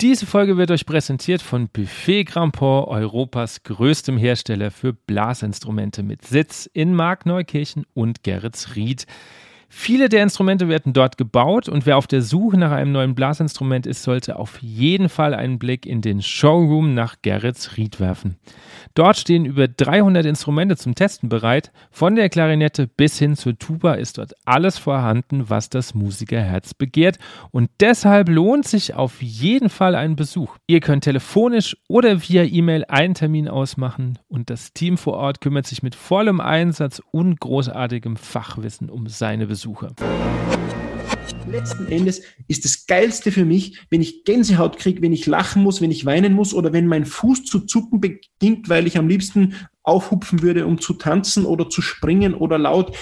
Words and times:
Diese 0.00 0.26
Folge 0.26 0.56
wird 0.56 0.70
euch 0.70 0.86
präsentiert 0.86 1.42
von 1.42 1.68
Buffet 1.70 2.22
Grandport, 2.22 2.86
Europas 2.86 3.64
größtem 3.64 4.16
Hersteller 4.16 4.70
für 4.70 4.92
Blasinstrumente 4.92 6.04
mit 6.04 6.24
Sitz 6.24 6.70
in 6.72 6.94
Markneukirchen 6.94 7.84
und 7.94 8.22
Geretsried. 8.22 9.06
Viele 9.70 10.08
der 10.08 10.22
Instrumente 10.22 10.68
werden 10.68 10.94
dort 10.94 11.18
gebaut 11.18 11.68
und 11.68 11.84
wer 11.84 11.98
auf 11.98 12.06
der 12.06 12.22
Suche 12.22 12.56
nach 12.56 12.70
einem 12.70 12.90
neuen 12.90 13.14
Blasinstrument 13.14 13.86
ist, 13.86 14.02
sollte 14.02 14.36
auf 14.36 14.58
jeden 14.62 15.10
Fall 15.10 15.34
einen 15.34 15.58
Blick 15.58 15.84
in 15.84 16.00
den 16.00 16.22
Showroom 16.22 16.94
nach 16.94 17.16
Gerrits 17.20 17.76
Ried 17.76 18.00
werfen. 18.00 18.38
Dort 18.94 19.18
stehen 19.18 19.44
über 19.44 19.68
300 19.68 20.24
Instrumente 20.24 20.76
zum 20.76 20.94
Testen 20.94 21.28
bereit. 21.28 21.70
Von 21.90 22.16
der 22.16 22.30
Klarinette 22.30 22.86
bis 22.86 23.18
hin 23.18 23.36
zur 23.36 23.58
Tuba 23.58 23.94
ist 23.94 24.16
dort 24.16 24.32
alles 24.46 24.78
vorhanden, 24.78 25.50
was 25.50 25.68
das 25.68 25.94
Musikerherz 25.94 26.72
begehrt. 26.72 27.18
Und 27.50 27.70
deshalb 27.80 28.30
lohnt 28.30 28.66
sich 28.66 28.94
auf 28.94 29.20
jeden 29.20 29.68
Fall 29.68 29.94
ein 29.94 30.16
Besuch. 30.16 30.56
Ihr 30.66 30.80
könnt 30.80 31.04
telefonisch 31.04 31.76
oder 31.88 32.22
via 32.22 32.42
E-Mail 32.42 32.86
einen 32.86 33.14
Termin 33.14 33.48
ausmachen 33.48 34.18
und 34.28 34.48
das 34.48 34.72
Team 34.72 34.96
vor 34.96 35.14
Ort 35.14 35.42
kümmert 35.42 35.66
sich 35.66 35.82
mit 35.82 35.94
vollem 35.94 36.40
Einsatz 36.40 37.02
und 37.10 37.38
großartigem 37.38 38.16
Fachwissen 38.16 38.88
um 38.88 39.06
seine 39.08 39.46
Besucher. 39.46 39.57
Besucher. 39.58 39.92
Letzten 41.50 41.88
Endes 41.88 42.22
ist 42.46 42.64
das 42.64 42.86
Geilste 42.86 43.32
für 43.32 43.44
mich, 43.44 43.80
wenn 43.90 44.00
ich 44.00 44.22
Gänsehaut 44.22 44.78
kriege, 44.78 45.02
wenn 45.02 45.12
ich 45.12 45.26
lachen 45.26 45.64
muss, 45.64 45.80
wenn 45.80 45.90
ich 45.90 46.06
weinen 46.06 46.32
muss 46.32 46.54
oder 46.54 46.72
wenn 46.72 46.86
mein 46.86 47.04
Fuß 47.04 47.44
zu 47.44 47.60
zucken 47.60 48.00
beginnt, 48.00 48.68
weil 48.68 48.86
ich 48.86 48.98
am 48.98 49.08
liebsten 49.08 49.56
aufhupfen 49.82 50.42
würde, 50.42 50.64
um 50.64 50.80
zu 50.80 50.94
tanzen 50.94 51.44
oder 51.44 51.68
zu 51.68 51.82
springen 51.82 52.34
oder 52.34 52.56
laut 52.56 52.96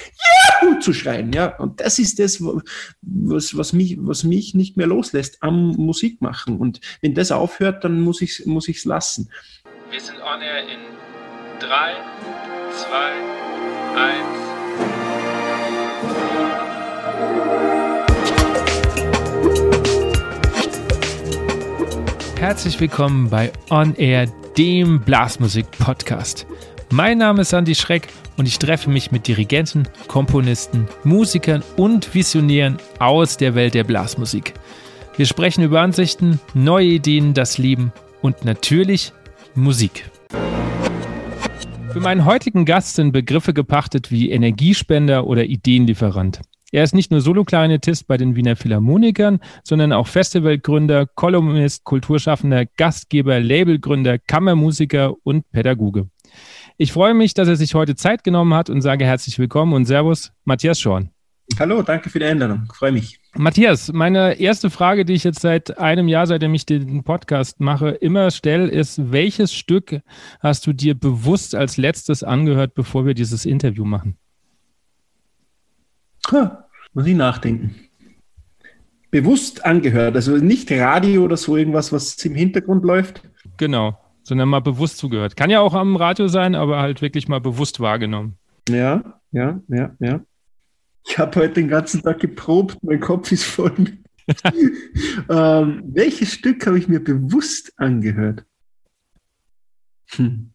Juhu 0.63 0.79
zu 0.79 0.95
schreien. 0.95 1.31
Ja, 1.35 1.59
und 1.59 1.81
das 1.81 1.99
ist 1.99 2.19
das, 2.19 2.41
was, 2.41 3.55
was, 3.55 3.75
mich, 3.75 3.99
was 4.01 4.25
mich 4.25 4.55
nicht 4.55 4.79
mehr 4.79 4.87
loslässt 4.87 5.43
am 5.43 5.73
Musik 5.73 6.23
machen. 6.23 6.57
Und 6.57 6.81
wenn 7.03 7.15
das 7.15 7.33
aufhört, 7.33 7.85
dann 7.85 8.01
muss 8.01 8.23
ich 8.23 8.41
es 8.41 8.47
muss 8.47 8.85
lassen. 8.87 9.31
Wir 9.91 10.01
sind 10.01 10.21
on 10.23 10.41
air 10.41 10.63
in 10.63 10.81
3, 11.61 11.97
2, 12.73 12.97
1. 14.01 14.36
Herzlich 22.39 22.79
willkommen 22.79 23.31
bei 23.31 23.51
On 23.71 23.95
Air, 23.95 24.27
dem 24.59 25.01
Blasmusik-Podcast. 25.01 26.47
Mein 26.93 27.17
Name 27.17 27.41
ist 27.41 27.55
Andy 27.55 27.75
Schreck 27.75 28.09
und 28.37 28.47
ich 28.47 28.59
treffe 28.59 28.91
mich 28.91 29.11
mit 29.11 29.27
Dirigenten, 29.27 29.89
Komponisten, 30.07 30.87
Musikern 31.03 31.63
und 31.77 32.15
Visionären 32.15 32.77
aus 32.99 33.39
der 33.39 33.55
Welt 33.55 33.73
der 33.73 33.85
Blasmusik. 33.85 34.53
Wir 35.17 35.25
sprechen 35.25 35.65
über 35.65 35.81
Ansichten, 35.81 36.39
neue 36.53 36.89
Ideen, 36.89 37.33
das 37.33 37.57
Leben 37.57 37.91
und 38.21 38.45
natürlich 38.45 39.15
Musik. 39.55 40.11
Für 41.91 42.01
meinen 42.01 42.27
heutigen 42.27 42.67
Gast 42.67 42.97
sind 42.97 43.13
Begriffe 43.13 43.55
gepachtet 43.55 44.11
wie 44.11 44.31
Energiespender 44.31 45.27
oder 45.27 45.47
Ideenlieferant. 45.47 46.43
Er 46.73 46.83
ist 46.83 46.95
nicht 46.95 47.13
nur 47.13 47.21
Soloklarinettist 47.21 48.09
bei 48.09 48.17
den 48.17 48.35
Wiener 48.35 48.57
Philharmonikern, 48.57 49.39
sondern 49.63 49.93
auch 49.93 50.09
Festivalgründer, 50.09 51.07
Kolumnist, 51.07 51.85
Kulturschaffender, 51.85 52.67
Gastgeber, 52.77 53.39
Labelgründer, 53.39 54.19
Kammermusiker 54.19 55.15
und 55.23 55.49
Pädagoge. 55.53 56.09
Ich 56.77 56.93
freue 56.93 57.15
mich, 57.15 57.35
dass 57.35 57.47
er 57.47 57.55
sich 57.55 57.75
heute 57.77 57.95
Zeit 57.95 58.25
genommen 58.25 58.53
hat 58.53 58.69
und 58.69 58.83
sage 58.83 59.05
herzlich 59.05 59.39
willkommen 59.39 59.75
und 59.75 59.87
Servus, 59.87 60.33
Matthias 60.45 60.81
Schorn. 60.81 61.11
Hallo, 61.57 61.83
danke 61.83 62.11
für 62.11 62.19
die 62.19 62.25
Einladung. 62.25 62.69
Freue 62.75 62.91
mich. 62.91 63.21
Matthias, 63.37 63.93
meine 63.93 64.35
erste 64.35 64.69
Frage, 64.69 65.05
die 65.05 65.13
ich 65.13 65.23
jetzt 65.23 65.41
seit 65.41 65.79
einem 65.79 66.09
Jahr, 66.09 66.27
seitdem 66.27 66.53
ich 66.53 66.67
den 66.67 67.05
Podcast 67.05 67.61
mache, 67.61 67.91
immer 67.91 68.33
stelle, 68.33 68.67
ist, 68.67 69.13
welches 69.13 69.55
Stück 69.55 70.01
hast 70.41 70.67
du 70.67 70.73
dir 70.73 70.99
bewusst 70.99 71.55
als 71.55 71.77
letztes 71.77 72.25
angehört, 72.25 72.75
bevor 72.75 73.07
wir 73.07 73.15
dieses 73.15 73.45
Interview 73.45 73.85
machen? 73.85 74.19
Ha, 76.33 76.69
muss 76.93 77.07
ich 77.07 77.15
nachdenken. 77.15 77.75
Bewusst 79.11 79.65
angehört, 79.65 80.17
also 80.17 80.37
nicht 80.37 80.71
Radio 80.73 81.25
oder 81.25 81.37
so 81.37 81.57
irgendwas, 81.57 81.93
was 81.93 82.17
im 82.25 82.35
Hintergrund 82.35 82.85
läuft. 82.85 83.23
Genau, 83.57 83.99
sondern 84.23 84.49
mal 84.49 84.61
bewusst 84.61 84.99
zugehört. 84.99 85.37
Kann 85.37 85.51
ja 85.51 85.61
auch 85.61 85.75
am 85.75 85.97
Radio 85.97 86.29
sein, 86.29 86.55
aber 86.55 86.81
halt 86.81 87.01
wirklich 87.03 87.29
mal 87.29 87.41
bewusst 87.41 87.81
wahrgenommen. 87.81 88.37
Ja, 88.69 89.21
ja, 89.31 89.61
ja, 89.69 89.95
ja. 90.01 90.21
Ich 91.07 91.19
habe 91.19 91.41
heute 91.41 91.55
den 91.55 91.69
ganzen 91.69 92.03
Tag 92.03 92.19
geprobt, 92.19 92.79
mein 92.83 93.01
Kopf 93.01 93.31
ist 93.31 93.45
voll. 93.45 93.73
ähm, 95.29 95.83
welches 95.87 96.33
Stück 96.33 96.67
habe 96.67 96.79
ich 96.79 96.89
mir 96.89 97.03
bewusst 97.03 97.73
angehört? 97.77 98.45
Hm. 100.11 100.53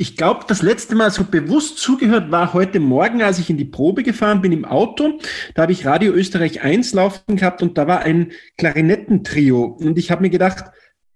Ich 0.00 0.16
glaube, 0.16 0.44
das 0.46 0.62
letzte 0.62 0.94
Mal 0.94 1.10
so 1.10 1.24
bewusst 1.24 1.78
zugehört 1.78 2.30
war 2.30 2.54
heute 2.54 2.78
Morgen, 2.78 3.20
als 3.20 3.40
ich 3.40 3.50
in 3.50 3.56
die 3.56 3.64
Probe 3.64 4.04
gefahren 4.04 4.40
bin 4.40 4.52
im 4.52 4.64
Auto. 4.64 5.18
Da 5.56 5.62
habe 5.62 5.72
ich 5.72 5.86
Radio 5.86 6.12
Österreich 6.12 6.62
1 6.62 6.94
laufen 6.94 7.34
gehabt 7.34 7.62
und 7.64 7.76
da 7.76 7.88
war 7.88 7.98
ein 8.02 8.30
Klarinettentrio. 8.58 9.64
Und 9.64 9.98
ich 9.98 10.12
habe 10.12 10.22
mir 10.22 10.30
gedacht, 10.30 10.66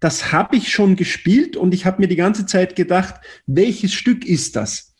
das 0.01 0.33
habe 0.33 0.57
ich 0.57 0.73
schon 0.73 0.97
gespielt 0.97 1.55
und 1.55 1.73
ich 1.73 1.85
habe 1.85 2.01
mir 2.01 2.09
die 2.09 2.17
ganze 2.17 2.45
Zeit 2.45 2.75
gedacht, 2.75 3.15
welches 3.47 3.93
Stück 3.93 4.25
ist 4.25 4.57
das? 4.57 4.93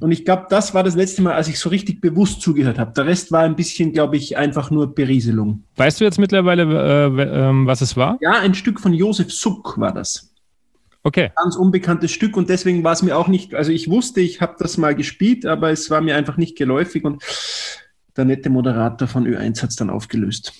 Und 0.00 0.12
ich 0.12 0.26
glaube, 0.26 0.44
das 0.50 0.74
war 0.74 0.84
das 0.84 0.94
letzte 0.94 1.22
Mal, 1.22 1.32
als 1.32 1.48
ich 1.48 1.58
so 1.58 1.70
richtig 1.70 2.02
bewusst 2.02 2.42
zugehört 2.42 2.78
habe. 2.78 2.92
Der 2.92 3.06
Rest 3.06 3.32
war 3.32 3.40
ein 3.44 3.56
bisschen, 3.56 3.94
glaube 3.94 4.18
ich, 4.18 4.36
einfach 4.36 4.70
nur 4.70 4.94
Berieselung. 4.94 5.64
Weißt 5.76 5.98
du 5.98 6.04
jetzt 6.04 6.18
mittlerweile, 6.18 6.64
äh, 6.64 7.22
äh, 7.22 7.66
was 7.66 7.80
es 7.80 7.96
war? 7.96 8.18
Ja, 8.20 8.32
ein 8.32 8.52
Stück 8.52 8.80
von 8.80 8.92
Josef 8.92 9.32
Suck 9.32 9.78
war 9.78 9.94
das. 9.94 10.29
Okay. 11.02 11.30
Ganz 11.34 11.56
unbekanntes 11.56 12.10
Stück 12.10 12.36
und 12.36 12.50
deswegen 12.50 12.84
war 12.84 12.92
es 12.92 13.02
mir 13.02 13.16
auch 13.16 13.28
nicht, 13.28 13.54
also 13.54 13.72
ich 13.72 13.88
wusste, 13.88 14.20
ich 14.20 14.40
habe 14.40 14.56
das 14.58 14.76
mal 14.76 14.94
gespielt, 14.94 15.46
aber 15.46 15.70
es 15.70 15.90
war 15.90 16.00
mir 16.00 16.16
einfach 16.16 16.36
nicht 16.36 16.56
geläufig 16.58 17.04
und 17.04 17.22
der 18.16 18.26
nette 18.26 18.50
Moderator 18.50 19.08
von 19.08 19.26
Ö1 19.26 19.62
hat 19.62 19.70
es 19.70 19.76
dann 19.76 19.88
aufgelöst. 19.88 20.52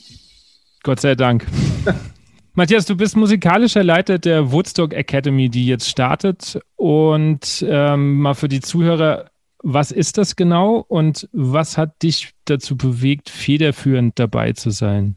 Gott 0.82 1.00
sei 1.00 1.14
Dank. 1.14 1.46
Matthias, 2.54 2.86
du 2.86 2.96
bist 2.96 3.16
musikalischer 3.16 3.84
Leiter 3.84 4.18
der 4.18 4.50
Woodstock 4.50 4.92
Academy, 4.92 5.48
die 5.48 5.66
jetzt 5.66 5.88
startet. 5.88 6.58
Und 6.76 7.64
ähm, 7.68 8.18
mal 8.18 8.34
für 8.34 8.48
die 8.48 8.60
Zuhörer, 8.60 9.30
was 9.62 9.92
ist 9.92 10.18
das 10.18 10.36
genau 10.36 10.84
und 10.88 11.28
was 11.32 11.78
hat 11.78 12.02
dich 12.02 12.32
dazu 12.46 12.76
bewegt, 12.76 13.30
federführend 13.30 14.18
dabei 14.18 14.52
zu 14.52 14.70
sein? 14.70 15.16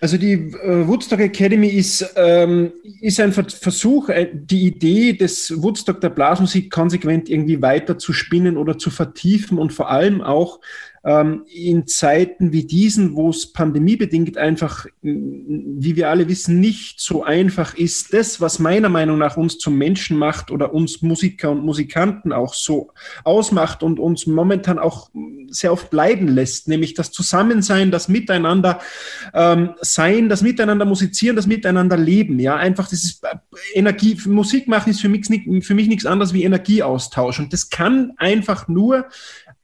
Also 0.00 0.18
die 0.18 0.32
äh, 0.32 0.86
Woodstock 0.86 1.20
Academy 1.20 1.68
ist, 1.68 2.14
ähm, 2.16 2.72
ist 3.00 3.18
ein 3.18 3.32
Versuch, 3.32 4.10
äh, 4.10 4.28
die 4.32 4.66
Idee 4.66 5.14
des 5.14 5.62
Woodstock 5.62 6.00
der 6.02 6.10
Blasmusik 6.10 6.70
konsequent 6.70 7.30
irgendwie 7.30 7.62
weiter 7.62 7.98
zu 7.98 8.12
spinnen 8.12 8.58
oder 8.58 8.76
zu 8.76 8.90
vertiefen 8.90 9.58
und 9.58 9.72
vor 9.72 9.90
allem 9.90 10.20
auch 10.20 10.60
in 11.06 11.86
Zeiten 11.86 12.52
wie 12.52 12.64
diesen, 12.64 13.14
wo 13.14 13.30
es 13.30 13.52
pandemiebedingt 13.52 14.36
einfach, 14.38 14.86
wie 15.02 15.94
wir 15.94 16.10
alle 16.10 16.28
wissen, 16.28 16.58
nicht 16.58 16.98
so 16.98 17.22
einfach 17.22 17.74
ist, 17.74 18.12
das, 18.12 18.40
was 18.40 18.58
meiner 18.58 18.88
Meinung 18.88 19.16
nach 19.18 19.36
uns 19.36 19.58
zum 19.58 19.78
Menschen 19.78 20.16
macht 20.16 20.50
oder 20.50 20.74
uns 20.74 21.02
Musiker 21.02 21.52
und 21.52 21.64
Musikanten 21.64 22.32
auch 22.32 22.54
so 22.54 22.90
ausmacht 23.22 23.84
und 23.84 24.00
uns 24.00 24.26
momentan 24.26 24.80
auch 24.80 25.10
sehr 25.48 25.72
oft 25.72 25.92
leiden 25.92 26.26
lässt, 26.26 26.66
nämlich 26.66 26.94
das 26.94 27.12
Zusammensein, 27.12 27.92
das 27.92 28.08
Miteinander 28.08 28.80
ähm, 29.32 29.74
sein, 29.82 30.28
das 30.28 30.42
Miteinander 30.42 30.86
musizieren, 30.86 31.36
das 31.36 31.46
Miteinander 31.46 31.96
leben. 31.96 32.40
Ja, 32.40 32.56
einfach 32.56 32.88
das 32.88 33.04
ist 33.04 33.22
äh, 33.22 33.36
Energie, 33.74 34.18
Musik 34.26 34.66
machen 34.66 34.90
ist 34.90 35.00
für 35.00 35.08
mich, 35.08 35.26
für 35.64 35.74
mich 35.74 35.86
nichts 35.86 36.04
anderes 36.04 36.32
wie 36.32 36.42
Energieaustausch 36.42 37.38
und 37.38 37.52
das 37.52 37.70
kann 37.70 38.12
einfach 38.16 38.66
nur 38.66 39.06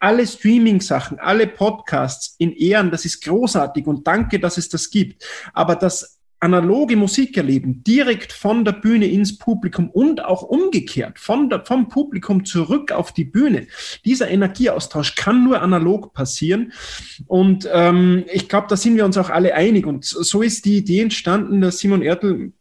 alle 0.02 0.26
Streaming-Sachen, 0.26 1.20
alle 1.20 1.46
Podcasts 1.46 2.34
in 2.38 2.52
Ehren, 2.52 2.90
das 2.90 3.04
ist 3.04 3.22
großartig 3.22 3.86
und 3.86 4.06
danke, 4.06 4.40
dass 4.40 4.58
es 4.58 4.68
das 4.68 4.90
gibt. 4.90 5.24
Aber 5.52 5.76
das 5.76 6.18
analoge 6.40 6.96
Musikerleben 6.96 7.84
direkt 7.84 8.32
von 8.32 8.64
der 8.64 8.72
Bühne 8.72 9.06
ins 9.06 9.38
Publikum 9.38 9.90
und 9.90 10.24
auch 10.24 10.42
umgekehrt 10.42 11.20
von 11.20 11.48
der, 11.48 11.64
vom 11.64 11.88
Publikum 11.88 12.44
zurück 12.44 12.90
auf 12.90 13.12
die 13.12 13.24
Bühne. 13.24 13.68
Dieser 14.04 14.28
Energieaustausch 14.28 15.14
kann 15.14 15.44
nur 15.44 15.62
analog 15.62 16.12
passieren. 16.12 16.72
Und 17.28 17.68
ähm, 17.72 18.24
ich 18.32 18.48
glaube, 18.48 18.66
da 18.68 18.76
sind 18.76 18.96
wir 18.96 19.04
uns 19.04 19.16
auch 19.16 19.30
alle 19.30 19.54
einig. 19.54 19.86
Und 19.86 20.04
so 20.04 20.42
ist 20.42 20.64
die 20.64 20.78
Idee 20.78 21.02
entstanden, 21.02 21.60
dass 21.60 21.78
Simon 21.78 22.02
Ertel, 22.02 22.52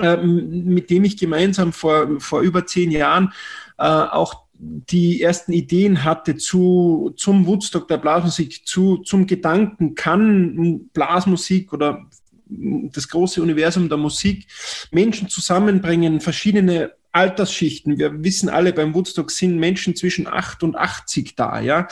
äh, 0.00 0.16
mit 0.16 0.90
dem 0.90 1.04
ich 1.04 1.16
gemeinsam 1.16 1.72
vor, 1.72 2.18
vor 2.18 2.40
über 2.40 2.66
zehn 2.66 2.90
Jahren 2.90 3.32
äh, 3.78 3.84
auch 3.84 4.49
die 4.62 5.22
ersten 5.22 5.52
Ideen 5.52 6.04
hatte 6.04 6.36
zu, 6.36 7.12
zum 7.16 7.46
Woodstock 7.46 7.88
der 7.88 7.96
Blasmusik, 7.96 8.66
zu, 8.66 8.98
zum 8.98 9.26
Gedanken, 9.26 9.94
kann 9.94 10.88
Blasmusik 10.92 11.72
oder 11.72 12.06
das 12.46 13.08
große 13.08 13.40
Universum 13.40 13.88
der 13.88 13.96
Musik 13.96 14.46
Menschen 14.90 15.28
zusammenbringen, 15.28 16.20
verschiedene 16.20 16.92
Altersschichten. 17.12 17.98
Wir 17.98 18.22
wissen 18.22 18.48
alle, 18.48 18.72
beim 18.72 18.94
Woodstock 18.94 19.30
sind 19.32 19.58
Menschen 19.58 19.96
zwischen 19.96 20.28
8 20.28 20.62
und 20.62 20.76
80 20.76 21.34
da. 21.34 21.60
Ja? 21.60 21.88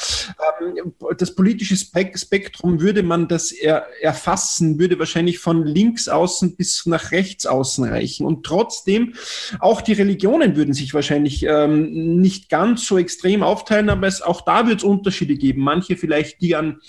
Ähm, 0.60 0.92
das 1.16 1.34
politische 1.34 1.76
Spektrum 1.76 2.80
würde 2.80 3.02
man 3.02 3.26
das 3.26 3.50
er, 3.50 3.86
erfassen, 4.00 4.78
würde 4.78 4.98
wahrscheinlich 4.98 5.40
von 5.40 5.66
links 5.66 6.08
außen 6.08 6.56
bis 6.56 6.86
nach 6.86 7.10
rechts 7.10 7.46
außen 7.46 7.84
reichen. 7.84 8.26
Und 8.26 8.46
trotzdem, 8.46 9.14
auch 9.58 9.80
die 9.80 9.94
Religionen 9.94 10.54
würden 10.54 10.72
sich 10.72 10.94
wahrscheinlich 10.94 11.44
ähm, 11.44 12.20
nicht 12.20 12.48
ganz 12.48 12.86
so 12.86 12.96
extrem 12.96 13.42
aufteilen, 13.42 13.90
aber 13.90 14.06
es, 14.06 14.22
auch 14.22 14.42
da 14.42 14.68
wird 14.68 14.78
es 14.78 14.84
Unterschiede 14.84 15.36
geben. 15.36 15.62
Manche 15.62 15.96
vielleicht, 15.96 16.40
die 16.42 16.54
an, 16.54 16.80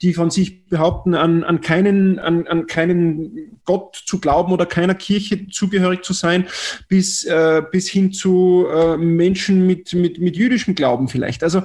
die 0.00 0.14
von 0.14 0.30
sich 0.30 0.66
behaupten, 0.66 1.14
an, 1.14 1.44
an 1.44 1.60
keinen, 1.60 2.18
an, 2.18 2.46
an 2.46 2.66
keinen 2.66 3.60
Gott 3.64 4.02
zu 4.06 4.18
glauben 4.18 4.52
oder 4.52 4.64
keiner 4.64 4.94
Kirche 4.94 5.48
zugehörig 5.48 6.02
zu 6.02 6.14
sein, 6.14 6.46
bis 6.88 7.24
äh, 7.24 7.62
bis 7.70 7.88
hin 7.88 8.12
zu 8.12 8.66
äh, 8.68 8.96
Menschen 8.96 9.66
mit, 9.66 9.92
mit, 9.92 10.18
mit 10.18 10.36
jüdischem 10.36 10.74
Glauben 10.74 11.08
vielleicht. 11.08 11.42
Also 11.42 11.62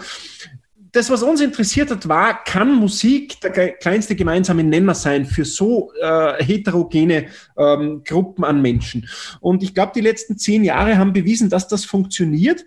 das, 0.92 1.10
was 1.10 1.24
uns 1.24 1.40
interessiert 1.40 1.90
hat, 1.90 2.08
war, 2.10 2.44
kann 2.44 2.76
Musik 2.76 3.40
der 3.42 3.72
kleinste 3.74 4.16
gemeinsame 4.16 4.64
Nenner 4.64 4.94
sein 4.94 5.26
für 5.26 5.46
so 5.46 5.92
äh, 6.02 6.44
heterogene 6.44 7.28
ähm, 7.58 8.04
Gruppen 8.04 8.44
an 8.44 8.62
Menschen? 8.62 9.08
Und 9.40 9.64
ich 9.64 9.74
glaube, 9.74 9.94
die 9.96 10.02
letzten 10.02 10.38
zehn 10.38 10.64
Jahre 10.64 10.98
haben 10.98 11.14
bewiesen, 11.14 11.50
dass 11.50 11.68
das 11.68 11.86
funktioniert. 11.86 12.66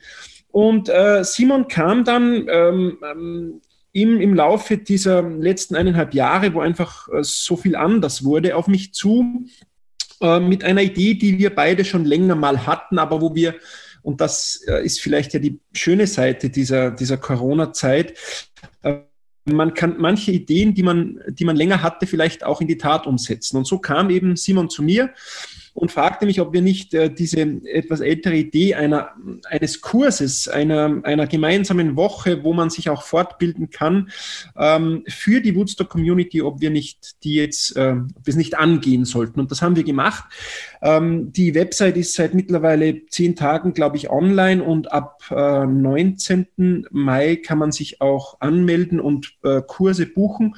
Und 0.51 0.89
äh, 0.89 1.23
Simon 1.25 1.69
kam 1.69 2.05
dann 2.05 2.47
ähm, 2.49 2.99
ähm, 3.03 3.61
im, 3.93 4.21
im 4.21 4.35
Laufe 4.35 4.79
dieser 4.79 5.23
letzten 5.23 5.77
eineinhalb 5.77 6.15
Jahre, 6.15 6.55
wo 6.55 6.61
einfach 6.61 7.09
äh, 7.09 7.23
so 7.23 7.57
viel 7.57 7.77
anders 7.77 8.25
wurde, 8.25 8.57
auf 8.57 8.69
mich 8.69 8.95
zu 8.95 9.45
äh, 10.21 10.41
mit 10.41 10.65
einer 10.65 10.83
Idee, 10.83 11.15
die 11.15 11.39
wir 11.39 11.55
beide 11.55 11.85
schon 11.85 12.05
länger 12.05 12.35
mal 12.35 12.67
hatten, 12.67 12.99
aber 12.99 13.21
wo 13.21 13.35
wir, 13.35 13.55
und 14.03 14.21
das 14.21 14.63
äh, 14.67 14.85
ist 14.85 15.01
vielleicht 15.01 15.33
ja 15.35 15.41
die 15.41 15.61
schöne 15.73 16.07
Seite 16.07 16.51
dieser, 16.51 16.91
dieser 16.91 17.17
Corona-Zeit, 17.17 18.15
äh, 18.83 18.97
man 19.47 19.75
kann 19.75 19.97
manche 19.99 20.33
Ideen, 20.33 20.75
die 20.75 20.83
man, 20.83 21.21
die 21.29 21.45
man 21.45 21.57
länger 21.57 21.83
hatte, 21.83 22.07
vielleicht 22.07 22.45
auch 22.45 22.61
in 22.61 22.69
die 22.69 22.79
Tat 22.79 23.07
umsetzen. 23.07 23.59
Und 23.59 23.67
so 23.67 23.79
kam 23.79 24.09
eben 24.09 24.37
Simon 24.37 24.71
zu 24.71 24.83
mir 24.83 25.11
und 25.75 25.91
fragte 25.91 26.25
mich, 26.25 26.41
ob 26.41 26.53
wir 26.53 26.62
nicht 26.62 26.94
äh, 26.94 27.12
diese 27.12 27.41
etwas 27.65 28.00
ältere 28.00 28.37
Idee 28.37 28.75
einer, 28.75 29.11
eines 29.50 29.81
Kurses, 29.81 30.49
einer, 30.49 31.00
einer 31.03 31.26
gemeinsamen 31.26 31.97
Woche, 31.97 32.44
wo 32.44 32.53
man 32.53 32.71
sich 32.71 32.88
auch 32.88 33.03
fortbilden 33.03 33.71
kann, 33.71 34.11
ähm, 34.56 35.03
für 35.09 35.41
die 35.41 35.55
Woodstock 35.56 35.88
Community, 35.88 36.41
ob 36.43 36.61
wir 36.61 36.71
nicht 36.71 37.25
die 37.25 37.35
jetzt, 37.35 37.76
äh, 37.76 37.97
ob 37.99 38.25
wir 38.25 38.31
es 38.31 38.37
nicht 38.37 38.56
angehen 38.56 39.05
sollten. 39.05 39.41
Und 39.41 39.50
das 39.50 39.62
haben 39.62 39.75
wir 39.75 39.85
gemacht. 39.85 40.25
Ähm, 40.81 41.32
die 41.32 41.55
Website 41.56 41.97
ist 41.97 42.15
seit 42.15 42.35
mittlerweile 42.35 43.06
zehn 43.06 43.35
Tagen, 43.35 43.75
glaube 43.75 43.97
ich, 43.97 44.11
online 44.11 44.62
und 44.62 44.93
ab 44.93 45.25
äh, 45.31 45.67
19. 45.67 46.87
Mai 46.93 47.37
kann 47.37 47.59
man 47.59 47.73
sich 47.73 48.00
auch 48.00 48.41
anmelden 48.41 49.00
und 49.00 49.35
äh, 49.43 49.61
Kurse 49.67 50.06
buchen. 50.06 50.55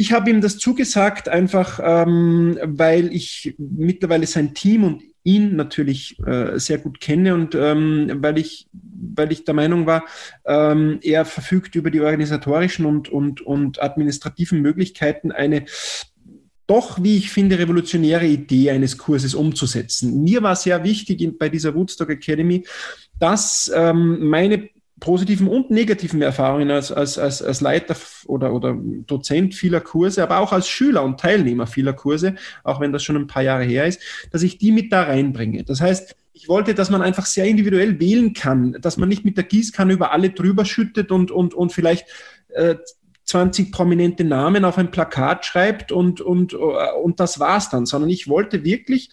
Ich 0.00 0.12
habe 0.12 0.30
ihm 0.30 0.40
das 0.40 0.56
zugesagt, 0.56 1.28
einfach 1.28 1.78
ähm, 1.82 2.58
weil 2.62 3.12
ich 3.14 3.54
mittlerweile 3.58 4.26
sein 4.26 4.54
Team 4.54 4.84
und 4.84 5.02
ihn 5.24 5.56
natürlich 5.56 6.18
äh, 6.20 6.58
sehr 6.58 6.78
gut 6.78 7.02
kenne 7.02 7.34
und 7.34 7.54
ähm, 7.54 8.10
weil, 8.22 8.38
ich, 8.38 8.66
weil 8.72 9.30
ich 9.30 9.44
der 9.44 9.52
Meinung 9.52 9.84
war, 9.84 10.06
ähm, 10.46 11.00
er 11.02 11.26
verfügt 11.26 11.74
über 11.74 11.90
die 11.90 12.00
organisatorischen 12.00 12.86
und, 12.86 13.10
und, 13.10 13.42
und 13.42 13.82
administrativen 13.82 14.62
Möglichkeiten, 14.62 15.32
eine 15.32 15.66
doch, 16.66 17.02
wie 17.02 17.18
ich 17.18 17.30
finde, 17.30 17.58
revolutionäre 17.58 18.26
Idee 18.26 18.70
eines 18.70 18.96
Kurses 18.96 19.34
umzusetzen. 19.34 20.22
Mir 20.22 20.42
war 20.42 20.56
sehr 20.56 20.82
wichtig 20.82 21.20
in, 21.20 21.36
bei 21.36 21.50
dieser 21.50 21.74
Woodstock 21.74 22.08
Academy, 22.08 22.64
dass 23.18 23.70
ähm, 23.74 24.30
meine 24.30 24.70
positiven 25.00 25.48
und 25.48 25.70
negativen 25.70 26.22
Erfahrungen 26.22 26.70
als, 26.70 26.92
als, 26.92 27.18
als, 27.18 27.42
als 27.42 27.60
Leiter 27.60 27.96
oder, 28.26 28.52
oder 28.52 28.76
Dozent 28.78 29.54
vieler 29.54 29.80
Kurse, 29.80 30.22
aber 30.22 30.38
auch 30.38 30.52
als 30.52 30.68
Schüler 30.68 31.02
und 31.02 31.18
Teilnehmer 31.18 31.66
vieler 31.66 31.94
Kurse, 31.94 32.36
auch 32.62 32.80
wenn 32.80 32.92
das 32.92 33.02
schon 33.02 33.16
ein 33.16 33.26
paar 33.26 33.42
Jahre 33.42 33.64
her 33.64 33.86
ist, 33.86 34.00
dass 34.30 34.42
ich 34.42 34.58
die 34.58 34.72
mit 34.72 34.92
da 34.92 35.04
reinbringe. 35.04 35.64
Das 35.64 35.80
heißt, 35.80 36.14
ich 36.32 36.48
wollte, 36.48 36.74
dass 36.74 36.90
man 36.90 37.02
einfach 37.02 37.26
sehr 37.26 37.46
individuell 37.46 37.98
wählen 37.98 38.34
kann, 38.34 38.76
dass 38.80 38.96
man 38.96 39.08
nicht 39.08 39.24
mit 39.24 39.36
der 39.36 39.44
Gießkanne 39.44 39.92
über 39.92 40.12
alle 40.12 40.30
drüber 40.30 40.64
schüttet 40.64 41.10
und, 41.10 41.30
und, 41.30 41.54
und 41.54 41.72
vielleicht 41.72 42.06
äh, 42.50 42.76
20 43.24 43.72
prominente 43.72 44.24
Namen 44.24 44.64
auf 44.64 44.76
ein 44.76 44.90
Plakat 44.90 45.44
schreibt 45.46 45.92
und, 45.92 46.20
und, 46.20 46.52
und 46.54 47.20
das 47.20 47.38
war's 47.38 47.70
dann, 47.70 47.86
sondern 47.86 48.10
ich 48.10 48.28
wollte 48.28 48.64
wirklich 48.64 49.10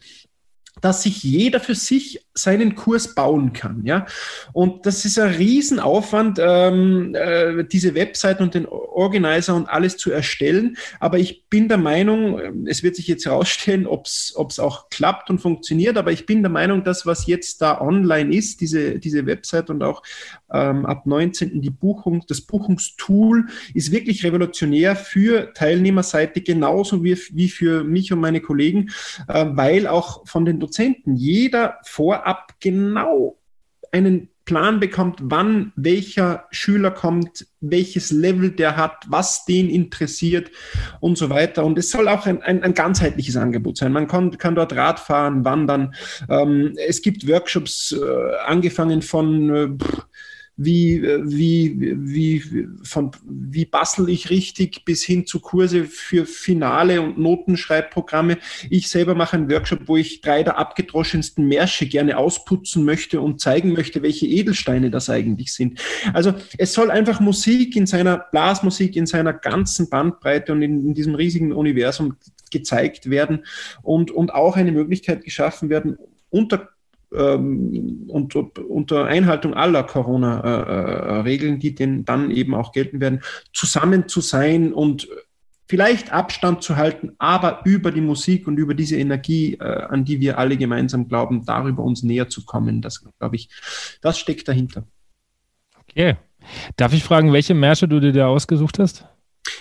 dass 0.82 1.04
sich 1.04 1.24
jeder 1.24 1.60
für 1.60 1.76
sich 1.76 2.27
seinen 2.38 2.76
Kurs 2.76 3.16
bauen 3.16 3.54
kann. 3.54 3.84
Ja? 3.84 4.06
Und 4.54 4.86
das 4.86 5.06
ist 5.06 5.20
ein 5.20 5.34
Riesenaufwand, 5.34 6.40
ähm, 6.42 7.16
äh, 7.16 7.64
diese 7.66 7.96
Webseiten 7.96 8.44
und 8.44 8.54
den 8.54 8.66
Organizer 8.66 9.56
und 9.56 9.70
alles 9.70 9.98
zu 9.98 10.12
erstellen. 10.12 10.78
Aber 11.00 11.18
ich 11.18 11.46
bin 11.50 11.68
der 11.68 11.78
Meinung, 11.78 12.40
äh, 12.40 12.52
es 12.68 12.84
wird 12.84 12.96
sich 12.96 13.08
jetzt 13.08 13.26
herausstellen, 13.26 13.88
ob 13.88 14.06
es 14.06 14.60
auch 14.60 14.90
klappt 14.90 15.30
und 15.30 15.40
funktioniert, 15.40 15.98
aber 15.98 16.12
ich 16.12 16.26
bin 16.26 16.42
der 16.42 16.52
Meinung, 16.52 16.84
dass 16.84 17.06
was 17.06 17.28
jetzt 17.28 17.62
da 17.62 17.82
online 17.82 18.34
ist, 18.34 18.62
diese, 18.62 19.00
diese 19.00 19.26
Website 19.26 19.70
und 19.70 19.84
auch 19.84 20.04
ähm, 20.52 20.86
ab 20.86 21.06
19. 21.06 21.62
die 21.62 21.70
Buchung, 21.70 22.24
das 22.28 22.42
Buchungstool 22.42 23.48
ist 23.74 23.92
wirklich 23.92 24.24
revolutionär 24.24 24.96
für 24.96 25.54
Teilnehmerseite 25.54 26.42
genauso 26.42 27.04
wie, 27.04 27.18
wie 27.32 27.50
für 27.50 27.84
mich 27.84 28.12
und 28.14 28.20
meine 28.20 28.42
Kollegen, 28.42 28.90
äh, 29.28 29.46
weil 29.50 29.88
auch 29.88 30.28
von 30.28 30.46
den 30.46 30.60
Dozenten 30.60 31.16
jeder 31.16 31.78
vorab 32.28 32.54
genau 32.60 33.38
einen 33.92 34.30
Plan 34.44 34.80
bekommt, 34.80 35.20
wann 35.22 35.74
welcher 35.76 36.46
Schüler 36.52 36.92
kommt, 36.92 37.46
welches 37.60 38.12
Level 38.12 38.52
der 38.52 38.78
hat, 38.78 39.04
was 39.10 39.44
den 39.44 39.70
interessiert 39.70 40.52
und 41.02 41.18
so 41.18 41.30
weiter. 41.30 41.66
Und 41.66 41.78
es 41.78 41.92
soll 41.92 42.08
auch 42.08 42.26
ein, 42.26 42.42
ein, 42.42 42.64
ein 42.64 42.74
ganzheitliches 42.74 43.36
Angebot 43.36 43.78
sein. 43.78 43.92
Man 43.92 44.08
kann, 44.08 44.38
kann 44.38 44.56
dort 44.56 44.74
Radfahren, 44.74 45.44
wandern. 45.44 45.94
Ähm, 46.30 46.74
es 46.88 47.02
gibt 47.02 47.28
Workshops, 47.28 47.92
äh, 47.92 48.36
angefangen 48.46 49.02
von 49.02 49.56
äh, 49.56 49.70
wie, 50.58 51.04
wie, 51.24 51.76
wie, 51.80 52.68
von, 52.82 53.12
wie 53.24 53.66
bastel 53.66 54.10
ich 54.10 54.32
richtig 54.32 54.84
bis 54.86 55.04
hin 55.04 55.28
zu 55.28 55.40
Kurse 55.40 55.86
für 55.86 56.26
Finale 56.26 57.00
und 57.00 57.20
Notenschreibprogramme. 57.20 58.40
Ich 58.72 58.90
selber 58.90 59.14
mache 59.14 59.38
einen 59.38 59.52
Workshop, 59.52 59.82
wo 59.86 59.98
ich 59.98 60.22
drei 60.22 60.42
der 60.42 60.58
abgedroschensten 60.58 61.48
Märsche 61.48 61.86
gerne 61.86 62.18
ausputzen 62.18 62.86
möchte 62.86 63.22
und 63.22 63.40
zeigen 63.40 63.74
möchte, 63.74 64.02
welche 64.02 64.26
Edelsteine 64.26 64.90
das 64.90 65.12
eigentlich 65.12 65.54
sind. 65.54 65.80
Also 66.14 66.34
es 66.58 66.74
soll 66.74 66.90
einfach 66.90 67.20
Musik 67.20 67.76
in 67.76 67.86
seiner 67.86 68.18
Blasmusik, 68.18 68.96
in 68.96 69.06
seiner 69.06 69.34
ganzen 69.34 69.92
Bandbreite 69.92 70.54
und 70.54 70.64
in, 70.64 70.88
in 70.88 70.94
diesem 70.96 71.14
riesigen 71.14 71.52
Universum 71.52 72.18
gezeigt 72.50 73.12
werden 73.12 73.46
und, 73.84 74.10
und 74.10 74.34
auch 74.34 74.56
eine 74.56 74.72
Möglichkeit 74.72 75.24
geschaffen 75.24 75.70
werden, 75.70 75.98
unter 76.30 76.70
ähm, 77.14 78.06
und, 78.08 78.36
unter 78.36 79.06
Einhaltung 79.06 79.54
aller 79.54 79.84
Corona-Regeln, 79.84 81.56
äh, 81.56 81.60
die 81.60 81.76
denn 81.76 82.06
dann 82.06 82.32
eben 82.32 82.54
auch 82.54 82.72
gelten 82.72 83.00
werden, 83.00 83.22
zusammen 83.54 84.08
zu 84.08 84.22
sein 84.22 84.74
und 84.74 85.08
vielleicht 85.68 86.12
Abstand 86.12 86.64
zu 86.64 86.78
halten, 86.78 87.14
aber 87.18 87.62
über 87.66 87.92
die 87.92 88.02
Musik 88.02 88.48
und 88.48 88.58
über 88.58 88.74
diese 88.74 88.98
Energie, 88.98 89.56
äh, 89.56 89.64
an 89.64 90.06
die 90.06 90.20
wir 90.20 90.38
alle 90.38 90.58
gemeinsam 90.58 91.08
glauben, 91.08 91.46
darüber 91.46 91.84
uns 91.84 92.04
näher 92.04 92.30
zu 92.30 92.46
kommen. 92.46 92.82
Das 92.82 93.04
glaube 93.20 93.36
ich, 93.36 93.50
das 94.02 94.18
steckt 94.20 94.48
dahinter. 94.48 94.84
Okay. 95.82 96.16
Darf 96.78 96.94
ich 96.94 97.04
fragen, 97.04 97.34
welche 97.34 97.54
Märsche 97.54 97.88
du 97.88 98.00
dir 98.00 98.14
da 98.14 98.28
ausgesucht 98.28 98.80
hast? 98.80 99.06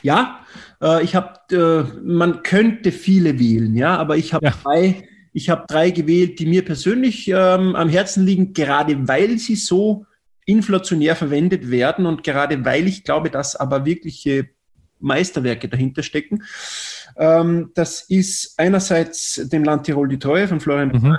Ja, 0.02 0.40
äh, 0.80 1.02
ich 1.02 1.14
habe, 1.14 1.38
äh, 1.50 2.00
man 2.00 2.42
könnte 2.42 2.92
viele 2.92 3.38
wählen, 3.38 3.74
ja, 3.74 3.96
aber 3.96 4.16
ich 4.16 4.32
habe 4.32 4.46
ja. 4.46 4.52
drei 4.62 5.08
ich 5.36 5.50
habe 5.50 5.66
drei 5.68 5.90
gewählt, 5.90 6.38
die 6.38 6.46
mir 6.46 6.64
persönlich 6.64 7.28
ähm, 7.28 7.76
am 7.76 7.90
Herzen 7.90 8.24
liegen, 8.24 8.54
gerade 8.54 9.06
weil 9.06 9.36
sie 9.36 9.54
so 9.54 10.06
inflationär 10.46 11.14
verwendet 11.14 11.70
werden 11.70 12.06
und 12.06 12.24
gerade 12.24 12.64
weil 12.64 12.86
ich 12.86 13.04
glaube, 13.04 13.28
dass 13.28 13.54
aber 13.54 13.84
wirkliche 13.84 14.48
Meisterwerke 14.98 15.68
dahinter 15.68 16.02
stecken. 16.02 16.42
Ähm, 17.18 17.70
das 17.74 18.00
ist 18.08 18.58
einerseits 18.58 19.46
dem 19.50 19.62
Land 19.62 19.84
Tirol 19.84 20.08
die 20.08 20.18
Treue 20.18 20.48
von 20.48 20.58
Florian 20.58 20.88
mhm. 20.88 21.18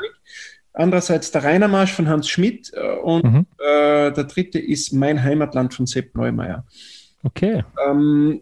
andererseits 0.74 1.30
der 1.30 1.44
Rainermarsch 1.44 1.94
von 1.94 2.10
Hans 2.10 2.28
Schmidt 2.28 2.72
äh, 2.74 2.96
und 2.96 3.24
mhm. 3.24 3.46
äh, 3.60 4.12
der 4.12 4.24
dritte 4.24 4.58
ist 4.58 4.94
Mein 4.94 5.22
Heimatland 5.22 5.76
von 5.76 5.86
Sepp 5.86 6.16
Neumeier. 6.16 6.66
Okay. 7.22 7.64
Ähm, 7.88 8.42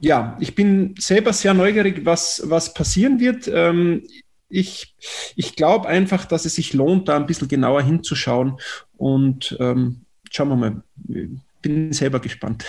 ja, 0.00 0.36
ich 0.40 0.56
bin 0.56 0.96
selber 0.98 1.32
sehr 1.32 1.54
neugierig, 1.54 2.04
was, 2.04 2.42
was 2.46 2.74
passieren 2.74 3.20
wird. 3.20 3.46
Ähm, 3.46 4.02
ich, 4.54 4.94
ich 5.36 5.56
glaube 5.56 5.88
einfach, 5.88 6.24
dass 6.24 6.44
es 6.44 6.54
sich 6.54 6.72
lohnt, 6.72 7.08
da 7.08 7.16
ein 7.16 7.26
bisschen 7.26 7.48
genauer 7.48 7.82
hinzuschauen. 7.82 8.58
Und 8.96 9.56
ähm, 9.60 10.02
schauen 10.30 10.48
wir 10.48 10.56
mal, 10.56 10.82
bin 11.62 11.92
selber 11.92 12.20
gespannt. 12.20 12.64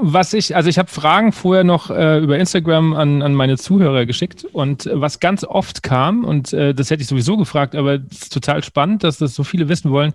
was 0.00 0.32
ich, 0.32 0.56
also 0.56 0.68
ich 0.68 0.78
habe 0.78 0.90
Fragen 0.90 1.32
vorher 1.32 1.64
noch 1.64 1.90
äh, 1.90 2.18
über 2.18 2.38
Instagram 2.38 2.92
an, 2.94 3.22
an 3.22 3.34
meine 3.34 3.56
Zuhörer 3.56 4.04
geschickt 4.04 4.44
und 4.44 4.88
was 4.92 5.20
ganz 5.20 5.44
oft 5.44 5.82
kam, 5.82 6.24
und 6.24 6.52
äh, 6.52 6.74
das 6.74 6.90
hätte 6.90 7.02
ich 7.02 7.08
sowieso 7.08 7.36
gefragt, 7.36 7.74
aber 7.74 7.94
es 8.10 8.22
ist 8.22 8.32
total 8.32 8.64
spannend, 8.64 9.04
dass 9.04 9.18
das 9.18 9.34
so 9.34 9.44
viele 9.44 9.68
wissen 9.68 9.90
wollen. 9.90 10.12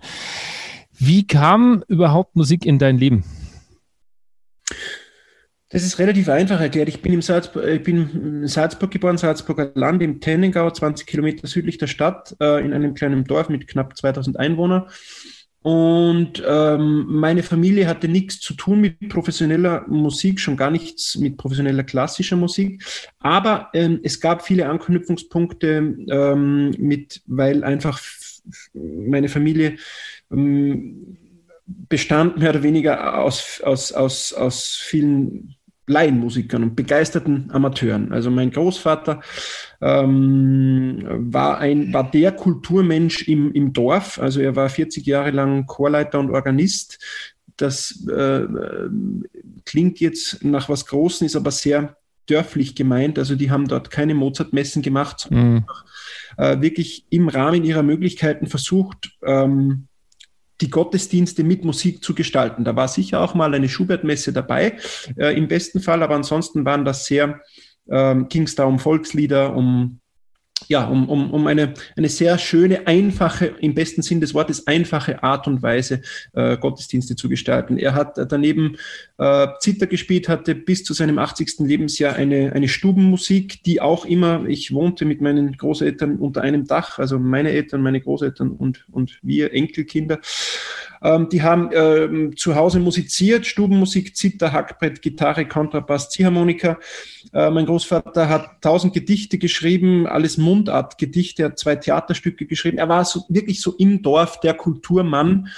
Wie 0.98 1.26
kam 1.26 1.82
überhaupt 1.88 2.36
Musik 2.36 2.66
in 2.66 2.78
dein 2.78 2.98
Leben? 2.98 3.24
Das 5.70 5.82
ist 5.82 5.98
relativ 5.98 6.30
einfach 6.30 6.60
erklärt. 6.60 6.88
Ich 6.88 7.02
bin, 7.02 7.12
im 7.12 7.20
Salzburg, 7.20 7.66
ich 7.66 7.82
bin 7.82 8.40
in 8.42 8.46
Salzburg 8.46 8.90
geboren, 8.90 9.18
Salzburger 9.18 9.70
Land 9.74 10.02
im 10.02 10.20
Tennengau, 10.20 10.70
20 10.70 11.06
Kilometer 11.06 11.46
südlich 11.46 11.76
der 11.76 11.88
Stadt, 11.88 12.34
äh, 12.40 12.64
in 12.64 12.72
einem 12.72 12.94
kleinen 12.94 13.24
Dorf 13.24 13.50
mit 13.50 13.68
knapp 13.68 13.96
2000 13.96 14.38
Einwohnern. 14.38 14.86
Und 15.60 16.42
ähm, 16.46 17.04
meine 17.08 17.42
Familie 17.42 17.86
hatte 17.88 18.08
nichts 18.08 18.40
zu 18.40 18.54
tun 18.54 18.80
mit 18.80 19.10
professioneller 19.10 19.84
Musik, 19.88 20.40
schon 20.40 20.56
gar 20.56 20.70
nichts 20.70 21.16
mit 21.16 21.36
professioneller 21.36 21.84
klassischer 21.84 22.36
Musik. 22.36 22.82
Aber 23.18 23.68
ähm, 23.74 24.00
es 24.02 24.20
gab 24.20 24.46
viele 24.46 24.68
Anknüpfungspunkte 24.68 25.96
ähm, 26.08 26.70
mit, 26.78 27.20
weil 27.26 27.64
einfach 27.64 28.00
meine 28.72 29.28
Familie 29.28 29.76
ähm, 30.30 31.18
bestand 31.66 32.38
mehr 32.38 32.50
oder 32.50 32.62
weniger 32.62 33.18
aus, 33.18 33.60
aus, 33.62 33.92
aus, 33.92 34.32
aus 34.32 34.76
vielen 34.76 35.57
Laienmusikern 35.88 36.62
und 36.62 36.76
begeisterten 36.76 37.50
Amateuren. 37.50 38.12
Also 38.12 38.30
mein 38.30 38.50
Großvater 38.50 39.20
ähm, 39.80 41.04
war, 41.32 41.58
ein, 41.58 41.92
war 41.92 42.10
der 42.10 42.32
Kulturmensch 42.32 43.26
im, 43.26 43.52
im 43.52 43.72
Dorf. 43.72 44.18
Also 44.20 44.40
er 44.40 44.54
war 44.54 44.68
40 44.68 45.04
Jahre 45.06 45.30
lang 45.30 45.66
Chorleiter 45.66 46.20
und 46.20 46.30
Organist. 46.30 46.98
Das 47.56 48.06
äh, 48.06 48.46
klingt 49.64 49.98
jetzt 50.00 50.44
nach 50.44 50.68
was 50.68 50.86
Großem, 50.86 51.26
ist 51.26 51.36
aber 51.36 51.50
sehr 51.50 51.96
dörflich 52.26 52.74
gemeint. 52.74 53.18
Also 53.18 53.34
die 53.34 53.50
haben 53.50 53.66
dort 53.66 53.90
keine 53.90 54.14
Mozart-Messen 54.14 54.82
gemacht, 54.82 55.20
sondern 55.20 55.54
mhm. 55.54 55.64
äh, 56.36 56.60
wirklich 56.60 57.06
im 57.10 57.28
Rahmen 57.28 57.64
ihrer 57.64 57.82
Möglichkeiten 57.82 58.46
versucht, 58.46 59.16
ähm, 59.22 59.88
die 60.60 60.70
Gottesdienste 60.70 61.44
mit 61.44 61.64
Musik 61.64 62.02
zu 62.02 62.14
gestalten. 62.14 62.64
Da 62.64 62.74
war 62.76 62.88
sicher 62.88 63.20
auch 63.20 63.34
mal 63.34 63.54
eine 63.54 63.68
Schubert-Messe 63.68 64.32
dabei, 64.32 64.76
äh, 65.16 65.36
im 65.36 65.48
besten 65.48 65.80
Fall, 65.80 66.02
aber 66.02 66.14
ansonsten 66.16 66.64
waren 66.64 66.84
das 66.84 67.06
sehr, 67.06 67.40
ähm, 67.90 68.28
ging 68.28 68.42
es 68.42 68.54
da 68.54 68.64
um 68.64 68.78
Volkslieder, 68.78 69.54
um 69.54 70.00
ja, 70.68 70.84
um, 70.84 71.08
um, 71.08 71.30
um 71.30 71.46
eine, 71.46 71.74
eine 71.96 72.08
sehr 72.08 72.38
schöne, 72.38 72.86
einfache, 72.86 73.46
im 73.60 73.74
besten 73.74 74.02
Sinn 74.02 74.20
des 74.20 74.34
Wortes, 74.34 74.66
einfache 74.66 75.22
Art 75.22 75.46
und 75.46 75.62
Weise, 75.62 76.02
äh, 76.34 76.56
Gottesdienste 76.58 77.16
zu 77.16 77.28
gestalten. 77.28 77.78
Er 77.78 77.94
hat 77.94 78.18
daneben 78.30 78.76
äh, 79.16 79.48
Zither 79.60 79.86
gespielt, 79.86 80.28
hatte 80.28 80.54
bis 80.54 80.84
zu 80.84 80.92
seinem 80.92 81.18
80. 81.18 81.60
Lebensjahr 81.60 82.14
eine, 82.14 82.52
eine 82.52 82.68
Stubenmusik, 82.68 83.62
die 83.64 83.80
auch 83.80 84.04
immer, 84.04 84.44
ich 84.46 84.72
wohnte 84.72 85.06
mit 85.06 85.22
meinen 85.22 85.56
Großeltern 85.56 86.16
unter 86.16 86.42
einem 86.42 86.66
Dach, 86.66 86.98
also 86.98 87.18
meine 87.18 87.50
Eltern, 87.50 87.82
meine 87.82 88.00
Großeltern 88.00 88.50
und, 88.50 88.84
und 88.92 89.18
wir 89.22 89.52
Enkelkinder. 89.54 90.20
Ähm, 91.02 91.28
die 91.28 91.42
haben 91.42 91.70
ähm, 91.72 92.36
zu 92.36 92.54
Hause 92.54 92.80
musiziert, 92.80 93.46
Stubenmusik, 93.46 94.16
Zither, 94.16 94.52
Hackbrett, 94.52 95.02
Gitarre, 95.02 95.46
Kontrabass, 95.46 96.10
Ziehharmonika. 96.10 96.78
Äh, 97.32 97.50
mein 97.50 97.66
Großvater 97.66 98.28
hat 98.28 98.62
tausend 98.62 98.94
Gedichte 98.94 99.38
geschrieben, 99.38 100.06
alles 100.06 100.38
Mundartgedichte, 100.38 101.42
er 101.42 101.48
hat 101.50 101.58
zwei 101.58 101.76
Theaterstücke 101.76 102.46
geschrieben. 102.46 102.78
Er 102.78 102.88
war 102.88 103.04
so, 103.04 103.24
wirklich 103.28 103.60
so 103.60 103.74
im 103.78 104.02
Dorf 104.02 104.40
der 104.40 104.54
Kulturmann, 104.54 105.48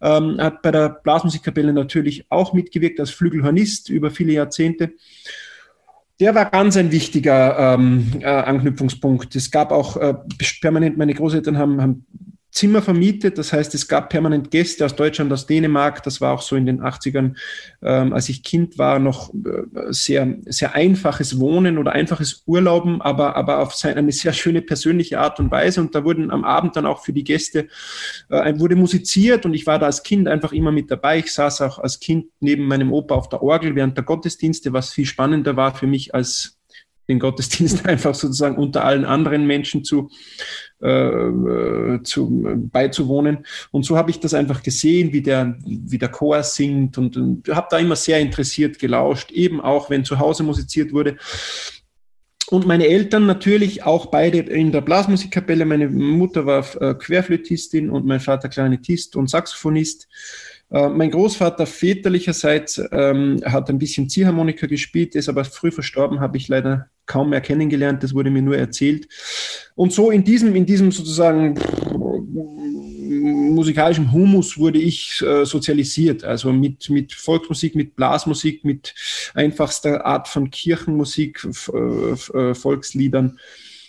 ähm, 0.00 0.36
hat 0.38 0.62
bei 0.62 0.70
der 0.70 0.88
Blasmusikkapelle 0.88 1.72
natürlich 1.72 2.26
auch 2.30 2.52
mitgewirkt 2.52 3.00
als 3.00 3.10
Flügelhornist 3.10 3.90
über 3.90 4.10
viele 4.10 4.32
Jahrzehnte. 4.32 4.92
Der 6.18 6.34
war 6.34 6.46
ganz 6.46 6.78
ein 6.78 6.92
wichtiger 6.92 7.74
ähm, 7.74 8.12
äh, 8.20 8.24
Anknüpfungspunkt. 8.24 9.36
Es 9.36 9.50
gab 9.50 9.70
auch 9.70 9.98
äh, 9.98 10.14
permanent, 10.62 10.96
meine 10.96 11.12
Großeltern 11.12 11.58
haben, 11.58 11.82
haben 11.82 12.06
Zimmer 12.56 12.80
vermietet. 12.80 13.36
Das 13.36 13.52
heißt, 13.52 13.74
es 13.74 13.86
gab 13.86 14.08
permanent 14.08 14.50
Gäste 14.50 14.86
aus 14.86 14.96
Deutschland, 14.96 15.30
aus 15.30 15.46
Dänemark. 15.46 16.02
Das 16.02 16.22
war 16.22 16.32
auch 16.32 16.40
so 16.40 16.56
in 16.56 16.64
den 16.64 16.80
80ern, 16.80 17.36
ähm, 17.82 18.14
als 18.14 18.30
ich 18.30 18.42
Kind 18.42 18.78
war, 18.78 18.98
noch 18.98 19.32
äh, 19.34 19.90
sehr, 19.90 20.36
sehr 20.46 20.74
einfaches 20.74 21.38
Wohnen 21.38 21.76
oder 21.76 21.92
einfaches 21.92 22.42
Urlauben, 22.46 23.02
aber, 23.02 23.36
aber 23.36 23.58
auf 23.58 23.76
eine 23.84 24.10
sehr 24.10 24.32
schöne 24.32 24.62
persönliche 24.62 25.20
Art 25.20 25.38
und 25.38 25.50
Weise. 25.50 25.82
Und 25.82 25.94
da 25.94 26.02
wurden 26.02 26.30
am 26.30 26.44
Abend 26.44 26.76
dann 26.76 26.86
auch 26.86 27.04
für 27.04 27.12
die 27.12 27.24
Gäste, 27.24 27.68
äh, 28.30 28.58
wurde 28.58 28.74
musiziert 28.74 29.44
und 29.44 29.52
ich 29.52 29.66
war 29.66 29.78
da 29.78 29.86
als 29.86 30.02
Kind 30.02 30.26
einfach 30.26 30.52
immer 30.52 30.72
mit 30.72 30.90
dabei. 30.90 31.18
Ich 31.18 31.34
saß 31.34 31.60
auch 31.60 31.78
als 31.78 32.00
Kind 32.00 32.28
neben 32.40 32.66
meinem 32.66 32.90
Opa 32.90 33.14
auf 33.14 33.28
der 33.28 33.42
Orgel 33.42 33.74
während 33.74 33.98
der 33.98 34.04
Gottesdienste, 34.04 34.72
was 34.72 34.92
viel 34.92 35.04
spannender 35.04 35.56
war 35.56 35.74
für 35.74 35.86
mich 35.86 36.14
als 36.14 36.55
den 37.08 37.18
Gottesdienst 37.18 37.86
einfach 37.86 38.14
sozusagen 38.14 38.56
unter 38.56 38.84
allen 38.84 39.04
anderen 39.04 39.46
Menschen 39.46 39.84
zu, 39.84 40.10
äh, 40.80 42.02
zu 42.02 42.42
beizuwohnen. 42.72 43.46
Und 43.70 43.84
so 43.84 43.96
habe 43.96 44.10
ich 44.10 44.20
das 44.20 44.34
einfach 44.34 44.62
gesehen, 44.62 45.12
wie 45.12 45.22
der, 45.22 45.56
wie 45.64 45.98
der 45.98 46.08
Chor 46.08 46.42
singt 46.42 46.98
und, 46.98 47.16
und 47.16 47.48
habe 47.48 47.68
da 47.70 47.78
immer 47.78 47.96
sehr 47.96 48.20
interessiert 48.20 48.78
gelauscht, 48.78 49.30
eben 49.32 49.60
auch 49.60 49.90
wenn 49.90 50.04
zu 50.04 50.18
Hause 50.18 50.42
musiziert 50.42 50.92
wurde. 50.92 51.16
Und 52.48 52.64
meine 52.64 52.86
Eltern 52.86 53.26
natürlich 53.26 53.82
auch 53.82 54.06
beide 54.06 54.38
in 54.38 54.70
der 54.70 54.80
Blasmusikkapelle. 54.80 55.64
Meine 55.64 55.88
Mutter 55.88 56.46
war 56.46 56.64
äh, 56.80 56.94
Querflötistin 56.94 57.90
und 57.90 58.06
mein 58.06 58.20
Vater 58.20 58.48
Klarinettist 58.48 59.16
und 59.16 59.28
Saxophonist. 59.28 60.06
Äh, 60.70 60.88
mein 60.88 61.10
Großvater 61.10 61.66
väterlicherseits 61.66 62.80
ähm, 62.92 63.40
hat 63.44 63.68
ein 63.68 63.78
bisschen 63.78 64.08
Ziehharmonika 64.08 64.68
gespielt, 64.68 65.16
ist 65.16 65.28
aber 65.28 65.44
früh 65.44 65.72
verstorben, 65.72 66.20
habe 66.20 66.36
ich 66.36 66.46
leider 66.46 66.88
kaum 67.06 67.30
mehr 67.30 67.40
kennengelernt, 67.40 68.02
das 68.02 68.14
wurde 68.14 68.30
mir 68.30 68.42
nur 68.42 68.56
erzählt. 68.56 69.08
Und 69.74 69.92
so 69.92 70.10
in 70.10 70.24
diesem, 70.24 70.54
in 70.54 70.66
diesem 70.66 70.92
sozusagen 70.92 71.58
musikalischen 73.08 74.12
Humus 74.12 74.58
wurde 74.58 74.78
ich 74.78 75.22
äh, 75.22 75.44
sozialisiert, 75.44 76.24
also 76.24 76.52
mit, 76.52 76.88
mit 76.90 77.12
Volksmusik, 77.12 77.74
mit 77.74 77.96
Blasmusik, 77.96 78.64
mit 78.64 78.94
einfachster 79.34 80.04
Art 80.04 80.28
von 80.28 80.50
Kirchenmusik, 80.50 81.44
äh, 81.44 82.54
Volksliedern. 82.54 83.38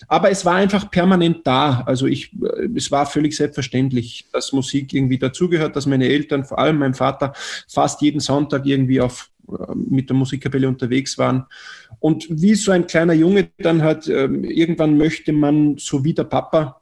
Aber 0.07 0.29
es 0.29 0.45
war 0.45 0.55
einfach 0.55 0.91
permanent 0.91 1.45
da. 1.45 1.83
Also 1.85 2.05
ich, 2.05 2.31
äh, 2.33 2.69
es 2.75 2.91
war 2.91 3.05
völlig 3.05 3.35
selbstverständlich, 3.35 4.25
dass 4.31 4.53
Musik 4.53 4.93
irgendwie 4.93 5.17
dazugehört, 5.17 5.75
dass 5.75 5.85
meine 5.85 6.07
Eltern, 6.07 6.45
vor 6.45 6.59
allem 6.59 6.79
mein 6.79 6.93
Vater, 6.93 7.33
fast 7.67 8.01
jeden 8.01 8.19
Sonntag 8.19 8.65
irgendwie 8.65 9.01
auf, 9.01 9.29
äh, 9.36 9.36
mit 9.75 10.09
der 10.09 10.15
Musikkapelle 10.15 10.67
unterwegs 10.67 11.17
waren. 11.17 11.45
Und 11.99 12.27
wie 12.29 12.55
so 12.55 12.71
ein 12.71 12.87
kleiner 12.87 13.13
Junge 13.13 13.49
dann 13.57 13.81
halt, 13.81 14.07
ähm, 14.07 14.43
irgendwann 14.43 14.97
möchte 14.97 15.33
man, 15.33 15.77
so 15.77 16.03
wie 16.03 16.13
der 16.13 16.25
Papa, 16.25 16.81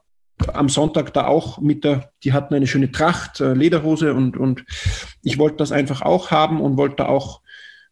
am 0.53 0.69
Sonntag 0.69 1.13
da 1.13 1.27
auch 1.27 1.59
mit 1.59 1.83
der, 1.83 2.11
die 2.23 2.33
hatten 2.33 2.53
eine 2.53 2.67
schöne 2.67 2.91
Tracht, 2.91 3.39
äh, 3.39 3.53
Lederhose 3.53 4.13
und, 4.13 4.35
und 4.35 4.65
ich 5.23 5.37
wollte 5.37 5.57
das 5.57 5.71
einfach 5.71 6.01
auch 6.01 6.31
haben 6.31 6.59
und 6.59 6.77
wollte 6.77 7.07
auch 7.07 7.41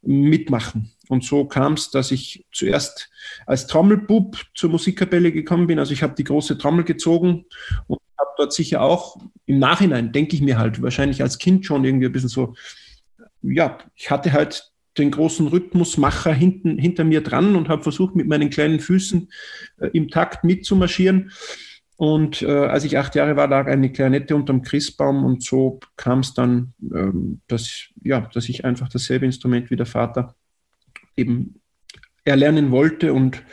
mitmachen. 0.01 0.91
Und 1.07 1.23
so 1.23 1.45
kam 1.45 1.73
es, 1.73 1.89
dass 1.91 2.11
ich 2.11 2.45
zuerst 2.51 3.09
als 3.45 3.67
Trommelbub 3.67 4.37
zur 4.55 4.69
Musikkapelle 4.69 5.31
gekommen 5.31 5.67
bin. 5.67 5.79
Also 5.79 5.93
ich 5.93 6.03
habe 6.03 6.15
die 6.15 6.23
große 6.23 6.57
Trommel 6.57 6.83
gezogen 6.83 7.45
und 7.87 7.99
habe 8.17 8.31
dort 8.37 8.53
sicher 8.53 8.81
auch 8.81 9.17
im 9.45 9.59
Nachhinein, 9.59 10.11
denke 10.11 10.35
ich 10.35 10.41
mir 10.41 10.57
halt, 10.57 10.81
wahrscheinlich 10.81 11.21
als 11.21 11.37
Kind 11.37 11.65
schon 11.65 11.85
irgendwie 11.85 12.07
ein 12.07 12.11
bisschen 12.11 12.29
so, 12.29 12.55
ja, 13.43 13.77
ich 13.95 14.09
hatte 14.09 14.33
halt 14.33 14.71
den 14.97 15.11
großen 15.11 15.47
Rhythmusmacher 15.47 16.33
hinten, 16.33 16.77
hinter 16.77 17.03
mir 17.03 17.21
dran 17.21 17.55
und 17.55 17.69
habe 17.69 17.83
versucht, 17.83 18.15
mit 18.15 18.27
meinen 18.27 18.49
kleinen 18.49 18.79
Füßen 18.79 19.29
äh, 19.79 19.87
im 19.93 20.09
Takt 20.09 20.43
mitzumarschieren. 20.43 21.31
Und 21.95 22.41
äh, 22.41 22.47
als 22.47 22.83
ich 22.83 22.97
acht 22.97 23.15
Jahre 23.15 23.35
war, 23.35 23.47
lag 23.47 23.67
eine 23.67 23.91
Klarinette 23.91 24.35
unterm 24.35 24.61
Christbaum 24.61 25.23
und 25.23 25.43
so 25.43 25.79
kam 25.95 26.19
es 26.19 26.33
dann, 26.33 26.73
ähm, 26.93 27.41
dass, 27.47 27.87
ja, 28.03 28.29
dass 28.33 28.49
ich 28.49 28.65
einfach 28.65 28.89
dasselbe 28.89 29.25
Instrument 29.25 29.71
wie 29.71 29.75
der 29.75 29.85
Vater 29.85 30.35
eben 31.15 31.61
erlernen 32.25 32.71
wollte 32.71 33.13
und 33.13 33.43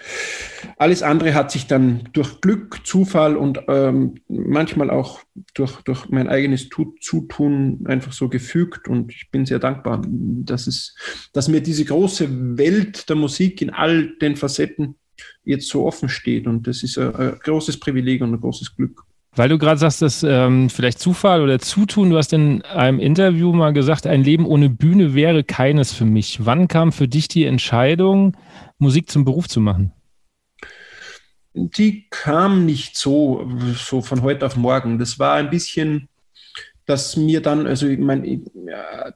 alles 0.76 1.02
andere 1.02 1.34
hat 1.34 1.50
sich 1.50 1.66
dann 1.66 2.08
durch 2.12 2.40
Glück, 2.40 2.86
Zufall 2.86 3.36
und 3.36 3.60
ähm, 3.68 4.14
manchmal 4.28 4.90
auch 4.90 5.20
durch, 5.54 5.80
durch 5.82 6.08
mein 6.08 6.28
eigenes 6.28 6.68
Zutun 7.00 7.84
einfach 7.86 8.12
so 8.12 8.28
gefügt 8.28 8.86
und 8.86 9.12
ich 9.12 9.30
bin 9.30 9.44
sehr 9.44 9.58
dankbar, 9.58 10.02
dass, 10.06 10.66
es, 10.66 10.94
dass 11.32 11.48
mir 11.48 11.60
diese 11.60 11.84
große 11.84 12.58
Welt 12.58 13.08
der 13.08 13.16
Musik 13.16 13.60
in 13.60 13.70
all 13.70 14.16
den 14.18 14.36
Facetten 14.36 14.96
jetzt 15.44 15.68
so 15.68 15.84
offen 15.84 16.08
steht 16.08 16.46
und 16.46 16.66
das 16.66 16.82
ist 16.82 16.96
ein, 16.96 17.14
ein 17.14 17.38
großes 17.42 17.80
Privileg 17.80 18.22
und 18.22 18.34
ein 18.34 18.40
großes 18.40 18.76
Glück. 18.76 19.04
Weil 19.36 19.48
du 19.48 19.58
gerade 19.58 19.78
sagst, 19.78 20.02
dass 20.02 20.24
ähm, 20.24 20.68
vielleicht 20.70 20.98
Zufall 20.98 21.40
oder 21.40 21.60
Zutun, 21.60 22.10
du 22.10 22.16
hast 22.16 22.32
in 22.32 22.62
einem 22.62 22.98
Interview 22.98 23.52
mal 23.52 23.72
gesagt, 23.72 24.06
ein 24.06 24.24
Leben 24.24 24.44
ohne 24.44 24.68
Bühne 24.68 25.14
wäre 25.14 25.44
keines 25.44 25.92
für 25.92 26.04
mich. 26.04 26.44
Wann 26.44 26.66
kam 26.66 26.90
für 26.90 27.06
dich 27.06 27.28
die 27.28 27.44
Entscheidung, 27.44 28.36
Musik 28.78 29.08
zum 29.08 29.24
Beruf 29.24 29.48
zu 29.48 29.60
machen? 29.60 29.92
Die 31.54 32.08
kam 32.10 32.66
nicht 32.66 32.96
so, 32.96 33.48
so 33.74 34.02
von 34.02 34.22
heute 34.22 34.46
auf 34.46 34.56
morgen. 34.56 34.98
Das 34.98 35.18
war 35.18 35.34
ein 35.34 35.50
bisschen 35.50 36.08
dass 36.90 37.16
mir 37.16 37.40
dann, 37.40 37.68
also 37.68 37.86
ich 37.86 38.00
meine, 38.00 38.42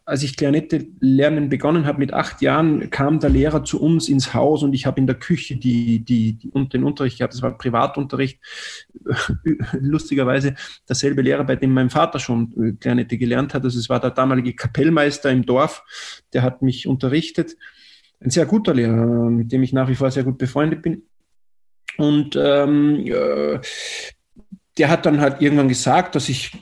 als 0.05 0.23
ich 0.23 0.37
Klarinette 0.37 0.87
lernen 1.01 1.49
begonnen 1.49 1.87
habe 1.87 1.99
mit 1.99 2.13
acht 2.15 2.41
Jahren, 2.41 2.89
kam 2.91 3.19
der 3.19 3.31
Lehrer 3.31 3.65
zu 3.65 3.83
uns 3.83 4.09
ins 4.09 4.33
Haus 4.33 4.63
und 4.63 4.75
ich 4.75 4.87
habe 4.87 5.01
in 5.01 5.09
der 5.09 5.17
Küche 5.17 5.57
die, 5.57 5.99
die, 6.05 6.35
die, 6.35 6.53
den 6.69 6.85
Unterricht 6.85 7.19
gehabt. 7.19 7.35
Das 7.35 7.43
war 7.43 7.59
Privatunterricht. 7.59 8.39
Lustigerweise 9.73 10.55
derselbe 10.89 11.23
Lehrer, 11.23 11.43
bei 11.43 11.57
dem 11.57 11.75
mein 11.75 11.91
Vater 11.91 12.21
schon 12.21 12.79
Klarinette 12.79 13.19
gelernt 13.19 13.55
hat. 13.55 13.65
Also 13.65 13.81
es 13.81 13.89
war 13.89 13.99
der 13.99 14.13
damalige 14.13 14.55
Kapellmeister 14.55 15.33
im 15.33 15.45
Dorf, 15.45 15.83
der 16.33 16.43
hat 16.43 16.63
mich 16.63 16.87
unterrichtet. 16.87 17.57
Ein 18.21 18.31
sehr 18.31 18.47
guter 18.47 18.73
Lehrer, 18.73 19.31
mit 19.31 19.51
dem 19.51 19.65
ich 19.65 19.73
nach 19.73 19.89
wie 19.89 19.97
vor 19.97 20.13
sehr 20.13 20.23
gut 20.23 20.39
befreundet 20.39 20.81
bin. 20.81 21.03
Und 21.97 22.39
ähm, 22.41 23.05
äh, 23.05 23.59
der 24.79 24.91
hat 24.91 25.07
dann 25.07 25.21
halt 25.21 25.43
irgendwann 25.43 25.69
gesagt, 25.69 26.15
dass 26.15 26.29
ich 26.29 26.53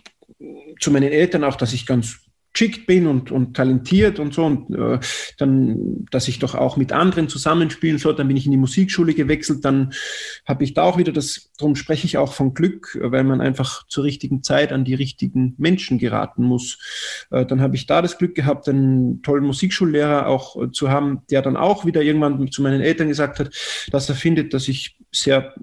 zu 0.81 0.91
meinen 0.91 1.13
Eltern 1.13 1.45
auch, 1.45 1.57
dass 1.57 1.73
ich 1.73 1.87
ganz 1.87 2.21
geschickt 2.53 2.87
bin 2.87 3.07
und, 3.07 3.31
und 3.31 3.57
talentiert 3.57 4.19
und 4.19 4.35
so 4.35 4.45
und 4.45 4.75
äh, 4.75 4.99
dann, 5.39 6.05
dass 6.11 6.29
ich 6.29 6.39
doch 6.39 6.55
auch 6.55 6.77
mit 6.77 6.93
anderen 6.93 7.29
zusammenspielen 7.29 7.99
soll. 7.99 8.15
Dann 8.15 8.29
bin 8.29 8.37
ich 8.37 8.45
in 8.45 8.51
die 8.51 8.59
Musikschule 8.59 9.15
gewechselt, 9.15 9.65
dann 9.65 9.93
habe 10.45 10.65
ich 10.65 10.75
da 10.75 10.83
auch 10.83 10.99
wieder 10.99 11.13
das, 11.13 11.51
darum 11.57 11.77
spreche 11.77 12.07
ich 12.07 12.19
auch 12.19 12.33
von 12.33 12.53
Glück, 12.53 12.99
weil 13.01 13.25
man 13.25 13.41
einfach 13.41 13.87
zur 13.87 14.05
richtigen 14.05 14.43
Zeit 14.43 14.73
an 14.73 14.85
die 14.85 14.95
richtigen 14.95 15.55
Menschen 15.57 15.99
geraten 15.99 16.45
muss. 16.45 17.27
Äh, 17.31 17.47
dann 17.47 17.61
habe 17.61 17.77
ich 17.77 17.87
da 17.87 18.03
das 18.03 18.19
Glück 18.19 18.35
gehabt, 18.35 18.69
einen 18.69 19.23
tollen 19.23 19.45
Musikschullehrer 19.45 20.27
auch 20.27 20.63
äh, 20.63 20.71
zu 20.71 20.91
haben, 20.91 21.23
der 21.31 21.43
dann 21.43 21.57
auch 21.57 21.87
wieder 21.87 22.03
irgendwann 22.03 22.51
zu 22.51 22.63
meinen 22.63 22.83
Eltern 22.83 23.09
gesagt 23.09 23.39
hat, 23.39 23.51
dass 23.91 24.09
er 24.09 24.15
findet, 24.15 24.53
dass 24.53 24.69
ich 24.69 24.97
sehr 25.11 25.55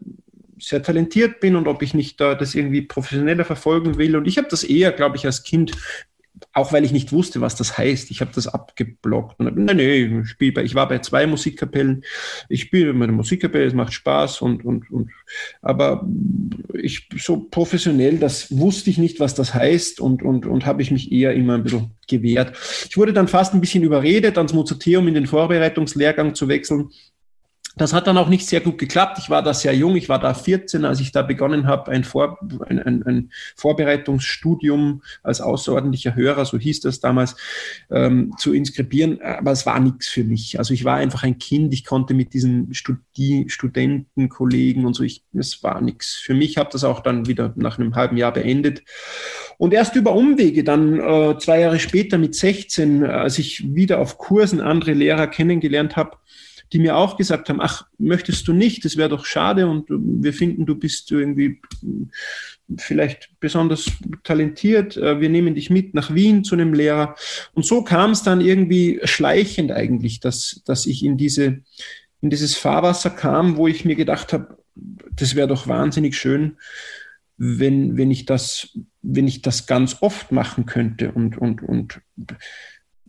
sehr 0.59 0.83
talentiert 0.83 1.39
bin 1.39 1.55
und 1.55 1.67
ob 1.67 1.81
ich 1.81 1.93
nicht 1.93 2.19
da 2.19 2.35
das 2.35 2.55
irgendwie 2.55 2.81
professioneller 2.81 3.45
verfolgen 3.45 3.97
will. 3.97 4.15
Und 4.15 4.27
ich 4.27 4.37
habe 4.37 4.47
das 4.49 4.63
eher, 4.63 4.91
glaube 4.91 5.17
ich, 5.17 5.25
als 5.25 5.43
Kind 5.43 5.71
auch 6.53 6.73
weil 6.73 6.83
ich 6.85 6.91
nicht 6.91 7.11
wusste, 7.11 7.41
was 7.41 7.55
das 7.55 7.77
heißt. 7.77 8.11
Ich 8.11 8.21
habe 8.21 8.31
das 8.33 8.47
abgeblockt. 8.47 9.39
Und, 9.39 9.57
nein, 9.57 9.77
nee, 9.77 10.23
ich, 10.41 10.75
war 10.75 10.87
bei 10.87 10.99
zwei 10.99 11.27
Musikkapellen. 11.27 12.03
Ich 12.47 12.61
spiele 12.61 12.93
der 12.93 13.11
Musikkapelle, 13.11 13.65
es 13.65 13.73
macht 13.73 13.93
Spaß 13.93 14.41
und, 14.41 14.65
und, 14.65 14.89
und 14.91 15.11
aber 15.61 16.07
ich 16.73 17.07
so 17.17 17.47
professionell, 17.49 18.17
das 18.17 18.57
wusste 18.57 18.89
ich 18.89 18.97
nicht, 18.97 19.19
was 19.19 19.35
das 19.35 19.53
heißt 19.53 19.99
und, 19.99 20.23
und, 20.23 20.45
und 20.45 20.65
habe 20.65 20.81
ich 20.81 20.91
mich 20.91 21.11
eher 21.11 21.33
immer 21.33 21.55
ein 21.55 21.63
bisschen 21.63 21.91
gewehrt. 22.07 22.57
Ich 22.89 22.97
wurde 22.97 23.13
dann 23.13 23.27
fast 23.27 23.53
ein 23.53 23.61
bisschen 23.61 23.83
überredet, 23.83 24.37
ans 24.37 24.53
Mozarteum 24.53 25.07
in 25.07 25.13
den 25.13 25.27
Vorbereitungslehrgang 25.27 26.35
zu 26.35 26.47
wechseln. 26.47 26.89
Das 27.75 27.93
hat 27.93 28.07
dann 28.07 28.17
auch 28.17 28.29
nicht 28.29 28.47
sehr 28.47 28.61
gut 28.61 28.77
geklappt. 28.77 29.19
Ich 29.19 29.29
war 29.29 29.43
da 29.43 29.53
sehr 29.53 29.75
jung, 29.75 29.95
ich 29.95 30.09
war 30.09 30.19
da 30.19 30.33
14, 30.33 30.85
als 30.85 30.99
ich 30.99 31.11
da 31.11 31.21
begonnen 31.21 31.67
habe, 31.67 31.91
ein, 31.91 32.03
Vor 32.03 32.39
ein, 32.65 32.79
ein, 32.79 33.03
ein 33.03 33.31
Vorbereitungsstudium 33.55 35.03
als 35.23 35.39
außerordentlicher 35.39 36.15
Hörer, 36.15 36.45
so 36.45 36.57
hieß 36.57 36.81
das 36.81 36.99
damals, 36.99 37.35
ähm, 37.91 38.33
zu 38.37 38.53
inskribieren. 38.53 39.21
Aber 39.21 39.51
es 39.51 39.65
war 39.65 39.79
nichts 39.79 40.07
für 40.07 40.23
mich. 40.23 40.57
Also 40.57 40.73
ich 40.73 40.83
war 40.83 40.95
einfach 40.95 41.23
ein 41.23 41.37
Kind, 41.37 41.73
ich 41.73 41.85
konnte 41.85 42.13
mit 42.13 42.33
diesen 42.33 42.73
Studi 42.73 43.45
Studentenkollegen 43.47 44.85
und 44.85 44.95
so, 44.95 45.03
ich, 45.03 45.23
es 45.33 45.61
war 45.63 45.79
nichts. 45.81 46.15
Für 46.15 46.33
mich 46.33 46.57
habe 46.57 46.69
das 46.71 46.83
auch 46.83 47.01
dann 47.01 47.27
wieder 47.27 47.53
nach 47.55 47.77
einem 47.77 47.95
halben 47.95 48.17
Jahr 48.17 48.33
beendet. 48.33 48.83
Und 49.57 49.73
erst 49.73 49.95
über 49.95 50.13
Umwege, 50.13 50.63
dann 50.63 50.99
äh, 50.99 51.37
zwei 51.37 51.59
Jahre 51.59 51.79
später 51.79 52.17
mit 52.17 52.33
16, 52.33 53.03
als 53.03 53.37
ich 53.37 53.75
wieder 53.75 53.99
auf 53.99 54.17
Kursen 54.17 54.59
andere 54.59 54.93
Lehrer 54.93 55.27
kennengelernt 55.27 55.95
habe, 55.95 56.17
die 56.71 56.79
mir 56.79 56.95
auch 56.95 57.17
gesagt 57.17 57.49
haben, 57.49 57.61
ach, 57.61 57.87
möchtest 57.97 58.47
du 58.47 58.53
nicht, 58.53 58.85
das 58.85 58.95
wäre 58.95 59.09
doch 59.09 59.25
schade 59.25 59.67
und 59.67 59.85
wir 59.89 60.33
finden, 60.33 60.65
du 60.65 60.75
bist 60.75 61.11
irgendwie 61.11 61.61
vielleicht 62.77 63.31
besonders 63.39 63.91
talentiert, 64.23 64.95
äh, 64.97 65.19
wir 65.19 65.29
nehmen 65.29 65.55
dich 65.55 65.69
mit 65.69 65.93
nach 65.93 66.13
Wien 66.13 66.43
zu 66.43 66.55
einem 66.55 66.73
Lehrer. 66.73 67.15
Und 67.53 67.65
so 67.65 67.83
kam 67.83 68.11
es 68.11 68.23
dann 68.23 68.41
irgendwie 68.41 68.99
schleichend 69.03 69.71
eigentlich, 69.71 70.19
dass, 70.19 70.61
dass 70.65 70.85
ich 70.85 71.03
in, 71.03 71.17
diese, 71.17 71.61
in 72.21 72.29
dieses 72.29 72.55
Fahrwasser 72.55 73.09
kam, 73.09 73.57
wo 73.57 73.67
ich 73.67 73.85
mir 73.85 73.95
gedacht 73.95 74.33
habe, 74.33 74.57
das 74.75 75.35
wäre 75.35 75.47
doch 75.47 75.67
wahnsinnig 75.67 76.17
schön, 76.17 76.57
wenn, 77.37 77.97
wenn, 77.97 78.11
ich 78.11 78.25
das, 78.25 78.77
wenn 79.01 79.27
ich 79.27 79.41
das 79.41 79.65
ganz 79.65 79.97
oft 80.01 80.31
machen 80.31 80.65
könnte. 80.65 81.11
Und, 81.11 81.37
und, 81.37 81.63
und 81.63 82.01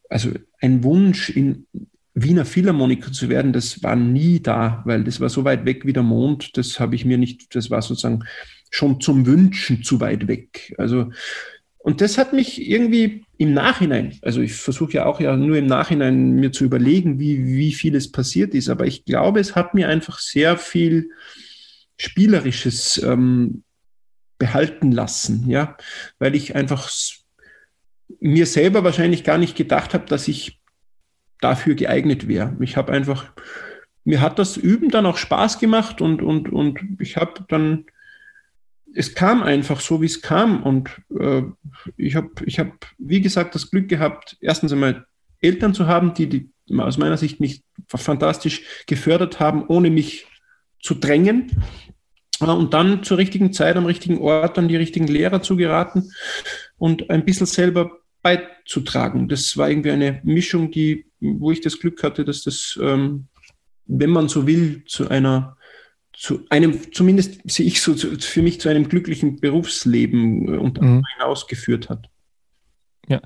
also 0.09 0.31
ein 0.61 0.83
Wunsch 0.83 1.31
in, 1.31 1.67
Wiener 2.23 2.45
Philharmoniker 2.45 3.13
zu 3.13 3.29
werden, 3.29 3.53
das 3.53 3.83
war 3.83 3.97
nie 3.97 4.41
da, 4.41 4.83
weil 4.85 5.05
das 5.05 5.21
war 5.21 5.29
so 5.29 5.45
weit 5.45 5.65
weg 5.65 5.87
wie 5.87 5.93
der 5.93 6.03
Mond, 6.03 6.57
das 6.57 6.81
habe 6.81 6.95
ich 6.95 7.05
mir 7.05 7.19
nicht, 7.19 7.55
das 7.55 7.71
war 7.71 7.83
sozusagen 7.83 8.25
schon 8.71 9.01
zum 9.01 9.27
Wünschen 9.27 9.83
zu 9.83 10.01
weit 10.01 10.29
weg. 10.29 10.75
Also, 10.79 11.11
und 11.79 12.01
das 12.01 12.19
hat 12.19 12.33
mich 12.33 12.69
irgendwie 12.69 13.25
im 13.39 13.55
Nachhinein, 13.55 14.19
also 14.23 14.43
ich 14.43 14.55
versuche 14.55 14.93
ja 14.93 15.07
auch 15.07 15.21
ja 15.21 15.37
nur 15.37 15.57
im 15.57 15.67
Nachhinein 15.67 16.35
mir 16.35 16.53
zu 16.53 16.65
überlegen, 16.65 17.19
wie, 17.19 17.47
wie 17.47 17.73
vieles 17.73 18.13
passiert 18.13 18.55
ist, 18.55 18.69
aber 18.69 18.87
ich 18.87 19.05
glaube, 19.05 19.41
es 19.41 19.57
hat 19.57 19.75
mir 19.75 19.89
einfach 19.89 20.19
sehr 20.19 20.59
viel 20.59 21.11
Spielerisches 21.97 23.03
ähm, 23.03 23.63
behalten 24.39 24.93
lassen, 24.93 25.49
ja, 25.49 25.77
weil 26.19 26.35
ich 26.35 26.55
einfach 26.55 26.91
mir 28.21 28.47
selber 28.47 28.85
wahrscheinlich 28.85 29.25
gar 29.25 29.39
nicht 29.39 29.57
gedacht 29.57 29.95
habe, 29.95 30.07
dass 30.07 30.29
ich 30.29 30.60
dafür 31.41 31.75
geeignet 31.75 32.29
wäre. 32.29 32.57
Ich 32.61 32.77
habe 32.77 32.93
einfach, 32.93 33.33
mir 34.05 34.21
hat 34.21 34.39
das 34.39 34.57
Üben 34.57 34.91
dann 34.91 35.07
auch 35.07 35.17
Spaß 35.17 35.59
gemacht 35.59 36.01
und, 36.01 36.23
und, 36.23 36.51
und 36.51 36.81
ich 36.99 37.17
habe 37.17 37.45
dann, 37.49 37.87
es 38.95 39.15
kam 39.15 39.43
einfach 39.43 39.81
so, 39.81 40.03
wie 40.03 40.07
es 40.07 40.23
kam. 40.23 40.63
Und 40.63 40.91
äh, 41.19 41.43
ich 41.97 42.17
habe, 42.17 42.31
ich 42.45 42.59
hab, 42.59 42.87
wie 42.99 43.21
gesagt, 43.21 43.55
das 43.55 43.71
Glück 43.71 43.89
gehabt, 43.89 44.37
erstens 44.41 44.73
einmal 44.73 45.07
Eltern 45.41 45.75
zu 45.75 45.87
haben, 45.87 46.15
die, 46.15 46.29
die 46.29 46.51
aus 46.77 46.99
meiner 46.99 47.17
Sicht 47.17 47.41
mich 47.41 47.63
fantastisch 47.89 48.63
gefördert 48.87 49.41
haben, 49.41 49.67
ohne 49.67 49.91
mich 49.91 50.27
zu 50.81 50.95
drängen. 50.95 51.63
Und 52.41 52.73
dann 52.73 53.03
zur 53.03 53.19
richtigen 53.19 53.53
Zeit 53.53 53.77
am 53.77 53.85
richtigen 53.85 54.19
Ort 54.19 54.57
an 54.57 54.69
die 54.69 54.77
richtigen 54.77 55.07
Lehrer 55.07 55.43
zu 55.43 55.57
geraten 55.57 56.11
und 56.79 57.11
ein 57.11 57.27
bisschen 57.27 57.47
selber 57.47 57.99
beizutragen. 58.71 59.29
Das 59.29 59.57
war 59.57 59.69
irgendwie 59.69 59.91
eine 59.91 60.21
Mischung, 60.23 60.71
die, 60.71 61.07
wo 61.21 61.51
ich 61.51 61.61
das 61.61 61.79
Glück 61.79 62.03
hatte, 62.03 62.25
dass 62.25 62.43
das, 62.43 62.79
ähm, 62.81 63.27
wenn 63.87 64.11
man 64.11 64.29
so 64.29 64.47
will, 64.47 64.85
zu 64.87 65.09
einer, 65.09 65.57
zu 66.13 66.45
einem, 66.51 66.93
zumindest 66.93 67.41
sehe 67.51 67.67
ich 67.67 67.81
so, 67.81 67.95
zu, 67.95 68.19
für 68.19 68.43
mich 68.43 68.61
zu 68.61 68.69
einem 68.69 68.89
glücklichen 68.89 69.41
Berufsleben 69.41 70.55
äh, 70.55 70.57
und 70.57 70.81
mhm. 70.81 71.03
hinaus 71.17 71.47
geführt 71.47 71.89
hat. 71.89 72.09
Ja. 73.09 73.21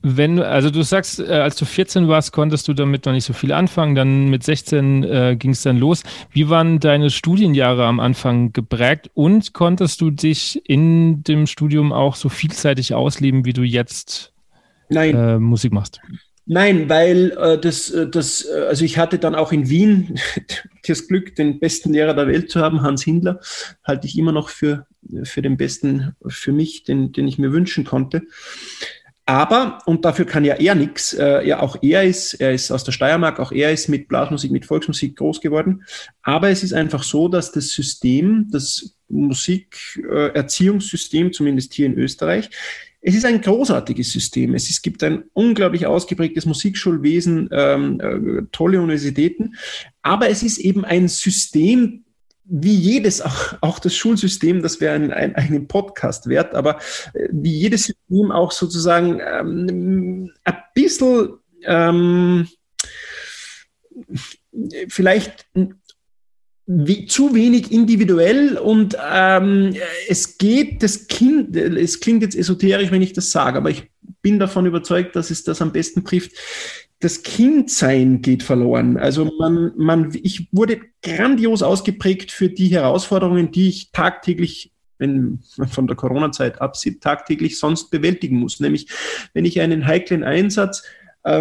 Wenn, 0.00 0.38
also 0.38 0.70
du 0.70 0.82
sagst, 0.82 1.18
äh, 1.18 1.24
als 1.24 1.56
du 1.56 1.64
14 1.64 2.06
warst, 2.06 2.30
konntest 2.30 2.68
du 2.68 2.72
damit 2.72 3.04
noch 3.04 3.12
nicht 3.12 3.24
so 3.24 3.32
viel 3.32 3.50
anfangen. 3.50 3.96
Dann 3.96 4.30
mit 4.30 4.44
16 4.44 5.02
äh, 5.02 5.36
ging 5.36 5.50
es 5.50 5.62
dann 5.62 5.78
los. 5.78 6.04
Wie 6.30 6.48
waren 6.48 6.78
deine 6.78 7.10
Studienjahre 7.10 7.84
am 7.84 7.98
Anfang 7.98 8.52
geprägt 8.52 9.10
und 9.14 9.54
konntest 9.54 10.00
du 10.00 10.12
dich 10.12 10.62
in 10.68 11.24
dem 11.24 11.48
Studium 11.48 11.92
auch 11.92 12.14
so 12.14 12.28
vielseitig 12.28 12.94
ausleben, 12.94 13.44
wie 13.44 13.52
du 13.52 13.62
jetzt. 13.62 14.32
Äh, 15.14 15.38
Musik 15.38 15.72
machst? 15.72 16.00
Nein, 16.50 16.88
weil 16.88 17.32
äh, 17.32 17.60
das, 17.60 17.90
äh, 17.90 18.08
das, 18.08 18.46
äh, 18.46 18.64
also 18.68 18.82
ich 18.82 18.96
hatte 18.96 19.18
dann 19.18 19.34
auch 19.34 19.52
in 19.52 19.68
Wien 19.68 20.18
das 20.86 21.06
Glück, 21.06 21.36
den 21.36 21.60
besten 21.60 21.92
Lehrer 21.92 22.14
der 22.14 22.26
Welt 22.26 22.50
zu 22.50 22.60
haben, 22.60 22.80
Hans 22.80 23.04
Hindler, 23.04 23.38
halte 23.84 24.06
ich 24.06 24.16
immer 24.16 24.32
noch 24.32 24.48
für, 24.48 24.86
für 25.24 25.42
den 25.42 25.58
besten 25.58 26.16
für 26.26 26.52
mich, 26.52 26.84
den, 26.84 27.12
den 27.12 27.28
ich 27.28 27.38
mir 27.38 27.52
wünschen 27.52 27.84
konnte. 27.84 28.22
Aber, 29.26 29.80
und 29.84 30.06
dafür 30.06 30.24
kann 30.24 30.46
ja 30.46 30.54
er 30.54 30.74
nichts, 30.74 31.12
äh, 31.12 31.46
ja 31.46 31.60
auch 31.60 31.76
er 31.82 32.04
ist, 32.04 32.32
er 32.32 32.54
ist 32.54 32.70
aus 32.70 32.82
der 32.82 32.92
Steiermark, 32.92 33.40
auch 33.40 33.52
er 33.52 33.70
ist 33.70 33.90
mit 33.90 34.08
Blasmusik, 34.08 34.50
mit 34.50 34.64
Volksmusik 34.64 35.16
groß 35.16 35.42
geworden. 35.42 35.84
Aber 36.22 36.48
es 36.48 36.62
ist 36.62 36.72
einfach 36.72 37.02
so, 37.02 37.28
dass 37.28 37.52
das 37.52 37.68
System, 37.68 38.48
das 38.50 38.96
Musikerziehungssystem, 39.08 41.26
äh, 41.26 41.30
zumindest 41.30 41.74
hier 41.74 41.84
in 41.84 41.98
Österreich, 41.98 42.48
es 43.00 43.14
ist 43.14 43.24
ein 43.24 43.40
großartiges 43.40 44.10
System. 44.10 44.54
Es, 44.54 44.70
ist, 44.70 44.82
gibt 44.82 45.02
ein 45.04 45.24
unglaublich 45.32 45.86
ausgeprägtes 45.86 46.46
Musikschulwesen, 46.46 47.48
ähm, 47.52 48.00
äh, 48.00 48.42
tolle 48.50 48.80
Universitäten. 48.80 49.54
Aber 50.02 50.28
es 50.28 50.42
ist 50.42 50.58
eben 50.58 50.84
ein 50.84 51.08
System, 51.08 52.04
wie 52.44 52.74
jedes, 52.74 53.20
auch, 53.20 53.54
auch 53.60 53.78
das 53.78 53.94
Schulsystem, 53.94 54.62
das 54.62 54.80
wäre 54.80 54.94
ein, 54.94 55.12
ein, 55.12 55.34
einen 55.36 55.68
Podcast 55.68 56.28
wert, 56.28 56.54
aber 56.54 56.78
äh, 57.12 57.28
wie 57.30 57.52
jedes 57.52 57.84
System 57.84 58.32
auch 58.32 58.52
sozusagen 58.52 59.20
ähm, 59.20 60.32
ein 60.44 60.56
bisschen 60.74 61.34
ähm, 61.64 62.48
vielleicht 64.88 65.46
wie, 66.70 67.06
zu 67.06 67.34
wenig 67.34 67.72
individuell 67.72 68.58
und 68.58 68.96
ähm, 69.10 69.74
es 70.08 70.36
geht 70.36 70.82
das 70.82 71.08
Kind, 71.08 71.56
es 71.56 71.98
klingt 72.00 72.22
jetzt 72.22 72.36
esoterisch, 72.36 72.90
wenn 72.90 73.02
ich 73.02 73.14
das 73.14 73.30
sage, 73.30 73.56
aber 73.56 73.70
ich 73.70 73.90
bin 74.20 74.38
davon 74.38 74.66
überzeugt, 74.66 75.16
dass 75.16 75.30
es 75.30 75.44
das 75.44 75.62
am 75.62 75.72
besten 75.72 76.04
trifft 76.04 76.32
das 77.00 77.22
Kindsein 77.22 78.22
geht 78.22 78.42
verloren. 78.42 78.96
Also 78.96 79.30
man, 79.38 79.72
man, 79.76 80.10
ich 80.20 80.48
wurde 80.50 80.80
grandios 81.02 81.62
ausgeprägt 81.62 82.32
für 82.32 82.48
die 82.48 82.68
Herausforderungen, 82.68 83.52
die 83.52 83.68
ich 83.68 83.92
tagtäglich 83.92 84.72
wenn 84.98 85.38
man 85.56 85.68
von 85.68 85.86
der 85.86 85.96
Corona-Zeit 85.96 86.60
absieht, 86.60 87.00
tagtäglich 87.02 87.58
sonst 87.58 87.90
bewältigen 87.90 88.36
muss. 88.36 88.60
Nämlich, 88.60 88.88
wenn 89.32 89.44
ich 89.44 89.60
einen 89.60 89.86
heiklen 89.86 90.24
Einsatz 90.24 90.82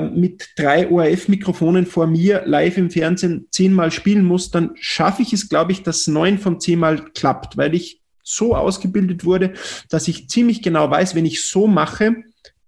mit 0.02 0.50
drei 0.58 0.90
ORF-Mikrofonen 0.90 1.86
vor 1.86 2.08
mir 2.08 2.44
live 2.46 2.78
im 2.78 2.90
Fernsehen 2.90 3.48
zehnmal 3.52 3.92
spielen 3.92 4.26
muss, 4.26 4.52
dann 4.52 4.72
schaffe 4.80 5.22
ich 5.22 5.34
es, 5.34 5.50
glaube 5.50 5.72
ich, 5.72 5.84
dass 5.84 6.08
neun 6.08 6.38
von 6.40 6.60
zehnmal 6.60 7.04
klappt, 7.14 7.58
weil 7.58 7.74
ich 7.74 8.02
so 8.24 8.56
ausgebildet 8.56 9.24
wurde, 9.24 9.54
dass 9.90 10.08
ich 10.08 10.30
ziemlich 10.30 10.62
genau 10.62 10.90
weiß, 10.90 11.16
wenn 11.16 11.26
ich 11.26 11.48
so 11.48 11.68
mache, 11.68 12.24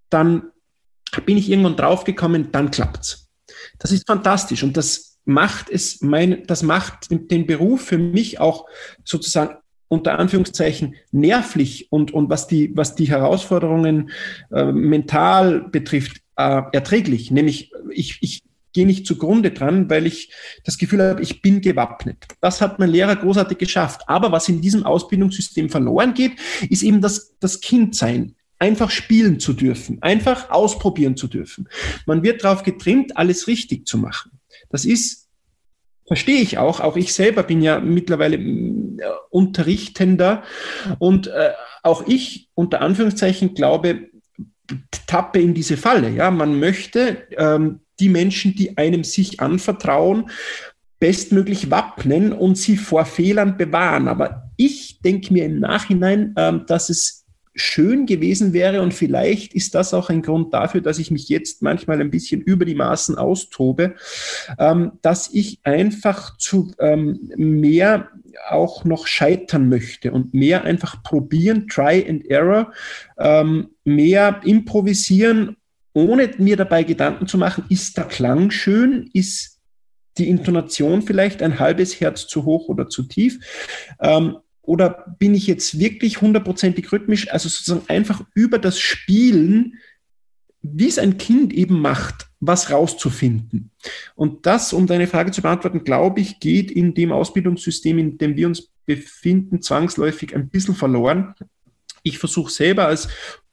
dann 0.10 0.44
bin 1.26 1.38
ich 1.38 1.50
irgendwann 1.50 1.76
draufgekommen, 1.76 2.52
dann 2.52 2.72
klappt's. 2.72 3.30
Das 3.78 3.92
ist 3.92 4.08
fantastisch 4.08 4.64
und 4.64 4.78
das 4.78 5.18
macht 5.26 5.70
es 5.70 6.02
mein, 6.02 6.44
das 6.48 6.64
macht 6.64 7.12
den 7.12 7.46
Beruf 7.46 7.82
für 7.82 7.98
mich 7.98 8.40
auch 8.40 8.68
sozusagen 9.04 9.58
unter 9.90 10.20
Anführungszeichen 10.20 10.96
nervlich 11.12 11.92
und, 11.92 12.14
und 12.14 12.30
was 12.30 12.48
die, 12.48 12.72
was 12.76 12.96
die 12.96 13.10
Herausforderungen 13.10 14.12
äh, 14.52 14.72
mental 14.72 15.62
betrifft, 15.62 16.22
äh, 16.40 16.64
erträglich. 16.72 17.32
Nämlich, 17.32 17.72
ich, 17.92 18.18
ich 18.22 18.44
gehe 18.74 18.86
nicht 18.86 19.06
zugrunde 19.06 19.52
dran, 19.52 19.90
weil 19.90 20.06
ich 20.06 20.32
das 20.64 20.78
Gefühl 20.78 21.04
habe, 21.04 21.22
ich 21.22 21.42
bin 21.42 21.60
gewappnet. 21.60 22.26
Das 22.40 22.62
hat 22.62 22.80
mein 22.80 22.90
Lehrer 22.90 23.18
großartig 23.18 23.58
geschafft. 23.58 24.04
Aber 24.08 24.32
was 24.32 24.48
in 24.48 24.62
diesem 24.62 24.86
Ausbildungssystem 24.86 25.70
verloren 25.70 26.14
geht, 26.14 26.34
ist 26.70 26.84
eben 26.84 27.02
das, 27.02 27.36
das 27.40 27.60
Kindsein. 27.60 28.36
Einfach 28.58 28.92
spielen 28.92 29.40
zu 29.40 29.54
dürfen, 29.54 30.02
einfach 30.02 30.50
ausprobieren 30.50 31.16
zu 31.16 31.28
dürfen. 31.28 31.70
Man 32.06 32.24
wird 32.24 32.44
darauf 32.44 32.64
getrimmt, 32.64 33.16
alles 33.16 33.48
richtig 33.48 33.88
zu 33.88 33.98
machen. 33.98 34.32
Das 34.70 34.84
ist, 34.84 35.30
verstehe 36.06 36.42
ich 36.42 36.58
auch, 36.58 36.82
auch 36.82 36.98
ich 36.98 37.14
selber 37.14 37.44
bin 37.44 37.62
ja 37.62 37.80
mittlerweile 37.80 38.36
äh, 38.36 39.02
Unterrichtender 39.30 40.44
und 41.00 41.28
äh, 41.28 41.52
auch 41.84 42.06
ich 42.06 42.50
unter 42.54 42.82
Anführungszeichen 42.82 43.54
glaube, 43.54 44.09
tappe 45.08 45.40
in 45.40 45.54
diese 45.54 45.78
Falle. 45.78 46.10
Ja, 46.10 46.32
man 46.32 46.60
möchte 46.60 47.28
ähm, 47.38 47.80
die 48.00 48.10
Menschen, 48.10 48.56
die 48.56 48.78
einem 48.78 49.04
sich 49.04 49.40
anvertrauen, 49.40 50.30
bestmöglich 51.00 51.72
wappnen 51.72 52.34
und 52.34 52.58
sie 52.58 52.78
vor 52.78 53.06
Fehlern 53.06 53.58
bewahren. 53.58 54.08
Aber 54.08 54.52
ich 54.58 55.00
denke 55.02 55.34
mir 55.34 55.46
im 55.46 55.60
Nachhinein, 55.60 56.34
ähm, 56.38 56.66
dass 56.68 56.90
es 56.90 57.26
schön 57.56 58.06
gewesen 58.06 58.54
wäre 58.54 58.82
und 58.82 58.94
vielleicht 58.94 59.54
ist 59.54 59.76
das 59.76 59.94
auch 59.94 60.10
ein 60.10 60.22
Grund 60.22 60.54
dafür, 60.54 60.82
dass 60.82 61.00
ich 61.00 61.12
mich 61.12 61.30
jetzt 61.30 61.62
manchmal 61.62 62.00
ein 62.00 62.12
bisschen 62.12 62.42
über 62.42 62.64
die 62.64 62.76
Maßen 62.76 63.18
austobe, 63.18 63.96
ähm, 64.58 64.94
dass 65.02 65.30
ich 65.34 65.60
einfach 65.64 66.38
zu 66.38 66.72
ähm, 66.80 67.20
mehr 67.36 68.10
auch 68.50 68.86
noch 68.86 69.08
scheitern 69.08 69.70
möchte 69.70 70.12
und 70.12 70.34
mehr 70.34 70.64
einfach 70.64 71.04
probieren, 71.04 71.68
try 71.68 72.06
and 72.08 72.26
error, 72.30 72.72
mehr 73.84 74.42
improvisieren 74.44 75.58
ohne 75.94 76.32
mir 76.38 76.56
dabei 76.56 76.84
Gedanken 76.84 77.28
zu 77.28 77.38
machen, 77.38 77.66
ist 77.70 77.98
der 77.98 78.06
Klang 78.06 78.52
schön, 78.52 79.10
ist 79.14 79.60
die 80.18 80.30
Intonation 80.30 81.02
vielleicht 81.02 81.42
ein 81.42 81.60
halbes 81.60 82.00
Herz 82.00 82.28
zu 82.28 82.46
hoch 82.46 82.70
oder 82.70 82.90
zu 82.90 83.04
tief? 83.04 83.40
Ähm, 84.00 84.38
oder 84.62 85.16
bin 85.18 85.34
ich 85.34 85.48
jetzt 85.48 85.80
wirklich 85.80 86.22
hundertprozentig 86.22 86.92
rhythmisch, 86.92 87.32
also 87.32 87.50
sozusagen 87.50 87.90
einfach 87.90 88.24
über 88.36 88.60
das 88.60 88.80
Spielen, 88.80 89.76
wie 90.62 90.88
es 90.88 91.00
ein 91.00 91.18
Kind 91.18 91.54
eben 91.54 91.82
macht, 91.82 92.29
was 92.40 92.72
rauszufinden. 92.72 93.72
Und 94.16 94.46
das, 94.46 94.74
um 94.74 94.88
deine 94.88 95.08
Frage 95.08 95.32
zu 95.32 95.42
beantworten, 95.42 95.84
glaube 95.84 96.22
ich, 96.22 96.40
geht 96.40 96.72
in 96.72 96.94
dem 96.94 97.12
Ausbildungssystem, 97.12 97.98
in 97.98 98.18
dem 98.18 98.36
wir 98.36 98.48
uns 98.48 98.70
befinden, 98.86 99.62
zwangsläufig 99.62 100.36
ein 100.36 100.50
bisschen 100.50 100.76
verloren. 100.76 101.36
Ich 102.04 102.18
versuche 102.18 102.52
selber 102.52 102.88
als 102.88 103.10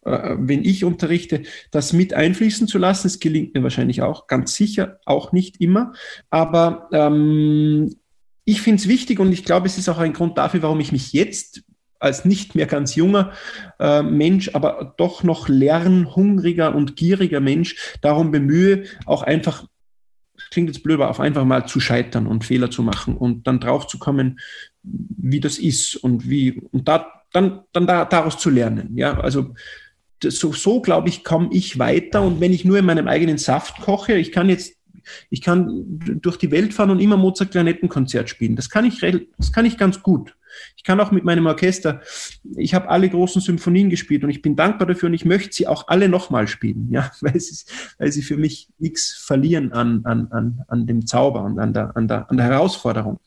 äh, 0.06 0.36
wenn 0.38 0.64
ich 0.64 0.84
unterrichte, 0.84 1.42
das 1.72 1.92
mit 1.92 2.14
einfließen 2.14 2.68
zu 2.68 2.78
lassen. 2.78 3.08
Es 3.08 3.18
gelingt 3.18 3.54
mir 3.54 3.64
wahrscheinlich 3.64 4.02
auch, 4.02 4.28
ganz 4.28 4.54
sicher, 4.54 5.00
auch 5.04 5.32
nicht 5.32 5.60
immer. 5.60 5.92
Aber 6.30 6.88
ähm, 6.92 7.96
ich 8.44 8.62
finde 8.62 8.80
es 8.80 8.88
wichtig 8.88 9.18
und 9.18 9.32
ich 9.32 9.44
glaube, 9.44 9.66
es 9.66 9.78
ist 9.78 9.88
auch 9.88 9.98
ein 9.98 10.12
Grund 10.12 10.38
dafür, 10.38 10.62
warum 10.62 10.78
ich 10.78 10.92
mich 10.92 11.12
jetzt 11.12 11.64
als 11.98 12.24
nicht 12.24 12.54
mehr 12.54 12.66
ganz 12.66 12.94
junger 12.94 13.32
äh, 13.78 14.02
Mensch, 14.02 14.50
aber 14.54 14.94
doch 14.96 15.22
noch 15.22 15.48
lernhungriger 15.48 16.74
und 16.74 16.96
gieriger 16.96 17.40
Mensch 17.40 17.96
darum 18.00 18.30
bemühe, 18.30 18.84
auch 19.06 19.22
einfach, 19.22 19.66
klingt 20.50 20.68
jetzt 20.68 20.82
blöd, 20.82 20.96
aber 20.96 21.10
auch 21.10 21.20
einfach 21.20 21.44
mal 21.44 21.66
zu 21.66 21.80
scheitern 21.80 22.26
und 22.26 22.44
Fehler 22.44 22.70
zu 22.70 22.82
machen 22.82 23.16
und 23.16 23.46
dann 23.46 23.60
drauf 23.60 23.86
zu 23.86 23.98
kommen, 23.98 24.38
wie 24.82 25.40
das 25.40 25.58
ist 25.58 25.96
und 25.96 26.28
wie, 26.28 26.62
und 26.70 26.88
da, 26.88 27.06
dann, 27.32 27.60
dann 27.72 27.86
da, 27.86 28.04
daraus 28.04 28.38
zu 28.38 28.50
lernen. 28.50 28.96
Ja, 28.96 29.18
also 29.18 29.54
so, 30.22 30.52
so 30.52 30.80
glaube 30.80 31.08
ich, 31.08 31.24
komme 31.24 31.48
ich 31.52 31.78
weiter. 31.78 32.22
Und 32.22 32.40
wenn 32.40 32.52
ich 32.52 32.64
nur 32.64 32.78
in 32.78 32.86
meinem 32.86 33.08
eigenen 33.08 33.38
Saft 33.38 33.80
koche, 33.80 34.14
ich 34.14 34.32
kann 34.32 34.48
jetzt, 34.48 34.74
ich 35.30 35.40
kann 35.40 35.84
durch 36.20 36.36
die 36.36 36.50
Welt 36.50 36.74
fahren 36.74 36.90
und 36.90 37.00
immer 37.00 37.16
Mozart 37.16 37.52
Klarinettenkonzert 37.52 38.28
spielen. 38.28 38.56
Das 38.56 38.70
kann 38.70 38.84
ich, 38.84 39.00
das 39.36 39.52
kann 39.52 39.64
ich 39.64 39.78
ganz 39.78 40.02
gut. 40.02 40.36
Ich 40.76 40.84
kann 40.84 41.00
auch 41.00 41.10
mit 41.10 41.24
meinem 41.24 41.46
Orchester, 41.46 42.00
ich 42.56 42.74
habe 42.74 42.88
alle 42.88 43.08
großen 43.08 43.40
Symphonien 43.40 43.90
gespielt 43.90 44.24
und 44.24 44.30
ich 44.30 44.42
bin 44.42 44.56
dankbar 44.56 44.86
dafür 44.86 45.08
und 45.08 45.14
ich 45.14 45.24
möchte 45.24 45.54
sie 45.54 45.66
auch 45.66 45.88
alle 45.88 46.08
nochmal 46.08 46.48
spielen, 46.48 46.88
ja, 46.90 47.10
weil 47.20 47.38
sie, 47.38 47.64
weil 47.98 48.12
sie 48.12 48.22
für 48.22 48.36
mich 48.36 48.68
nichts 48.78 49.12
verlieren 49.12 49.72
an, 49.72 50.02
an, 50.04 50.28
an, 50.30 50.64
an 50.68 50.86
dem 50.86 51.06
Zauber 51.06 51.42
und 51.44 51.58
an 51.58 51.72
der, 51.72 51.96
an, 51.96 52.08
der, 52.08 52.30
an 52.30 52.36
der 52.36 52.46
Herausforderung. 52.46 53.18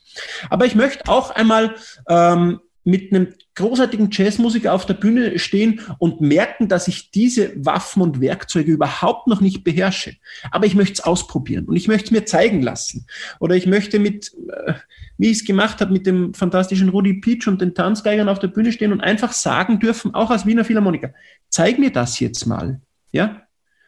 Aber 0.49 0.65
ich 0.65 0.75
möchte 0.75 1.09
auch 1.09 1.31
einmal 1.31 1.75
ähm, 2.07 2.59
mit 2.83 3.13
einem 3.13 3.33
großartigen 3.55 4.09
Jazzmusiker 4.11 4.73
auf 4.73 4.85
der 4.85 4.93
Bühne 4.93 5.37
stehen 5.37 5.81
und 5.97 6.21
merken, 6.21 6.67
dass 6.67 6.87
ich 6.87 7.11
diese 7.11 7.51
Waffen 7.55 8.01
und 8.01 8.21
Werkzeuge 8.21 8.71
überhaupt 8.71 9.27
noch 9.27 9.41
nicht 9.41 9.63
beherrsche. 9.63 10.15
Aber 10.51 10.65
ich 10.65 10.75
möchte 10.75 10.93
es 10.93 11.01
ausprobieren 11.01 11.65
und 11.65 11.75
ich 11.75 11.87
möchte 11.87 12.05
es 12.05 12.11
mir 12.11 12.25
zeigen 12.25 12.61
lassen. 12.61 13.05
Oder 13.39 13.55
ich 13.55 13.65
möchte 13.65 13.99
mit, 13.99 14.31
äh, 14.65 14.73
wie 15.17 15.27
ich 15.29 15.39
es 15.39 15.45
gemacht 15.45 15.81
habe, 15.81 15.91
mit 15.91 16.07
dem 16.07 16.33
fantastischen 16.33 16.89
Rudi 16.89 17.15
Peach 17.15 17.47
und 17.47 17.61
den 17.61 17.75
Tanzgeigern 17.75 18.29
auf 18.29 18.39
der 18.39 18.47
Bühne 18.47 18.71
stehen 18.71 18.93
und 18.93 19.01
einfach 19.01 19.33
sagen 19.33 19.79
dürfen, 19.79 20.13
auch 20.13 20.31
als 20.31 20.45
Wiener 20.45 20.63
Philharmoniker, 20.63 21.13
zeig 21.49 21.79
mir 21.79 21.91
das 21.91 22.19
jetzt 22.19 22.45
mal. 22.45 22.81
Ja? 23.11 23.43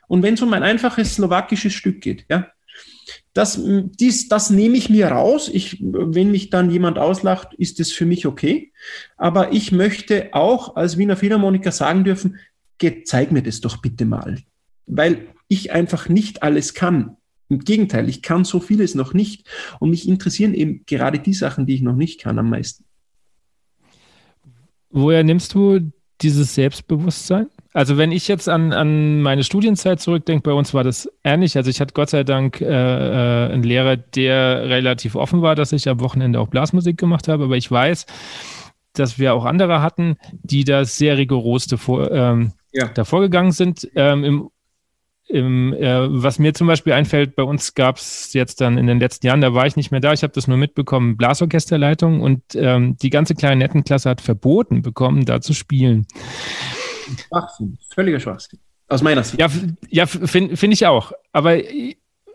Und 0.08 0.24
wenn 0.24 0.34
es 0.34 0.42
um 0.42 0.52
ein 0.52 0.64
einfaches 0.64 1.16
slowakisches 1.16 1.74
Stück 1.74 2.02
geht, 2.02 2.26
ja, 2.30 2.48
das, 3.34 3.60
dies, 3.64 4.28
das 4.28 4.50
nehme 4.50 4.78
ich 4.78 4.90
mir 4.90 5.08
raus. 5.08 5.50
Ich, 5.52 5.78
wenn 5.82 6.32
mich 6.32 6.50
dann 6.50 6.70
jemand 6.70 6.98
auslacht, 6.98 7.54
ist 7.54 7.80
es 7.80 7.92
für 7.92 8.06
mich 8.06 8.26
okay. 8.26 8.72
Aber 9.18 9.54
ich 9.54 9.72
möchte 9.72 10.34
auch 10.34 10.76
als 10.76 10.98
Wiener 10.98 11.16
Philharmoniker 11.16 11.72
sagen 11.72 12.04
dürfen, 12.04 12.38
zeig 13.06 13.32
mir 13.32 13.44
das 13.44 13.62
doch 13.62 13.78
bitte 13.78 14.06
mal. 14.06 14.40
Weil 14.86 15.28
ich 15.48 15.72
einfach 15.72 16.10
nicht 16.10 16.44
alles 16.44 16.74
kann. 16.74 17.18
Im 17.50 17.60
Gegenteil, 17.60 18.10
ich 18.10 18.22
kann 18.22 18.46
so 18.46 18.60
vieles 18.60 18.96
noch 18.96 19.14
nicht. 19.14 19.48
Und 19.80 19.90
mich 19.90 20.08
interessieren 20.08 20.54
eben 20.54 20.84
gerade 20.86 21.20
die 21.20 21.34
Sachen, 21.34 21.66
die 21.66 21.76
ich 21.76 21.82
noch 21.82 21.96
nicht 21.96 22.22
kann, 22.22 22.40
am 22.40 22.50
meisten. 22.50 22.86
Woher 24.90 25.24
nimmst 25.24 25.54
du 25.54 25.92
dieses 26.22 26.56
Selbstbewusstsein? 26.56 27.48
Also 27.74 27.98
wenn 27.98 28.12
ich 28.12 28.28
jetzt 28.28 28.50
an, 28.50 28.74
an 28.74 29.22
meine 29.22 29.44
Studienzeit 29.44 30.02
zurückdenke, 30.02 30.44
bei 30.44 30.54
uns 30.54 30.74
war 30.74 30.84
das 30.84 31.10
ähnlich. 31.24 31.56
Also 31.56 31.70
ich 31.70 31.80
hatte 31.80 31.94
Gott 31.94 32.10
sei 32.10 32.24
Dank 32.24 32.60
äh, 32.60 32.66
äh, 32.66 33.52
einen 33.52 33.64
Lehrer, 33.64 33.96
der 33.96 34.68
relativ 34.68 35.16
offen 35.16 35.42
war, 35.42 35.56
dass 35.56 35.72
ich 35.72 35.88
am 35.88 36.02
Wochenende 36.02 36.40
auch 36.40 36.50
Blasmusik 36.50 36.98
gemacht 36.98 37.30
habe. 37.30 37.46
Aber 37.46 37.56
ich 37.56 37.72
weiß, 37.72 38.06
dass 38.94 39.20
wir 39.20 39.34
auch 39.34 39.46
andere 39.46 39.82
hatten, 39.82 40.18
die 40.32 40.66
da 40.66 40.84
sehr 40.84 41.18
rigoros 41.18 41.68
davor, 41.68 42.12
ähm, 42.12 42.52
ja. 42.74 42.90
davor 42.90 43.22
gegangen 43.22 43.54
sind. 43.54 43.90
Ähm, 43.96 44.26
im, 44.26 44.50
im, 45.28 45.74
äh, 45.74 46.22
was 46.22 46.40
mir 46.40 46.54
zum 46.54 46.68
Beispiel 46.68 46.92
einfällt, 46.92 47.38
bei 47.38 47.44
uns 47.44 47.74
gab 47.74 47.96
es 47.96 48.34
jetzt 48.34 48.60
dann 48.60 48.78
in 48.78 48.88
den 48.88 49.00
letzten 49.00 49.28
Jahren, 49.28 49.40
da 49.40 49.54
war 49.54 49.66
ich 49.66 49.78
nicht 49.78 49.92
mehr 49.92 50.02
da, 50.02 50.12
ich 50.12 50.24
habe 50.24 50.34
das 50.34 50.50
nur 50.50 50.58
mitbekommen, 50.58 51.16
Blasorchesterleitung 51.16 52.20
und 52.20 52.42
ähm, 52.56 52.98
die 53.02 53.10
ganze 53.10 53.34
Klarinettenklasse 53.34 54.10
hat 54.10 54.20
verboten 54.20 54.82
bekommen, 54.82 55.24
da 55.24 55.40
zu 55.40 55.54
spielen. 55.54 56.06
Schwachsinn, 57.18 57.78
völliger 57.94 58.20
Schwachsinn. 58.20 58.60
Aus 58.88 59.02
meiner 59.02 59.24
Sicht. 59.24 59.40
Ja, 59.40 59.48
ja 59.90 60.06
finde 60.06 60.58
find 60.58 60.74
ich 60.74 60.86
auch. 60.86 61.14
Aber 61.32 61.58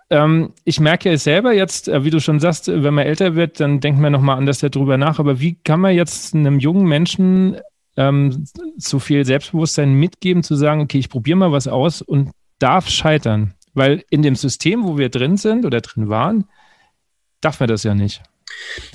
ähm, 0.09 0.53
ich 0.65 0.81
merke 0.81 1.11
es 1.11 1.25
selber 1.25 1.53
jetzt, 1.53 1.89
äh, 1.89 2.05
wie 2.05 2.11
du 2.11 2.21
schon 2.21 2.41
sagst, 2.41 2.69
wenn 2.69 2.95
man 2.95 3.07
älter 3.07 3.35
wird, 3.35 3.61
dann 3.61 3.81
denkt 3.81 4.01
man 4.01 4.13
nochmal 4.13 4.39
anders 4.39 4.61
darüber 4.61 4.97
nach. 4.97 5.19
Aber 5.19 5.41
wie 5.41 5.55
kann 5.55 5.81
man 5.81 5.95
jetzt 5.95 6.35
einem 6.35 6.59
jungen 6.59 6.87
Menschen 6.87 7.59
ähm, 7.97 8.47
so 8.77 8.99
viel 8.99 9.25
Selbstbewusstsein 9.25 9.95
mitgeben, 9.95 10.43
zu 10.43 10.55
sagen, 10.55 10.81
okay, 10.81 10.99
ich 10.99 11.11
probiere 11.11 11.37
mal 11.37 11.53
was 11.53 11.69
aus 11.69 12.03
und 12.03 12.31
darf 12.59 12.89
scheitern? 12.89 13.55
Weil 13.75 14.05
in 14.09 14.23
dem 14.23 14.37
System, 14.37 14.85
wo 14.85 14.97
wir 14.97 15.11
drin 15.11 15.37
sind 15.37 15.67
oder 15.67 15.81
drin 15.81 16.09
waren, 16.09 16.45
darf 17.41 17.61
man 17.61 17.69
das 17.69 17.83
ja 17.83 17.95
nicht. 17.95 18.23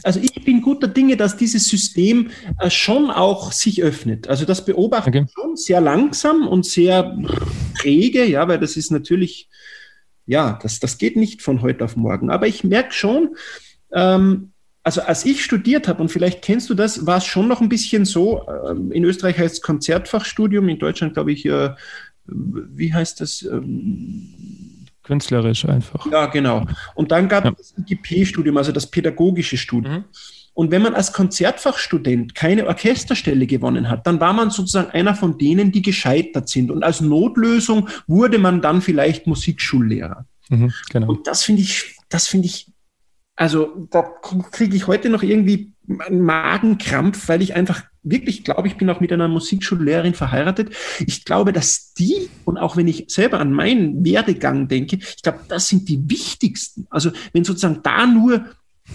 Also 0.03 0.19
ich 0.19 0.43
bin 0.43 0.61
guter 0.61 0.87
Dinge, 0.87 1.17
dass 1.17 1.37
dieses 1.37 1.67
System 1.67 2.31
äh, 2.59 2.69
schon 2.69 3.11
auch 3.11 3.51
sich 3.51 3.83
öffnet. 3.83 4.27
Also 4.27 4.45
das 4.45 4.65
beobachte 4.65 5.09
okay. 5.09 5.25
ich 5.27 5.33
schon 5.33 5.55
sehr 5.55 5.81
langsam 5.81 6.47
und 6.47 6.65
sehr 6.65 7.17
träge, 7.77 8.25
ja, 8.25 8.47
weil 8.47 8.59
das 8.59 8.77
ist 8.77 8.91
natürlich, 8.91 9.49
ja, 10.25 10.59
das, 10.61 10.79
das 10.79 10.97
geht 10.97 11.15
nicht 11.15 11.41
von 11.41 11.61
heute 11.61 11.85
auf 11.85 11.95
morgen. 11.95 12.29
Aber 12.29 12.47
ich 12.47 12.63
merke 12.63 12.93
schon, 12.93 13.35
ähm, 13.93 14.51
also 14.83 15.01
als 15.01 15.25
ich 15.25 15.43
studiert 15.43 15.87
habe, 15.87 16.01
und 16.01 16.09
vielleicht 16.09 16.41
kennst 16.41 16.69
du 16.69 16.73
das, 16.73 17.05
war 17.05 17.17
es 17.17 17.25
schon 17.25 17.47
noch 17.47 17.61
ein 17.61 17.69
bisschen 17.69 18.05
so, 18.05 18.47
ähm, 18.69 18.91
in 18.91 19.03
Österreich 19.03 19.37
heißt 19.37 19.55
es 19.55 19.61
Konzertfachstudium, 19.61 20.67
in 20.69 20.79
Deutschland 20.79 21.13
glaube 21.13 21.31
ich, 21.31 21.45
äh, 21.45 21.71
wie 22.25 22.93
heißt 22.93 23.21
das? 23.21 23.43
Ähm, 23.43 24.70
Künstlerisch 25.11 25.65
einfach. 25.65 26.09
Ja, 26.09 26.27
genau. 26.27 26.65
Und 26.95 27.11
dann 27.11 27.27
gab 27.27 27.43
ja. 27.43 27.51
es 27.59 27.73
das 27.75 27.85
IGP-Studium, 27.85 28.55
also 28.55 28.71
das 28.71 28.89
pädagogische 28.89 29.57
Studium. 29.57 29.93
Mhm. 29.93 30.03
Und 30.53 30.71
wenn 30.71 30.81
man 30.81 30.93
als 30.93 31.11
Konzertfachstudent 31.11 32.33
keine 32.33 32.65
Orchesterstelle 32.65 33.45
gewonnen 33.45 33.89
hat, 33.89 34.07
dann 34.07 34.21
war 34.21 34.31
man 34.31 34.51
sozusagen 34.51 34.89
einer 34.91 35.13
von 35.13 35.37
denen, 35.37 35.73
die 35.73 35.81
gescheitert 35.81 36.47
sind. 36.47 36.71
Und 36.71 36.83
als 36.83 37.01
Notlösung 37.01 37.89
wurde 38.07 38.37
man 38.37 38.61
dann 38.61 38.81
vielleicht 38.81 39.27
Musikschullehrer. 39.27 40.25
Mhm, 40.47 40.71
genau. 40.89 41.09
Und 41.09 41.27
das 41.27 41.43
finde 41.43 41.63
ich, 41.63 41.97
das 42.07 42.27
finde 42.27 42.45
ich, 42.45 42.71
also 43.35 43.85
da 43.89 44.03
kriege 44.51 44.77
ich 44.77 44.87
heute 44.87 45.09
noch 45.09 45.23
irgendwie 45.23 45.73
einen 45.99 46.21
Magenkrampf, 46.21 47.27
weil 47.27 47.41
ich 47.41 47.55
einfach 47.55 47.83
wirklich 48.03 48.43
glaube, 48.43 48.67
ich 48.67 48.77
bin 48.77 48.89
auch 48.89 48.99
mit 48.99 49.11
einer 49.11 49.27
Musikschullehrerin 49.27 50.13
verheiratet. 50.13 50.73
Ich 51.05 51.25
glaube, 51.25 51.53
dass 51.53 51.93
die, 51.93 52.29
und 52.45 52.57
auch 52.57 52.77
wenn 52.77 52.87
ich 52.87 53.05
selber 53.07 53.39
an 53.39 53.51
meinen 53.53 54.03
Werdegang 54.03 54.67
denke, 54.67 54.97
ich 54.97 55.21
glaube, 55.21 55.39
das 55.47 55.67
sind 55.67 55.87
die 55.87 56.09
wichtigsten. 56.09 56.87
Also 56.89 57.11
wenn 57.33 57.43
sozusagen 57.43 57.81
da 57.83 58.05
nur 58.05 58.45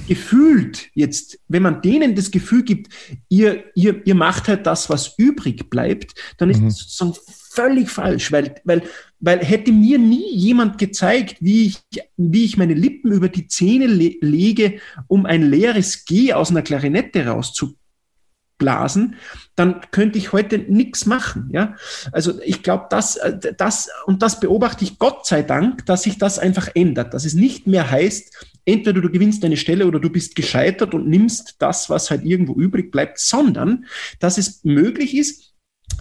gefühlt 0.09 0.89
jetzt, 0.95 1.39
wenn 1.49 1.63
man 1.63 1.83
denen 1.83 2.15
das 2.15 2.31
Gefühl 2.31 2.65
gibt, 2.65 2.93
ihr, 3.29 3.65
ihr, 3.75 4.07
ihr 4.07 4.15
macht 4.15 4.49
halt 4.49 4.67
das, 4.67 4.91
was 4.91 5.15
übrig 5.17 5.71
bleibt, 5.71 6.15
dann 6.39 6.51
ist 6.51 6.61
mhm. 6.61 6.71
sozusagen 6.71 7.15
völlig 7.57 7.91
falsch, 7.91 8.31
weil, 8.31 8.55
weil, 8.65 8.83
weil 9.19 9.41
hätte 9.41 9.73
mir 9.73 9.99
nie 9.99 10.31
jemand 10.35 10.79
gezeigt, 10.79 11.37
wie 11.41 11.67
ich, 11.67 11.83
wie 12.17 12.45
ich 12.45 12.57
meine 12.57 12.75
Lippen 12.75 13.11
über 13.13 13.29
die 13.29 13.49
Zähne 13.49 13.87
le 13.87 14.15
lege, 14.21 14.79
um 15.09 15.27
ein 15.27 15.43
leeres 15.43 16.05
G 16.05 16.35
aus 16.35 16.51
einer 16.51 16.63
Klarinette 16.63 17.27
rauszublasen, 17.27 19.17
dann 19.57 19.81
könnte 19.91 20.19
ich 20.19 20.33
heute 20.33 20.59
nichts 20.59 21.07
machen. 21.07 21.49
Ja? 21.51 21.77
Also 22.13 22.41
ich 22.43 22.63
glaube, 22.63 22.87
das, 22.91 23.17
äh, 23.17 23.55
das, 23.57 23.89
und 24.05 24.23
das 24.23 24.39
beobachte 24.39 24.85
ich 24.85 24.99
Gott 24.99 25.27
sei 25.27 25.43
Dank, 25.43 25.87
dass 25.87 26.03
sich 26.03 26.19
das 26.19 26.39
einfach 26.39 26.69
ändert, 26.75 27.15
dass 27.15 27.25
es 27.25 27.35
nicht 27.35 27.67
mehr 27.67 27.91
heißt, 27.91 28.47
entweder 28.67 29.01
du 29.01 29.11
gewinnst 29.11 29.43
deine 29.43 29.57
Stelle 29.57 29.87
oder 29.87 29.99
du 29.99 30.11
bist 30.11 30.37
gescheitert 30.37 30.93
und 30.93 31.09
nimmst 31.09 31.57
das, 31.59 31.89
was 31.89 32.11
halt 32.11 32.25
irgendwo 32.25 32.53
übrig 32.55 32.93
bleibt, 32.93 33.19
sondern 33.19 33.87
dass 34.21 34.37
es 34.37 34.63
möglich 34.65 35.17
ist, 35.17 35.46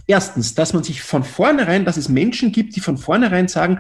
erstens, 0.08 0.56
dass 0.56 0.74
man 0.74 0.84
sich 0.84 1.02
von 1.02 1.24
vornherein, 1.24 1.86
dass 1.86 1.98
es 1.98 2.10
Menschen 2.10 2.52
gibt, 2.52 2.76
die 2.76 2.82
von 2.82 2.98
vornherein 2.98 3.48
sagen, 3.48 3.80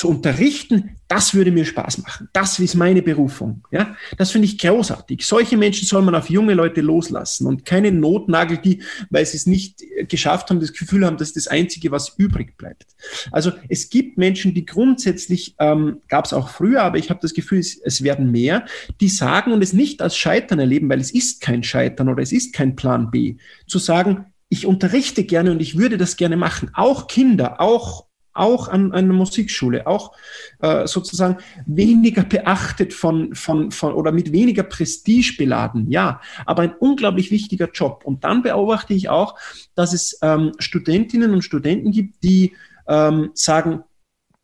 zu 0.00 0.08
unterrichten, 0.08 0.96
das 1.08 1.34
würde 1.34 1.50
mir 1.50 1.66
Spaß 1.66 1.98
machen. 1.98 2.28
Das 2.32 2.58
ist 2.58 2.74
meine 2.74 3.02
Berufung. 3.02 3.66
Ja, 3.70 3.96
das 4.16 4.30
finde 4.30 4.46
ich 4.46 4.56
großartig. 4.56 5.26
Solche 5.26 5.58
Menschen 5.58 5.86
soll 5.86 6.00
man 6.00 6.14
auf 6.14 6.30
junge 6.30 6.54
Leute 6.54 6.80
loslassen 6.80 7.46
und 7.46 7.66
keine 7.66 7.92
Notnagel, 7.92 8.56
die, 8.58 8.82
weil 9.10 9.26
sie 9.26 9.36
es 9.36 9.44
nicht 9.44 9.84
geschafft 10.08 10.48
haben, 10.48 10.60
das 10.60 10.72
Gefühl 10.72 11.04
haben, 11.04 11.18
das 11.18 11.28
ist 11.28 11.36
das 11.36 11.46
Einzige, 11.48 11.90
was 11.90 12.14
übrig 12.16 12.56
bleibt. 12.56 12.86
Also 13.30 13.52
es 13.68 13.90
gibt 13.90 14.16
Menschen, 14.16 14.54
die 14.54 14.64
grundsätzlich, 14.64 15.54
ähm, 15.58 16.00
gab 16.08 16.24
es 16.24 16.32
auch 16.32 16.48
früher, 16.48 16.82
aber 16.82 16.96
ich 16.96 17.10
habe 17.10 17.20
das 17.20 17.34
Gefühl, 17.34 17.58
es, 17.58 17.76
es 17.76 18.02
werden 18.02 18.30
mehr, 18.30 18.64
die 19.02 19.08
sagen 19.08 19.52
und 19.52 19.62
es 19.62 19.74
nicht 19.74 20.00
als 20.00 20.16
Scheitern 20.16 20.60
erleben, 20.60 20.88
weil 20.88 21.00
es 21.00 21.10
ist 21.10 21.42
kein 21.42 21.62
Scheitern 21.62 22.08
oder 22.08 22.22
es 22.22 22.32
ist 22.32 22.54
kein 22.54 22.74
Plan 22.74 23.10
B, 23.10 23.36
zu 23.66 23.78
sagen, 23.78 24.29
ich 24.50 24.66
unterrichte 24.66 25.24
gerne 25.24 25.52
und 25.52 25.62
ich 25.62 25.78
würde 25.78 25.96
das 25.96 26.16
gerne 26.16 26.36
machen. 26.36 26.70
Auch 26.74 27.06
Kinder, 27.06 27.60
auch 27.60 28.10
auch 28.32 28.68
an, 28.68 28.92
einer 28.92 29.12
Musikschule, 29.12 29.86
auch 29.86 30.12
äh, 30.60 30.86
sozusagen 30.86 31.38
weniger 31.66 32.22
beachtet 32.22 32.94
von, 32.94 33.34
von, 33.34 33.72
von 33.72 33.92
oder 33.92 34.12
mit 34.12 34.30
weniger 34.30 34.62
Prestige 34.62 35.34
beladen, 35.36 35.90
ja, 35.90 36.20
aber 36.46 36.62
ein 36.62 36.74
unglaublich 36.78 37.32
wichtiger 37.32 37.68
Job. 37.72 38.02
Und 38.04 38.22
dann 38.22 38.42
beobachte 38.42 38.94
ich 38.94 39.08
auch, 39.08 39.36
dass 39.74 39.92
es 39.92 40.18
ähm, 40.22 40.52
Studentinnen 40.58 41.34
und 41.34 41.42
Studenten 41.42 41.90
gibt, 41.90 42.22
die 42.22 42.54
ähm, 42.86 43.30
sagen, 43.34 43.82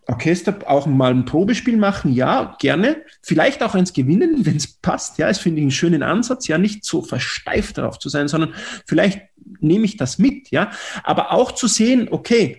Orchester 0.07 0.59
auch 0.67 0.87
mal 0.87 1.13
ein 1.13 1.25
Probespiel 1.25 1.77
machen, 1.77 2.13
ja, 2.13 2.57
gerne. 2.61 3.03
Vielleicht 3.23 3.63
auch 3.63 3.75
eins 3.75 3.93
gewinnen, 3.93 4.37
wenn 4.47 4.57
es 4.57 4.79
passt. 4.79 5.19
Ja, 5.19 5.29
das 5.29 5.39
finde 5.39 5.61
ich 5.61 5.65
einen 5.65 5.71
schönen 5.71 6.03
Ansatz, 6.03 6.47
ja, 6.49 6.59
nicht 6.59 6.85
so 6.85 7.03
versteift 7.03 7.79
darauf 7.79 7.99
zu 7.99 8.09
sein, 8.09 8.29
sondern 8.29 8.55
vielleicht 8.87 9.21
nehme 9.61 9.85
ich 9.85 9.97
das 9.97 10.19
mit, 10.19 10.51
ja. 10.51 10.71
Aber 11.03 11.33
auch 11.33 11.53
zu 11.53 11.67
sehen, 11.67 12.09
okay, 12.11 12.59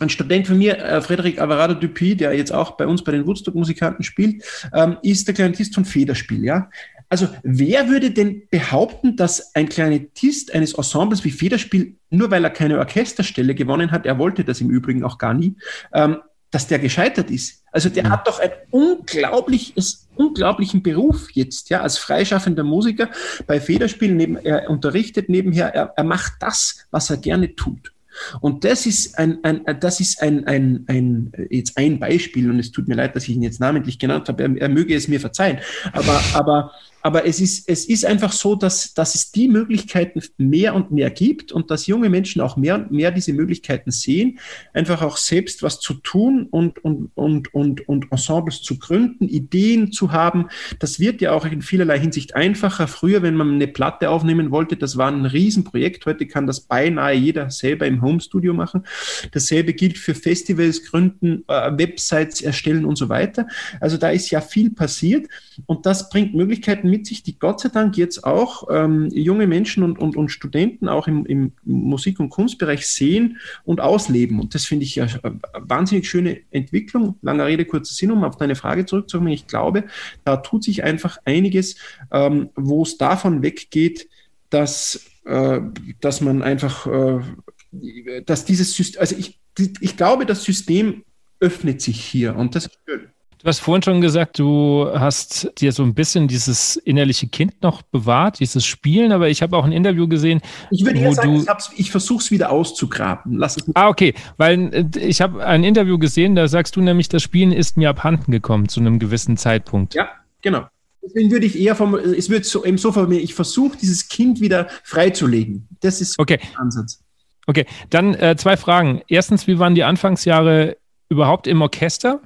ein 0.00 0.08
Student 0.08 0.46
von 0.46 0.58
mir, 0.58 0.78
äh, 0.78 1.00
Frederic 1.00 1.40
Alvarado 1.40 1.74
Dupuy, 1.74 2.14
der 2.14 2.32
jetzt 2.32 2.52
auch 2.52 2.72
bei 2.76 2.86
uns 2.86 3.02
bei 3.02 3.12
den 3.12 3.26
Woodstock-Musikanten 3.26 4.04
spielt, 4.04 4.44
ähm, 4.72 4.96
ist 5.02 5.26
der 5.26 5.34
Kleinetist 5.34 5.74
von 5.74 5.84
Federspiel, 5.84 6.44
ja. 6.44 6.70
Also 7.08 7.28
wer 7.42 7.88
würde 7.88 8.10
denn 8.10 8.42
behaupten, 8.50 9.16
dass 9.16 9.54
ein 9.54 9.68
Kleinetist 9.68 10.54
eines 10.54 10.74
Ensembles 10.74 11.24
wie 11.24 11.30
Federspiel, 11.30 11.96
nur 12.10 12.30
weil 12.30 12.44
er 12.44 12.50
keine 12.50 12.78
Orchesterstelle 12.78 13.54
gewonnen 13.54 13.90
hat, 13.90 14.04
er 14.04 14.18
wollte 14.18 14.44
das 14.44 14.60
im 14.60 14.70
Übrigen 14.70 15.04
auch 15.04 15.18
gar 15.18 15.34
nie, 15.34 15.56
ähm, 15.92 16.18
dass 16.50 16.66
der 16.66 16.78
gescheitert 16.78 17.30
ist. 17.30 17.62
Also 17.72 17.88
der 17.88 18.04
mhm. 18.04 18.10
hat 18.10 18.26
doch 18.26 18.40
ein 18.40 18.50
unglaubliches, 18.70 20.08
unglaublichen 20.16 20.82
Beruf 20.82 21.30
jetzt, 21.32 21.68
ja, 21.68 21.82
als 21.82 21.98
freischaffender 21.98 22.64
Musiker 22.64 23.10
bei 23.46 23.60
Federspielen 23.60 24.16
neben, 24.16 24.36
er 24.36 24.70
unterrichtet 24.70 25.28
nebenher, 25.28 25.74
er, 25.74 25.92
er 25.96 26.04
macht 26.04 26.34
das, 26.40 26.86
was 26.90 27.10
er 27.10 27.18
gerne 27.18 27.54
tut. 27.54 27.92
Und 28.40 28.64
das 28.64 28.86
ist 28.86 29.18
ein, 29.18 29.38
ein 29.44 29.64
das 29.80 30.00
ist 30.00 30.22
ein, 30.22 30.46
ein, 30.46 30.84
ein, 30.88 31.32
jetzt 31.50 31.76
ein 31.76 32.00
Beispiel, 32.00 32.50
und 32.50 32.58
es 32.58 32.72
tut 32.72 32.88
mir 32.88 32.96
leid, 32.96 33.14
dass 33.14 33.24
ich 33.24 33.36
ihn 33.36 33.42
jetzt 33.42 33.60
namentlich 33.60 33.98
genannt 33.98 34.28
habe, 34.28 34.42
er, 34.42 34.56
er 34.56 34.68
möge 34.68 34.94
es 34.94 35.08
mir 35.08 35.20
verzeihen. 35.20 35.58
Aber, 35.92 36.20
aber 36.34 36.72
aber 37.02 37.26
es 37.26 37.40
ist, 37.40 37.68
es 37.68 37.86
ist 37.86 38.04
einfach 38.04 38.32
so, 38.32 38.54
dass, 38.54 38.94
dass 38.94 39.14
es 39.14 39.30
die 39.30 39.48
Möglichkeiten 39.48 40.20
mehr 40.36 40.74
und 40.74 40.90
mehr 40.90 41.10
gibt 41.10 41.52
und 41.52 41.70
dass 41.70 41.86
junge 41.86 42.08
Menschen 42.08 42.40
auch 42.40 42.56
mehr 42.56 42.74
und 42.74 42.90
mehr 42.90 43.10
diese 43.10 43.32
Möglichkeiten 43.32 43.90
sehen, 43.90 44.38
einfach 44.72 45.02
auch 45.02 45.16
selbst 45.16 45.62
was 45.62 45.80
zu 45.80 45.94
tun 45.94 46.48
und, 46.50 46.84
und, 46.84 47.10
und, 47.14 47.54
und, 47.54 47.88
und 47.88 48.10
Ensembles 48.10 48.62
zu 48.62 48.78
gründen, 48.78 49.28
Ideen 49.28 49.92
zu 49.92 50.12
haben. 50.12 50.48
Das 50.80 50.98
wird 50.98 51.20
ja 51.20 51.32
auch 51.32 51.46
in 51.46 51.62
vielerlei 51.62 51.98
Hinsicht 52.00 52.34
einfacher. 52.34 52.88
Früher, 52.88 53.22
wenn 53.22 53.34
man 53.34 53.54
eine 53.54 53.68
Platte 53.68 54.10
aufnehmen 54.10 54.50
wollte, 54.50 54.76
das 54.76 54.96
war 54.96 55.10
ein 55.10 55.24
Riesenprojekt. 55.24 56.04
Heute 56.06 56.26
kann 56.26 56.46
das 56.46 56.60
beinahe 56.60 57.14
jeder 57.14 57.50
selber 57.50 57.86
im 57.86 58.02
Homestudio 58.02 58.54
machen. 58.54 58.84
Dasselbe 59.32 59.72
gilt 59.72 59.98
für 59.98 60.14
Festivals 60.14 60.84
gründen, 60.84 61.44
äh, 61.46 61.78
Websites 61.78 62.40
erstellen 62.40 62.84
und 62.84 62.96
so 62.96 63.08
weiter. 63.08 63.46
Also 63.80 63.96
da 63.96 64.10
ist 64.10 64.30
ja 64.30 64.40
viel 64.40 64.70
passiert 64.70 65.28
und 65.66 65.86
das 65.86 66.08
bringt 66.10 66.34
Möglichkeiten 66.34 66.87
mit 66.88 67.06
sich, 67.06 67.22
die 67.22 67.38
Gott 67.38 67.60
sei 67.60 67.68
Dank 67.68 67.96
jetzt 67.96 68.24
auch 68.24 68.68
ähm, 68.70 69.08
junge 69.12 69.46
Menschen 69.46 69.82
und, 69.82 69.98
und, 69.98 70.16
und 70.16 70.28
Studenten 70.28 70.88
auch 70.88 71.06
im, 71.06 71.24
im 71.26 71.52
Musik- 71.64 72.20
und 72.20 72.30
Kunstbereich 72.30 72.86
sehen 72.86 73.38
und 73.64 73.80
ausleben. 73.80 74.40
Und 74.40 74.54
das 74.54 74.64
finde 74.64 74.84
ich 74.84 74.96
ja 74.96 75.06
eine 75.22 75.40
wahnsinnig 75.54 76.08
schöne 76.08 76.40
Entwicklung. 76.50 77.16
Langer 77.22 77.46
Rede, 77.46 77.64
kurzer 77.64 77.94
Sinn, 77.94 78.10
um 78.10 78.24
auf 78.24 78.36
deine 78.36 78.56
Frage 78.56 78.86
zurückzukommen. 78.86 79.32
Ich 79.32 79.46
glaube, 79.46 79.84
da 80.24 80.36
tut 80.38 80.64
sich 80.64 80.84
einfach 80.84 81.18
einiges, 81.24 81.76
ähm, 82.10 82.50
wo 82.54 82.82
es 82.82 82.98
davon 82.98 83.42
weggeht, 83.42 84.08
dass, 84.50 85.06
äh, 85.24 85.60
dass 86.00 86.20
man 86.20 86.42
einfach, 86.42 86.86
äh, 86.86 88.22
dass 88.24 88.44
dieses 88.44 88.74
System, 88.74 89.00
also 89.00 89.16
ich, 89.16 89.38
ich 89.80 89.96
glaube, 89.96 90.26
das 90.26 90.44
System 90.44 91.04
öffnet 91.40 91.80
sich 91.80 92.02
hier 92.02 92.36
und 92.36 92.54
das 92.54 92.66
ist 92.66 92.78
schön. 92.88 93.08
Du 93.40 93.46
hast 93.46 93.60
vorhin 93.60 93.82
schon 93.82 94.00
gesagt, 94.00 94.40
du 94.40 94.88
hast 94.92 95.52
dir 95.58 95.70
so 95.70 95.84
ein 95.84 95.94
bisschen 95.94 96.26
dieses 96.26 96.74
innerliche 96.74 97.28
Kind 97.28 97.62
noch 97.62 97.82
bewahrt, 97.82 98.40
dieses 98.40 98.66
Spielen, 98.66 99.12
aber 99.12 99.28
ich 99.28 99.42
habe 99.42 99.56
auch 99.56 99.64
ein 99.64 99.70
Interview 99.70 100.08
gesehen. 100.08 100.40
Ich 100.72 100.84
würde 100.84 100.98
eher 100.98 101.12
sagen, 101.12 101.36
ich, 101.36 101.78
ich 101.78 101.90
versuche 101.92 102.20
es 102.20 102.30
wieder 102.32 102.50
auszugraben. 102.50 103.36
Lass 103.36 103.56
es 103.56 103.64
ah, 103.74 103.88
okay, 103.88 104.14
weil 104.38 104.74
äh, 104.74 104.98
ich 104.98 105.20
habe 105.20 105.46
ein 105.46 105.62
Interview 105.62 105.98
gesehen, 105.98 106.34
da 106.34 106.48
sagst 106.48 106.74
du 106.74 106.80
nämlich, 106.80 107.08
das 107.08 107.22
Spielen 107.22 107.52
ist 107.52 107.76
mir 107.76 107.90
abhanden 107.90 108.32
gekommen 108.32 108.68
zu 108.68 108.80
einem 108.80 108.98
gewissen 108.98 109.36
Zeitpunkt. 109.36 109.94
Ja, 109.94 110.08
genau. 110.42 110.66
Deswegen 111.00 111.30
würde 111.30 111.46
ich 111.46 111.58
eher 111.58 111.76
vom, 111.76 111.94
es 111.94 112.28
wird 112.28 112.44
so, 112.44 112.64
eben 112.64 112.76
so 112.76 112.90
von 112.90 113.08
mir, 113.08 113.20
ich 113.20 113.34
versuche 113.34 113.78
dieses 113.78 114.08
Kind 114.08 114.40
wieder 114.40 114.66
freizulegen. 114.82 115.68
Das 115.80 116.00
ist 116.00 116.18
okay. 116.18 116.38
der 116.38 116.60
Ansatz. 116.60 117.04
Okay, 117.46 117.66
dann 117.88 118.14
äh, 118.14 118.36
zwei 118.36 118.56
Fragen. 118.56 119.00
Erstens, 119.08 119.46
wie 119.46 119.58
waren 119.58 119.74
die 119.74 119.84
Anfangsjahre 119.84 120.76
überhaupt 121.08 121.46
im 121.46 121.62
Orchester? 121.62 122.20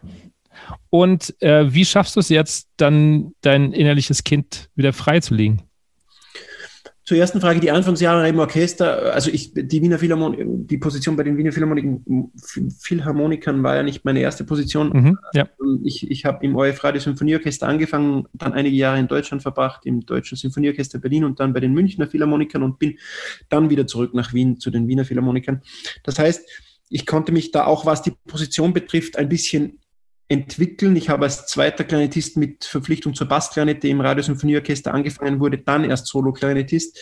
Und 0.91 1.35
äh, 1.41 1.73
wie 1.73 1.85
schaffst 1.85 2.17
du 2.17 2.21
es 2.21 2.29
jetzt, 2.29 2.69
dann 2.77 3.33
dein 3.41 3.73
innerliches 3.73 4.25
Kind 4.25 4.69
wieder 4.75 4.93
freizulegen? 4.93 5.63
Zur 7.05 7.17
ersten 7.17 7.41
Frage, 7.41 7.59
die 7.59 7.73
Anfangsjahre 7.73 8.29
im 8.29 8.39
Orchester, 8.39 9.13
also 9.13 9.29
ich, 9.29 9.53
die 9.55 9.83
Wiener 9.83 9.99
Philharmonik, 9.99 10.69
die 10.69 10.79
Position 10.79 11.17
bei 11.17 11.25
den 11.25 11.37
Wiener 11.37 11.51
Philharmonikern, 11.51 12.31
Philharmonikern 12.79 13.61
war 13.65 13.75
ja 13.75 13.83
nicht 13.83 14.05
meine 14.05 14.21
erste 14.21 14.45
Position. 14.45 14.91
Mhm, 14.91 15.19
ja. 15.35 15.49
Ich, 15.83 16.09
ich 16.09 16.25
habe 16.25 16.45
im 16.47 16.55
ORF 16.55 16.85
Radio 16.85 17.01
Symphonieorchester 17.01 17.67
angefangen, 17.67 18.29
dann 18.35 18.53
einige 18.53 18.77
Jahre 18.77 19.01
in 19.01 19.09
Deutschland 19.09 19.43
verbracht, 19.43 19.85
im 19.85 20.07
Deutschen 20.07 20.39
Symphonieorchester 20.39 21.01
Berlin 21.01 21.25
und 21.25 21.41
dann 21.41 21.53
bei 21.53 21.59
den 21.59 21.73
Münchner 21.73 22.07
Philharmonikern 22.07 22.63
und 22.63 22.79
bin 22.79 22.97
dann 23.49 23.69
wieder 23.69 23.89
zurück 23.89 24.15
nach 24.15 24.33
Wien 24.33 24.61
zu 24.61 24.71
den 24.71 24.87
Wiener 24.87 25.05
Philharmonikern. 25.05 25.61
Das 26.05 26.21
heißt, 26.21 26.49
ich 26.89 27.05
konnte 27.05 27.33
mich 27.33 27.51
da 27.51 27.65
auch, 27.65 27.85
was 27.85 28.03
die 28.03 28.13
Position 28.29 28.73
betrifft, 28.73 29.17
ein 29.17 29.29
bisschen 29.29 29.81
entwickeln. 30.33 30.97
Ich 30.97 31.09
habe 31.09 31.25
als 31.25 31.47
zweiter 31.47 31.85
Klarinettist 31.85 32.37
mit 32.37 32.65
Verpflichtung 32.65 33.15
zur 33.15 33.29
Bassklarinette 33.29 33.89
im 33.89 34.01
Radiosymphonieorchester 34.01 34.93
angefangen, 34.93 35.41
wurde 35.41 35.59
dann 35.59 35.85
erst 35.85 36.07
Solo-Klarinettist 36.07 36.99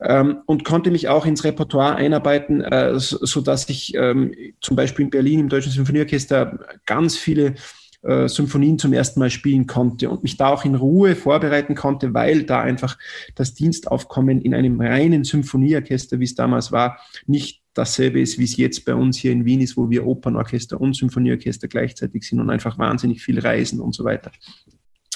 ähm, 0.00 0.38
und 0.46 0.64
konnte 0.64 0.90
mich 0.90 1.08
auch 1.08 1.26
ins 1.26 1.44
Repertoire 1.44 1.96
einarbeiten, 1.96 2.62
äh, 2.62 2.98
so, 2.98 3.18
so 3.24 3.40
dass 3.40 3.68
ich 3.68 3.94
ähm, 3.94 4.34
zum 4.60 4.76
Beispiel 4.76 5.04
in 5.06 5.10
Berlin 5.10 5.40
im 5.40 5.48
Deutschen 5.48 5.72
Symphonieorchester 5.72 6.58
ganz 6.86 7.16
viele 7.16 7.54
äh, 8.02 8.28
Symphonien 8.28 8.78
zum 8.78 8.92
ersten 8.92 9.20
Mal 9.20 9.30
spielen 9.30 9.66
konnte 9.66 10.08
und 10.08 10.22
mich 10.22 10.36
da 10.36 10.48
auch 10.48 10.64
in 10.64 10.74
Ruhe 10.74 11.16
vorbereiten 11.16 11.74
konnte, 11.74 12.14
weil 12.14 12.44
da 12.44 12.60
einfach 12.60 12.96
das 13.34 13.54
Dienstaufkommen 13.54 14.40
in 14.40 14.54
einem 14.54 14.80
reinen 14.80 15.24
Symphonieorchester, 15.24 16.20
wie 16.20 16.24
es 16.24 16.34
damals 16.34 16.72
war, 16.72 16.98
nicht 17.26 17.59
dasselbe 17.80 18.20
ist, 18.20 18.38
wie 18.38 18.44
es 18.44 18.56
jetzt 18.56 18.84
bei 18.84 18.94
uns 18.94 19.18
hier 19.18 19.32
in 19.32 19.44
Wien 19.44 19.60
ist, 19.60 19.76
wo 19.76 19.90
wir 19.90 20.06
Opernorchester 20.06 20.80
und 20.80 20.94
Symphonieorchester 20.94 21.68
gleichzeitig 21.68 22.24
sind 22.24 22.40
und 22.40 22.50
einfach 22.50 22.78
wahnsinnig 22.78 23.22
viel 23.22 23.40
reisen 23.40 23.80
und 23.80 23.94
so 23.94 24.04
weiter. 24.04 24.30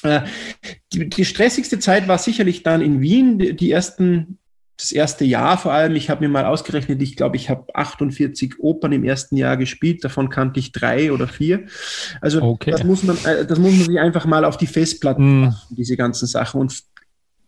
Äh, 0.03 0.23
die, 0.93 1.09
die 1.09 1.25
stressigste 1.25 1.79
Zeit 1.79 2.09
war 2.09 2.19
sicherlich 2.19 2.63
dann 2.63 2.81
in 2.81 3.01
Wien, 3.01 3.39
die 3.39 3.71
ersten 3.71 4.39
das 4.77 4.91
erste 4.91 5.25
Jahr 5.25 5.57
vor 5.57 5.73
allem, 5.73 5.95
ich 5.95 6.11
habe 6.11 6.25
mir 6.25 6.29
mal 6.29 6.47
ausgerechnet, 6.47 7.01
ich 7.01 7.15
glaube, 7.15 7.37
ich 7.37 7.49
habe 7.49 7.73
48 7.75 8.59
Opern 8.59 8.93
im 8.93 9.05
ersten 9.05 9.37
Jahr 9.37 9.57
gespielt, 9.57 10.03
davon 10.03 10.31
kannte 10.31 10.59
ich 10.59 10.73
drei 10.73 11.13
oder 11.13 11.29
vier. 11.29 11.67
Also 12.21 12.43
okay. 12.43 12.73
das, 12.73 12.83
muss 12.83 13.05
man, 13.05 13.17
äh, 13.25 13.47
das 13.47 13.59
muss 13.59 13.73
man 13.73 13.87
sich 13.87 14.01
einfach 14.01 14.27
mal 14.27 14.45
auf 14.45 14.57
die 14.57 14.67
Festplatte 14.67 15.21
mm. 15.23 15.41
machen, 15.43 15.77
diese 15.77 15.97
ganzen 15.97 16.27
Sachen. 16.27 16.61
Und 16.61 16.83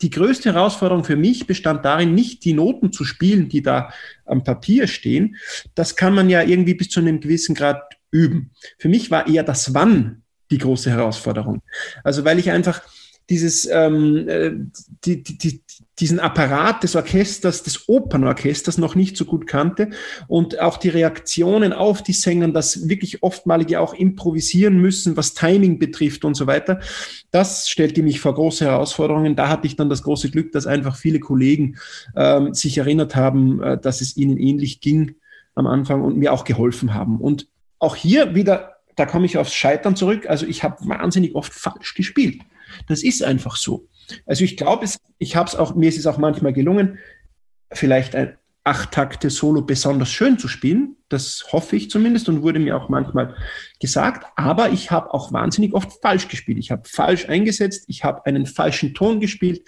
die 0.03 0.11
größte 0.11 0.53
Herausforderung 0.53 1.05
für 1.05 1.17
mich 1.17 1.47
bestand 1.47 1.85
darin, 1.85 2.15
nicht 2.15 2.45
die 2.45 2.53
Noten 2.53 2.93
zu 2.93 3.05
spielen, 3.05 3.49
die 3.49 3.63
da 3.63 3.93
am 4.25 4.45
Papier 4.45 4.87
stehen. 4.87 5.37
Das 5.75 5.97
kann 5.97 6.15
man 6.15 6.29
ja 6.29 6.43
irgendwie 6.43 6.75
bis 6.75 6.89
zu 6.91 7.01
einem 7.01 7.21
gewissen 7.21 7.55
Grad 7.55 7.97
üben. 8.11 8.51
Für 8.79 8.89
mich 8.89 9.11
war 9.11 9.27
eher 9.27 9.43
das 9.43 9.75
Wann 9.75 10.23
die 10.51 10.59
große 10.59 10.91
Herausforderung. 10.91 11.63
Also 12.05 12.25
weil 12.25 12.39
ich 12.39 12.51
einfach 12.51 12.83
dieses, 13.29 13.67
ähm, 13.71 14.29
äh, 14.29 14.53
die, 15.05 15.23
die, 15.23 15.63
diesen 15.99 16.21
Apparat 16.21 16.83
des 16.83 16.95
Orchesters, 16.95 17.63
des 17.63 17.89
Opernorchesters 17.89 18.77
noch 18.77 18.95
nicht 18.95 19.17
so 19.17 19.25
gut 19.25 19.47
kannte 19.47 19.91
und 20.29 20.61
auch 20.61 20.77
die 20.77 20.91
Reaktionen 20.91 21.73
auf 21.73 22.03
die 22.03 22.13
Sänger, 22.13 22.49
das 22.49 22.89
wirklich 22.89 23.23
oftmalige 23.23 23.81
auch 23.81 23.95
improvisieren 23.95 24.79
müssen, 24.79 25.17
was 25.17 25.33
Timing 25.33 25.79
betrifft 25.79 26.25
und 26.25 26.35
so 26.35 26.47
weiter, 26.47 26.81
das 27.31 27.69
stellte 27.69 28.03
mich 28.03 28.21
vor 28.21 28.35
große 28.35 28.67
Herausforderungen. 28.67 29.37
Da 29.37 29.49
hatte 29.49 29.67
ich 29.67 29.77
dann 29.77 29.89
das 29.89 30.03
große 30.03 30.31
Glück, 30.31 30.53
dass 30.53 30.67
einfach 30.67 30.97
viele 30.97 31.19
Kollegen 31.19 31.77
ähm, 32.15 32.53
sich 32.53 32.77
erinnert 32.77 33.17
haben, 33.17 33.63
äh, 33.63 33.79
dass 33.79 34.01
es 34.03 34.17
ihnen 34.17 34.37
ähnlich 34.37 34.81
ging 34.81 35.15
am 35.55 35.67
Anfang 35.67 36.03
und 36.03 36.19
mir 36.19 36.33
auch 36.33 36.45
geholfen 36.45 36.93
haben. 36.93 37.19
Und 37.19 37.49
auch 37.79 37.97
hier 37.97 38.35
wieder, 38.35 38.77
da 38.97 39.07
komme 39.07 39.27
ich 39.27 39.39
aufs 39.39 39.55
Scheitern 39.55 39.97
zurück. 39.97 40.29
Also 40.29 40.47
ich 40.47 40.63
habe 40.63 40.77
wahnsinnig 40.87 41.35
oft 41.35 41.53
falsch 41.53 41.95
gespielt. 41.95 42.43
Das 42.89 43.03
ist 43.03 43.23
einfach 43.23 43.57
so. 43.57 43.89
Also 44.27 44.45
ich 44.45 44.57
glaube, 44.57 44.87
ich 45.19 45.37
habe 45.37 45.49
es 45.49 45.55
auch, 45.55 45.75
mir 45.75 45.89
ist 45.89 45.99
es 45.99 46.07
auch 46.07 46.19
manchmal 46.19 46.53
gelungen, 46.53 46.99
vielleicht 47.73 48.15
ein 48.15 48.37
acht 48.67 48.91
Takte 48.91 49.31
Solo 49.31 49.63
besonders 49.63 50.11
schön 50.11 50.39
zu 50.39 50.49
spielen. 50.49 50.97
Das 51.09 51.47
hoffe 51.53 51.77
ich 51.77 51.89
zumindest 51.89 52.29
und 52.29 52.43
wurde 52.43 52.59
mir 52.59 52.77
auch 52.77 52.89
manchmal 52.89 53.37
gesagt. 53.79 54.27
Aber 54.35 54.71
ich 54.71 54.91
habe 54.91 55.15
auch 55.15 55.33
wahnsinnig 55.33 55.73
oft 55.73 56.03
falsch 56.03 56.27
gespielt. 56.27 56.59
Ich 56.59 56.73
habe 56.73 56.83
falsch 56.85 57.29
eingesetzt, 57.29 57.85
ich 57.87 58.03
habe 58.03 58.27
einen 58.27 58.45
falschen 58.45 58.93
Ton 58.93 59.21
gespielt 59.21 59.63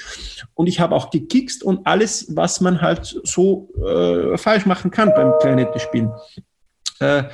und 0.54 0.66
ich 0.66 0.80
habe 0.80 0.96
auch 0.96 1.10
gekickst 1.10 1.62
und 1.62 1.86
alles, 1.86 2.26
was 2.34 2.60
man 2.60 2.80
halt 2.80 3.20
so 3.22 3.70
äh, 3.86 4.36
falsch 4.36 4.66
machen 4.66 4.90
kann 4.90 5.14
beim 5.14 5.32
Klarinette 5.38 5.78
spielen. 5.78 6.10
Äh, 6.98 7.24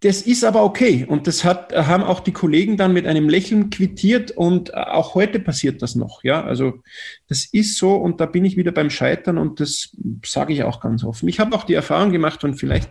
das 0.00 0.22
ist 0.22 0.44
aber 0.44 0.62
okay. 0.62 1.04
Und 1.08 1.26
das 1.26 1.44
hat, 1.44 1.72
haben 1.74 2.04
auch 2.04 2.20
die 2.20 2.32
Kollegen 2.32 2.76
dann 2.76 2.92
mit 2.92 3.06
einem 3.06 3.28
Lächeln 3.28 3.70
quittiert 3.70 4.30
und 4.30 4.74
auch 4.74 5.14
heute 5.14 5.40
passiert 5.40 5.82
das 5.82 5.96
noch. 5.96 6.22
Ja, 6.22 6.44
also 6.44 6.82
das 7.26 7.46
ist 7.52 7.78
so 7.78 7.96
und 7.96 8.20
da 8.20 8.26
bin 8.26 8.44
ich 8.44 8.56
wieder 8.56 8.70
beim 8.70 8.90
Scheitern 8.90 9.38
und 9.38 9.60
das 9.60 9.96
sage 10.24 10.52
ich 10.52 10.62
auch 10.62 10.80
ganz 10.80 11.02
offen. 11.02 11.28
Ich 11.28 11.40
habe 11.40 11.54
auch 11.56 11.64
die 11.64 11.74
Erfahrung 11.74 12.12
gemacht 12.12 12.44
und 12.44 12.54
vielleicht 12.54 12.90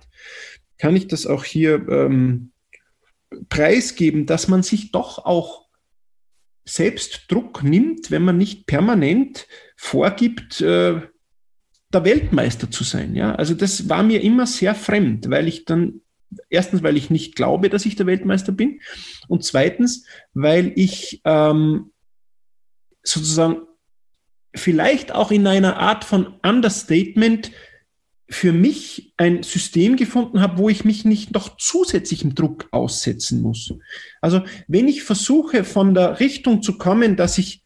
kann 0.77 0.95
ich 0.95 1.07
das 1.07 1.25
auch 1.25 1.45
hier 1.45 1.87
ähm, 1.89 2.51
preisgeben, 3.49 4.25
dass 4.25 4.47
man 4.49 4.63
sich 4.63 4.91
doch 4.91 5.25
auch 5.25 5.67
selbst 6.65 7.31
Druck 7.31 7.63
nimmt, 7.63 8.11
wenn 8.11 8.23
man 8.23 8.37
nicht 8.37 8.67
permanent 8.67 9.47
vorgibt, 9.77 10.59
äh, 10.59 11.01
der 11.93 12.03
Weltmeister 12.03 12.69
zu 12.69 12.83
sein. 12.83 13.15
Ja, 13.15 13.33
also 13.35 13.53
das 13.53 13.87
war 13.87 14.03
mir 14.03 14.21
immer 14.21 14.45
sehr 14.45 14.75
fremd, 14.75 15.29
weil 15.29 15.47
ich 15.47 15.63
dann 15.63 16.01
Erstens, 16.49 16.83
weil 16.83 16.97
ich 16.97 17.09
nicht 17.09 17.35
glaube, 17.35 17.69
dass 17.69 17.85
ich 17.85 17.95
der 17.95 18.05
Weltmeister 18.05 18.51
bin. 18.51 18.81
Und 19.27 19.43
zweitens, 19.43 20.05
weil 20.33 20.73
ich 20.75 21.21
ähm, 21.25 21.91
sozusagen 23.03 23.61
vielleicht 24.55 25.13
auch 25.13 25.31
in 25.31 25.47
einer 25.47 25.77
Art 25.77 26.03
von 26.03 26.35
Understatement 26.43 27.51
für 28.29 28.51
mich 28.51 29.13
ein 29.15 29.43
System 29.43 29.95
gefunden 29.95 30.41
habe, 30.41 30.57
wo 30.57 30.67
ich 30.67 30.83
mich 30.83 31.05
nicht 31.05 31.31
noch 31.31 31.55
zusätzlichem 31.57 32.35
Druck 32.35 32.67
aussetzen 32.71 33.41
muss. 33.41 33.73
Also 34.19 34.41
wenn 34.67 34.87
ich 34.87 35.03
versuche, 35.03 35.63
von 35.63 35.93
der 35.93 36.19
Richtung 36.19 36.61
zu 36.61 36.77
kommen, 36.77 37.15
dass 37.15 37.37
ich 37.37 37.63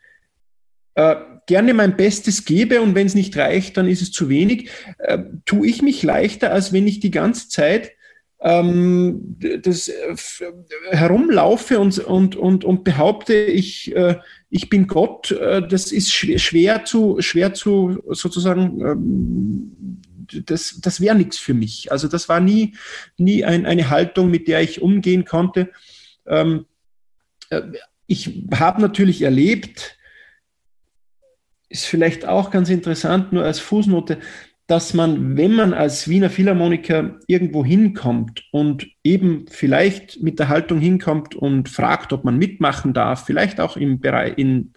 äh, 0.93 1.15
gerne 1.47 1.73
mein 1.73 1.97
Bestes 1.97 2.45
gebe 2.45 2.81
und 2.81 2.93
wenn 2.93 3.07
es 3.07 3.15
nicht 3.15 3.35
reicht, 3.37 3.77
dann 3.77 3.87
ist 3.87 4.03
es 4.03 4.11
zu 4.11 4.29
wenig, 4.29 4.69
äh, 4.99 5.19
tue 5.45 5.67
ich 5.67 5.81
mich 5.81 6.03
leichter, 6.03 6.51
als 6.51 6.71
wenn 6.71 6.87
ich 6.87 6.99
die 6.99 7.11
ganze 7.11 7.49
Zeit 7.49 7.93
ähm, 8.41 9.37
das 9.61 9.87
äh, 9.87 10.15
herumlaufe 10.89 11.79
und, 11.79 11.99
und, 11.99 12.35
und, 12.35 12.65
und 12.65 12.83
behaupte, 12.83 13.35
ich, 13.35 13.95
äh, 13.95 14.17
ich 14.49 14.69
bin 14.69 14.87
Gott, 14.87 15.31
äh, 15.31 15.65
das 15.67 15.91
ist 15.91 16.11
schwer, 16.11 16.39
schwer 16.39 16.83
zu, 16.83 17.21
schwer 17.21 17.53
zu 17.53 18.01
sozusagen, 18.09 18.81
ähm, 18.81 20.01
das, 20.45 20.79
das 20.81 21.01
wäre 21.01 21.15
nichts 21.15 21.37
für 21.37 21.53
mich. 21.53 21.91
Also 21.91 22.07
das 22.07 22.29
war 22.29 22.39
nie, 22.39 22.75
nie 23.17 23.45
ein, 23.45 23.65
eine 23.65 23.89
Haltung, 23.89 24.31
mit 24.31 24.47
der 24.47 24.61
ich 24.61 24.81
umgehen 24.81 25.25
konnte. 25.25 25.69
Ähm, 26.25 26.65
äh, 27.49 27.61
ich 28.07 28.43
habe 28.55 28.81
natürlich 28.81 29.21
erlebt, 29.21 29.97
ist 31.69 31.85
vielleicht 31.85 32.25
auch 32.25 32.49
ganz 32.49 32.69
interessant, 32.69 33.33
nur 33.33 33.43
als 33.43 33.59
Fußnote, 33.59 34.19
dass 34.71 34.93
man, 34.93 35.35
wenn 35.35 35.53
man 35.53 35.73
als 35.73 36.07
Wiener 36.07 36.29
Philharmoniker 36.29 37.19
irgendwo 37.27 37.65
hinkommt 37.65 38.45
und 38.53 38.87
eben 39.03 39.45
vielleicht 39.49 40.23
mit 40.23 40.39
der 40.39 40.47
Haltung 40.47 40.79
hinkommt 40.79 41.35
und 41.35 41.67
fragt, 41.67 42.13
ob 42.13 42.23
man 42.23 42.37
mitmachen 42.37 42.93
darf, 42.93 43.25
vielleicht 43.25 43.59
auch 43.59 43.75
im 43.75 43.99
Bereich, 43.99 44.37
in, 44.37 44.71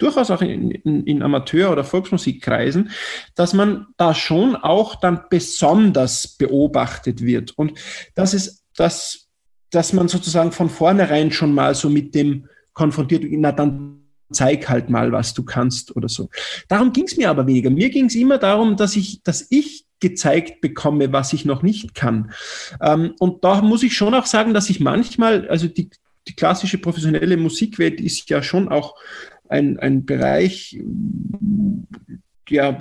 durchaus 0.00 0.32
auch 0.32 0.42
in, 0.42 0.72
in, 0.72 1.04
in 1.04 1.22
Amateur- 1.22 1.70
oder 1.70 1.84
Volksmusikkreisen, 1.84 2.90
dass 3.36 3.54
man 3.54 3.86
da 3.96 4.12
schon 4.12 4.56
auch 4.56 4.96
dann 4.96 5.20
besonders 5.30 6.26
beobachtet 6.36 7.22
wird. 7.22 7.52
Und 7.52 7.78
das 8.16 8.34
ist 8.34 8.64
das, 8.74 9.28
dass 9.70 9.92
man 9.92 10.08
sozusagen 10.08 10.50
von 10.50 10.68
vornherein 10.68 11.30
schon 11.30 11.54
mal 11.54 11.76
so 11.76 11.88
mit 11.88 12.16
dem 12.16 12.48
konfrontiert, 12.72 13.22
na 13.28 13.52
dann 13.52 14.01
zeig 14.32 14.68
halt 14.68 14.90
mal, 14.90 15.12
was 15.12 15.34
du 15.34 15.44
kannst 15.44 15.96
oder 15.96 16.08
so. 16.08 16.28
Darum 16.68 16.92
ging 16.92 17.04
es 17.04 17.16
mir 17.16 17.30
aber 17.30 17.46
weniger. 17.46 17.70
Mir 17.70 17.90
ging 17.90 18.06
es 18.06 18.14
immer 18.14 18.38
darum, 18.38 18.76
dass 18.76 18.96
ich, 18.96 19.22
dass 19.22 19.46
ich 19.50 19.86
gezeigt 20.00 20.60
bekomme, 20.60 21.12
was 21.12 21.32
ich 21.32 21.44
noch 21.44 21.62
nicht 21.62 21.94
kann. 21.94 22.32
Ähm, 22.80 23.14
und 23.18 23.44
da 23.44 23.62
muss 23.62 23.82
ich 23.82 23.96
schon 23.96 24.14
auch 24.14 24.26
sagen, 24.26 24.52
dass 24.52 24.68
ich 24.68 24.80
manchmal, 24.80 25.48
also 25.48 25.68
die, 25.68 25.90
die 26.28 26.34
klassische 26.34 26.78
professionelle 26.78 27.36
Musikwelt 27.36 28.00
ist 28.00 28.28
ja 28.28 28.42
schon 28.42 28.68
auch 28.68 28.96
ein, 29.48 29.78
ein 29.78 30.04
Bereich, 30.04 30.78
ja, 32.48 32.76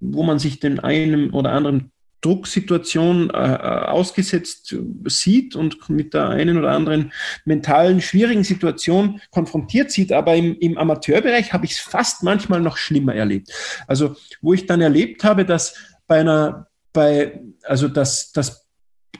wo 0.00 0.22
man 0.22 0.38
sich 0.38 0.60
den 0.60 0.78
einen 0.78 1.30
oder 1.30 1.52
anderen 1.52 1.90
Drucksituation 2.22 3.30
äh, 3.30 3.34
äh, 3.34 3.86
ausgesetzt 3.86 4.74
sieht 5.06 5.54
und 5.54 5.88
mit 5.90 6.14
der 6.14 6.28
einen 6.28 6.56
oder 6.56 6.70
anderen 6.70 7.12
mentalen 7.44 8.00
schwierigen 8.00 8.44
Situation 8.44 9.20
konfrontiert 9.30 9.90
sieht. 9.90 10.12
Aber 10.12 10.34
im, 10.34 10.56
im 10.58 10.78
Amateurbereich 10.78 11.52
habe 11.52 11.66
ich 11.66 11.72
es 11.72 11.80
fast 11.80 12.22
manchmal 12.22 12.60
noch 12.60 12.78
schlimmer 12.78 13.14
erlebt. 13.14 13.52
Also 13.86 14.16
wo 14.40 14.54
ich 14.54 14.66
dann 14.66 14.80
erlebt 14.80 15.24
habe, 15.24 15.44
dass 15.44 15.74
bei 16.06 16.20
einer, 16.20 16.68
bei, 16.92 17.40
also 17.64 17.88
dass 17.88 18.32
das 18.32 18.66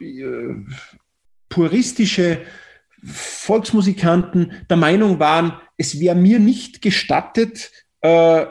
äh, 0.01 0.55
puristische 1.49 2.43
Volksmusikanten 3.05 4.65
der 4.71 4.77
Meinung 4.77 5.19
waren, 5.19 5.55
es 5.77 5.99
wäre 5.99 6.15
mir 6.15 6.39
nicht 6.39 6.81
gestattet, 6.83 7.73
äh, 8.01 8.47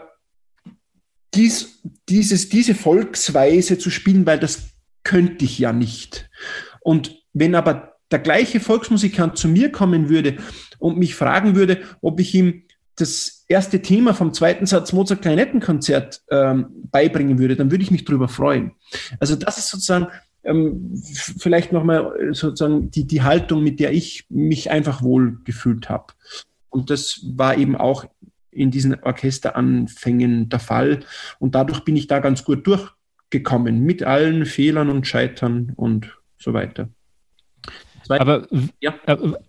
dies, 1.34 1.82
dieses, 2.10 2.50
diese 2.50 2.76
Volksweise 2.76 3.78
zu 3.78 3.90
spielen, 3.90 4.26
weil 4.26 4.40
das 4.40 4.70
könnte 5.04 5.46
ich 5.46 5.58
ja 5.60 5.74
nicht. 5.74 6.30
Und 6.82 7.18
wenn 7.34 7.56
aber 7.56 7.98
der 8.12 8.20
gleiche 8.20 8.60
Volksmusikant 8.60 9.38
zu 9.38 9.48
mir 9.48 9.72
kommen 9.72 10.10
würde 10.10 10.38
und 10.80 10.98
mich 10.98 11.16
fragen 11.16 11.56
würde, 11.56 11.82
ob 12.02 12.20
ich 12.20 12.36
ihm 12.36 12.64
das 12.98 13.46
erste 13.48 13.82
Thema 13.82 14.14
vom 14.14 14.34
zweiten 14.34 14.66
Satz 14.66 14.94
Mozart 14.94 15.22
Klarinettenkonzert 15.22 16.22
ähm, 16.30 16.68
beibringen 16.92 17.40
würde, 17.40 17.56
dann 17.56 17.72
würde 17.72 17.84
ich 17.84 17.92
mich 17.92 18.06
darüber 18.06 18.28
freuen. 18.28 18.74
Also 19.20 19.36
das 19.36 19.58
ist 19.58 19.70
sozusagen 19.70 20.08
ähm, 20.44 21.02
vielleicht 21.40 21.72
nochmal 21.72 22.34
sozusagen 22.34 22.92
die, 22.92 23.06
die 23.06 23.22
Haltung, 23.22 23.64
mit 23.64 23.80
der 23.80 23.94
ich 23.94 24.26
mich 24.30 24.72
einfach 24.72 25.02
wohl 25.02 25.40
gefühlt 25.46 25.90
habe. 25.90 26.14
Und 26.70 26.90
das 26.90 27.22
war 27.34 27.58
eben 27.58 27.76
auch 27.76 28.06
in 28.52 28.72
diesen 28.72 29.02
Orchesteranfängen 29.02 30.50
der 30.50 30.60
Fall. 30.60 31.00
Und 31.40 31.56
dadurch 31.56 31.82
bin 31.82 31.96
ich 31.96 32.08
da 32.08 32.20
ganz 32.20 32.44
gut 32.44 32.68
durchgekommen, 32.68 33.82
mit 33.82 34.04
allen 34.04 34.46
Fehlern 34.46 34.90
und 34.90 35.08
Scheitern 35.08 35.74
und 35.76 36.18
so 36.38 36.54
weiter. 36.54 36.90
Aber, 38.10 38.48
ja. 38.80 38.94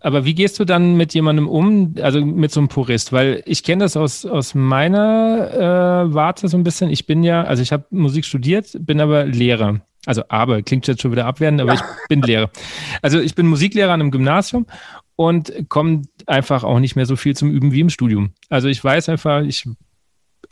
aber 0.01 0.25
wie 0.25 0.35
gehst 0.35 0.61
du 0.61 0.65
dann 0.65 0.97
mit 0.97 1.15
jemandem 1.15 1.49
um, 1.49 1.95
also 2.01 2.25
mit 2.25 2.53
so 2.53 2.61
einem 2.61 2.69
Purist? 2.69 3.13
Weil 3.13 3.43
ich 3.47 3.65
kenne 3.65 3.85
das 3.85 3.97
aus, 3.97 4.25
aus 4.25 4.55
meiner 4.55 6.07
äh, 6.09 6.15
Warte 6.15 6.49
so 6.49 6.57
ein 6.57 6.63
bisschen. 6.63 6.91
Ich 6.91 7.07
bin 7.07 7.23
ja, 7.23 7.43
also 7.43 7.63
ich 7.63 7.73
habe 7.73 7.87
Musik 7.91 8.25
studiert, 8.25 8.77
bin 8.79 9.01
aber 9.01 9.25
Lehrer. 9.25 9.81
Also 10.05 10.23
aber, 10.29 10.63
klingt 10.63 10.87
jetzt 10.89 11.01
schon 11.01 11.13
wieder 11.13 11.27
abwertend, 11.27 11.61
aber 11.61 11.75
ja. 11.75 11.81
ich 11.81 12.09
bin 12.09 12.23
Lehrer. 12.23 12.51
Also 13.03 13.21
ich 13.21 13.35
bin 13.35 13.47
Musiklehrer 13.47 13.93
an 13.93 14.01
einem 14.01 14.11
Gymnasium 14.11 14.67
und 15.17 15.53
komme 15.69 16.03
einfach 16.27 16.65
auch 16.65 16.79
nicht 16.79 16.97
mehr 16.97 17.07
so 17.07 17.17
viel 17.17 17.37
zum 17.37 17.51
Üben 17.51 17.73
wie 17.73 17.81
im 17.81 17.91
Studium. 17.91 18.33
Also 18.49 18.69
ich 18.69 18.83
weiß 18.83 19.09
einfach, 19.09 19.43
ich 19.43 19.69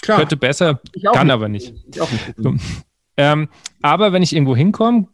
Klar. 0.02 0.18
könnte 0.18 0.36
besser, 0.36 0.80
kann 1.12 1.26
nicht. 1.26 1.34
aber 1.34 1.48
nicht. 1.48 1.72
nicht. 1.72 2.34
So. 2.36 2.54
Ähm, 3.16 3.48
aber 3.82 4.12
wenn 4.12 4.22
ich 4.22 4.34
irgendwo 4.34 4.56
hinkomme, 4.56 5.08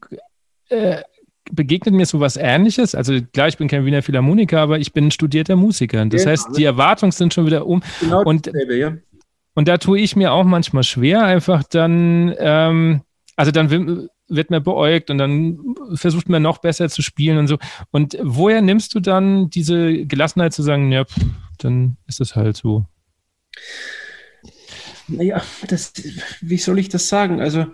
äh, 0.68 1.02
begegnet 1.50 1.94
mir 1.94 2.06
so 2.06 2.20
was 2.20 2.36
Ähnliches. 2.36 2.94
Also 2.94 3.20
klar, 3.32 3.48
ich 3.48 3.56
bin 3.56 3.68
kein 3.68 3.84
Wiener 3.84 4.02
Philharmoniker, 4.02 4.60
aber 4.60 4.78
ich 4.78 4.92
bin 4.92 5.10
studierter 5.10 5.56
Musiker. 5.56 6.04
Das 6.06 6.22
genau. 6.22 6.32
heißt, 6.32 6.56
die 6.56 6.64
Erwartungen 6.64 7.12
sind 7.12 7.34
schon 7.34 7.46
wieder 7.46 7.66
um. 7.66 7.82
Genau 8.00 8.22
und, 8.22 8.46
dasselbe, 8.46 8.76
ja. 8.76 8.96
und 9.54 9.68
da 9.68 9.78
tue 9.78 10.00
ich 10.00 10.16
mir 10.16 10.32
auch 10.32 10.44
manchmal 10.44 10.82
schwer, 10.82 11.24
einfach 11.24 11.62
dann, 11.64 12.34
ähm, 12.38 13.02
also 13.36 13.52
dann 13.52 14.08
wird 14.28 14.50
man 14.50 14.62
beäugt 14.62 15.10
und 15.10 15.18
dann 15.18 15.76
versucht 15.94 16.28
man 16.28 16.42
noch 16.42 16.58
besser 16.58 16.88
zu 16.88 17.02
spielen 17.02 17.38
und 17.38 17.46
so. 17.46 17.58
Und 17.90 18.16
woher 18.22 18.60
nimmst 18.62 18.94
du 18.94 19.00
dann 19.00 19.50
diese 19.50 20.06
Gelassenheit 20.06 20.52
zu 20.52 20.62
sagen, 20.62 20.90
ja, 20.92 21.04
pff, 21.04 21.24
dann 21.58 21.96
ist 22.06 22.20
es 22.20 22.36
halt 22.36 22.56
so? 22.56 22.86
Naja, 25.08 25.40
das, 25.68 25.92
wie 26.40 26.56
soll 26.56 26.78
ich 26.80 26.88
das 26.88 27.08
sagen? 27.08 27.40
Also 27.40 27.66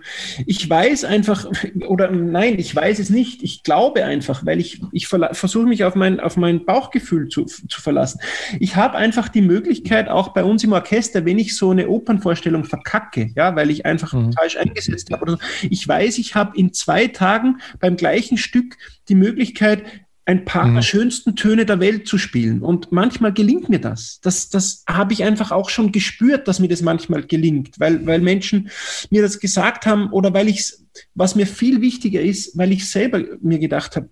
ich 0.45 0.69
weiß 0.69 1.03
einfach, 1.03 1.49
oder 1.87 2.11
nein, 2.11 2.59
ich 2.59 2.75
weiß 2.75 2.99
es 2.99 3.09
nicht. 3.09 3.41
Ich 3.41 3.63
glaube 3.63 4.05
einfach, 4.05 4.45
weil 4.45 4.59
ich, 4.59 4.81
ich 4.91 5.07
versuche 5.07 5.65
mich 5.65 5.83
auf 5.83 5.95
mein, 5.95 6.19
auf 6.19 6.37
mein 6.37 6.65
Bauchgefühl 6.65 7.29
zu, 7.29 7.45
zu 7.45 7.81
verlassen. 7.81 8.19
Ich 8.59 8.75
habe 8.75 8.97
einfach 8.97 9.29
die 9.29 9.41
Möglichkeit, 9.41 10.09
auch 10.09 10.29
bei 10.29 10.43
uns 10.43 10.63
im 10.63 10.73
Orchester, 10.73 11.25
wenn 11.25 11.39
ich 11.39 11.55
so 11.57 11.71
eine 11.71 11.89
Opernvorstellung 11.89 12.65
verkacke, 12.65 13.31
ja, 13.35 13.55
weil 13.55 13.71
ich 13.71 13.85
einfach 13.85 14.13
mhm. 14.13 14.33
falsch 14.33 14.57
eingesetzt 14.57 15.11
habe 15.11 15.23
oder 15.23 15.31
so, 15.33 15.39
ich 15.69 15.87
weiß, 15.87 16.19
ich 16.19 16.35
habe 16.35 16.57
in 16.57 16.71
zwei 16.71 17.07
Tagen 17.07 17.59
beim 17.79 17.97
gleichen 17.97 18.37
Stück 18.37 18.77
die 19.09 19.15
Möglichkeit, 19.15 19.83
ein 20.25 20.45
paar 20.45 20.67
mhm. 20.67 20.75
der 20.75 20.81
schönsten 20.81 21.35
Töne 21.35 21.65
der 21.65 21.79
Welt 21.79 22.07
zu 22.07 22.17
spielen. 22.17 22.61
Und 22.61 22.91
manchmal 22.91 23.33
gelingt 23.33 23.69
mir 23.69 23.79
das. 23.79 24.19
Das, 24.21 24.49
das 24.49 24.83
habe 24.87 25.13
ich 25.13 25.23
einfach 25.23 25.51
auch 25.51 25.69
schon 25.69 25.91
gespürt, 25.91 26.47
dass 26.47 26.59
mir 26.59 26.69
das 26.69 26.81
manchmal 26.81 27.23
gelingt, 27.23 27.79
weil, 27.79 28.05
weil 28.05 28.21
Menschen 28.21 28.69
mir 29.09 29.21
das 29.21 29.39
gesagt 29.39 29.85
haben 29.85 30.11
oder 30.11 30.33
weil 30.33 30.47
ich 30.47 30.73
was 31.15 31.35
mir 31.35 31.47
viel 31.47 31.81
wichtiger 31.81 32.21
ist, 32.21 32.57
weil 32.57 32.71
ich 32.71 32.89
selber 32.89 33.23
mir 33.41 33.59
gedacht 33.59 33.95
habe, 33.95 34.09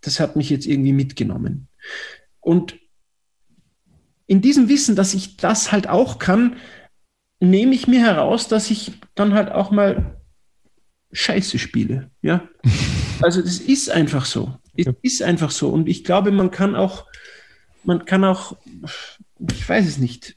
das 0.00 0.20
hat 0.20 0.36
mich 0.36 0.50
jetzt 0.50 0.66
irgendwie 0.66 0.92
mitgenommen. 0.92 1.68
Und 2.40 2.76
in 4.26 4.40
diesem 4.40 4.68
Wissen, 4.68 4.96
dass 4.96 5.14
ich 5.14 5.36
das 5.36 5.72
halt 5.72 5.88
auch 5.88 6.18
kann, 6.18 6.56
nehme 7.40 7.74
ich 7.74 7.86
mir 7.86 8.00
heraus, 8.00 8.48
dass 8.48 8.70
ich 8.70 8.92
dann 9.14 9.34
halt 9.34 9.50
auch 9.50 9.70
mal 9.70 10.20
Scheiße 11.12 11.58
spiele. 11.58 12.10
Ja. 12.20 12.48
Also 13.20 13.40
das 13.40 13.60
ist 13.60 13.88
einfach 13.88 14.24
so. 14.24 14.58
Es 14.76 14.86
ja. 14.86 14.92
ist 15.02 15.22
einfach 15.22 15.50
so. 15.50 15.68
Und 15.68 15.88
ich 15.88 16.04
glaube, 16.04 16.32
man 16.32 16.50
kann 16.50 16.74
auch, 16.74 17.06
man 17.84 18.04
kann 18.04 18.24
auch, 18.24 18.56
ich 19.50 19.68
weiß 19.68 19.86
es 19.86 19.98
nicht, 19.98 20.36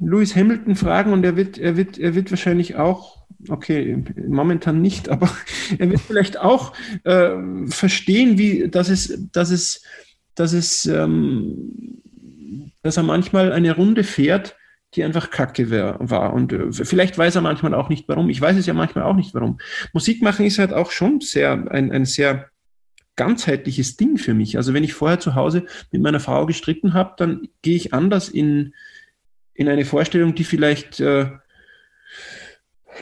Lewis 0.00 0.36
Hamilton 0.36 0.76
fragen 0.76 1.12
und 1.12 1.24
er 1.24 1.36
wird, 1.36 1.58
er 1.58 1.76
wird, 1.76 1.98
er 1.98 2.14
wird 2.14 2.30
wahrscheinlich 2.30 2.76
auch, 2.76 3.26
okay, 3.48 4.02
momentan 4.26 4.80
nicht, 4.80 5.08
aber 5.10 5.30
er 5.78 5.90
wird 5.90 6.00
vielleicht 6.00 6.38
auch 6.38 6.72
äh, 7.04 7.34
verstehen, 7.68 8.38
wie, 8.38 8.68
dass 8.68 8.88
es, 8.88 9.28
dass 9.32 9.50
es, 9.50 9.82
dass 10.34 10.52
es, 10.52 10.86
ähm, 10.86 12.00
dass 12.82 12.96
er 12.96 13.02
manchmal 13.02 13.52
eine 13.52 13.74
Runde 13.74 14.04
fährt, 14.04 14.56
die 14.94 15.04
einfach 15.04 15.30
kacke 15.30 15.70
war. 15.70 16.32
Und 16.32 16.52
äh, 16.52 16.72
vielleicht 16.72 17.18
weiß 17.18 17.34
er 17.34 17.42
manchmal 17.42 17.74
auch 17.74 17.88
nicht 17.88 18.08
warum. 18.08 18.30
Ich 18.30 18.40
weiß 18.40 18.56
es 18.56 18.66
ja 18.66 18.74
manchmal 18.74 19.04
auch 19.04 19.16
nicht 19.16 19.34
warum. 19.34 19.58
Musik 19.92 20.22
machen 20.22 20.46
ist 20.46 20.58
halt 20.58 20.72
auch 20.72 20.90
schon 20.90 21.20
sehr, 21.20 21.52
ein, 21.70 21.92
ein 21.92 22.04
sehr 22.04 22.50
ganzheitliches 23.16 23.96
Ding 23.96 24.16
für 24.16 24.32
mich. 24.32 24.56
Also 24.56 24.72
wenn 24.72 24.84
ich 24.84 24.94
vorher 24.94 25.20
zu 25.20 25.34
Hause 25.34 25.66
mit 25.90 26.00
meiner 26.00 26.20
Frau 26.20 26.46
gestritten 26.46 26.94
habe, 26.94 27.14
dann 27.18 27.48
gehe 27.62 27.76
ich 27.76 27.92
anders 27.92 28.28
in, 28.28 28.74
in 29.54 29.68
eine 29.68 29.84
Vorstellung, 29.84 30.34
die 30.34 30.44
vielleicht 30.44 31.00
äh, 31.00 31.32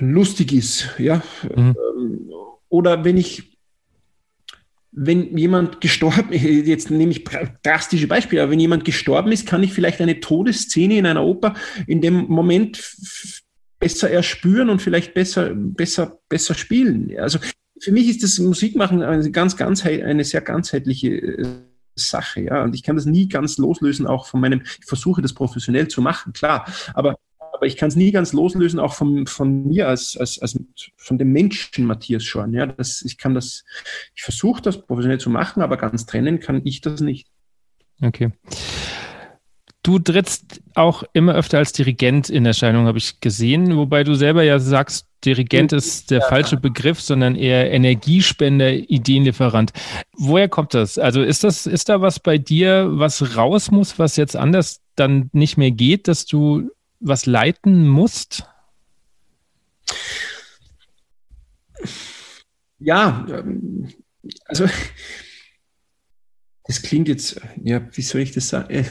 lustig 0.00 0.52
ist. 0.52 0.88
Ja? 0.98 1.22
Mhm. 1.54 1.76
Ähm, 1.98 2.30
oder 2.68 3.04
wenn 3.04 3.16
ich 3.16 3.55
wenn 4.96 5.36
jemand 5.36 5.80
gestorben, 5.80 6.32
jetzt 6.32 6.90
nehme 6.90 7.12
ich 7.12 7.24
drastische 7.62 8.08
Beispiele, 8.08 8.42
aber 8.42 8.52
wenn 8.52 8.60
jemand 8.60 8.84
gestorben 8.84 9.30
ist, 9.30 9.46
kann 9.46 9.62
ich 9.62 9.72
vielleicht 9.72 10.00
eine 10.00 10.20
Todesszene 10.20 10.96
in 10.96 11.06
einer 11.06 11.24
Oper 11.24 11.54
in 11.86 12.00
dem 12.00 12.26
Moment 12.26 12.96
besser 13.78 14.10
erspüren 14.10 14.70
und 14.70 14.80
vielleicht 14.80 15.12
besser, 15.14 15.52
besser, 15.54 16.18
besser 16.28 16.54
spielen. 16.54 17.14
Also 17.18 17.38
für 17.78 17.92
mich 17.92 18.08
ist 18.08 18.22
das 18.22 18.38
Musikmachen 18.38 19.02
eine 19.02 19.30
ganz, 19.30 19.56
ganz, 19.56 19.84
eine 19.84 20.24
sehr 20.24 20.40
ganzheitliche 20.40 21.08
äh, 21.08 21.46
Sache, 21.94 22.42
ja. 22.42 22.62
Und 22.62 22.74
ich 22.74 22.82
kann 22.82 22.96
das 22.96 23.04
nie 23.04 23.28
ganz 23.28 23.58
loslösen, 23.58 24.06
auch 24.06 24.26
von 24.26 24.40
meinem, 24.40 24.62
ich 24.62 24.86
versuche 24.86 25.20
das 25.22 25.34
professionell 25.34 25.88
zu 25.88 26.00
machen, 26.00 26.32
klar. 26.32 26.66
Aber 26.94 27.16
aber 27.56 27.66
ich 27.66 27.76
kann 27.76 27.88
es 27.88 27.96
nie 27.96 28.12
ganz 28.12 28.32
loslösen, 28.32 28.78
auch 28.78 28.94
von, 28.94 29.26
von 29.26 29.66
mir 29.66 29.88
als, 29.88 30.16
als, 30.16 30.40
als 30.40 30.58
von 30.96 31.18
dem 31.18 31.32
Menschen 31.32 31.86
Matthias 31.86 32.24
Schorn. 32.24 32.52
Ja, 32.52 32.66
das, 32.66 33.02
ich 33.02 33.18
kann 33.18 33.34
das, 33.34 33.64
ich 34.14 34.22
versuche 34.22 34.62
das 34.62 34.82
professionell 34.82 35.18
zu 35.18 35.30
machen, 35.30 35.62
aber 35.62 35.76
ganz 35.76 36.06
trennen 36.06 36.38
kann 36.40 36.62
ich 36.64 36.80
das 36.80 37.00
nicht. 37.00 37.28
Okay. 38.02 38.32
Du 39.82 40.00
trittst 40.00 40.60
auch 40.74 41.04
immer 41.12 41.34
öfter 41.34 41.58
als 41.58 41.72
Dirigent 41.72 42.28
in 42.28 42.44
Erscheinung, 42.44 42.86
habe 42.86 42.98
ich 42.98 43.20
gesehen, 43.20 43.76
wobei 43.76 44.02
du 44.02 44.14
selber 44.14 44.42
ja 44.42 44.58
sagst, 44.58 45.06
Dirigent 45.24 45.72
ist 45.72 46.10
der 46.10 46.20
ja. 46.20 46.28
falsche 46.28 46.56
Begriff, 46.56 47.00
sondern 47.00 47.36
eher 47.36 47.70
Energiespender, 47.70 48.72
Ideenlieferant. 48.72 49.72
Woher 50.16 50.48
kommt 50.48 50.74
das? 50.74 50.98
Also 50.98 51.22
ist 51.22 51.44
das, 51.44 51.66
ist 51.66 51.88
da 51.88 52.00
was 52.00 52.20
bei 52.20 52.36
dir, 52.36 52.88
was 52.90 53.36
raus 53.36 53.70
muss, 53.70 53.98
was 53.98 54.16
jetzt 54.16 54.36
anders 54.36 54.80
dann 54.96 55.30
nicht 55.32 55.56
mehr 55.56 55.70
geht, 55.70 56.08
dass 56.08 56.26
du 56.26 56.70
was 57.00 57.26
leiten 57.26 57.88
musst? 57.88 58.44
Ja, 62.78 63.26
ähm, 63.28 63.92
also 64.44 64.66
das 66.64 66.82
klingt 66.82 67.08
jetzt, 67.08 67.40
ja, 67.62 67.88
wie 67.96 68.02
soll 68.02 68.20
ich 68.22 68.32
das 68.32 68.48
sagen? 68.48 68.86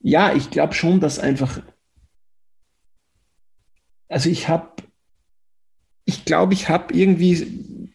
Ja, 0.00 0.34
ich 0.34 0.50
glaube 0.50 0.74
schon, 0.74 1.00
dass 1.00 1.18
einfach, 1.18 1.62
also 4.08 4.30
ich 4.30 4.48
habe, 4.48 4.82
ich 6.04 6.24
glaube, 6.24 6.54
ich 6.54 6.68
habe 6.68 6.94
irgendwie, 6.94 7.90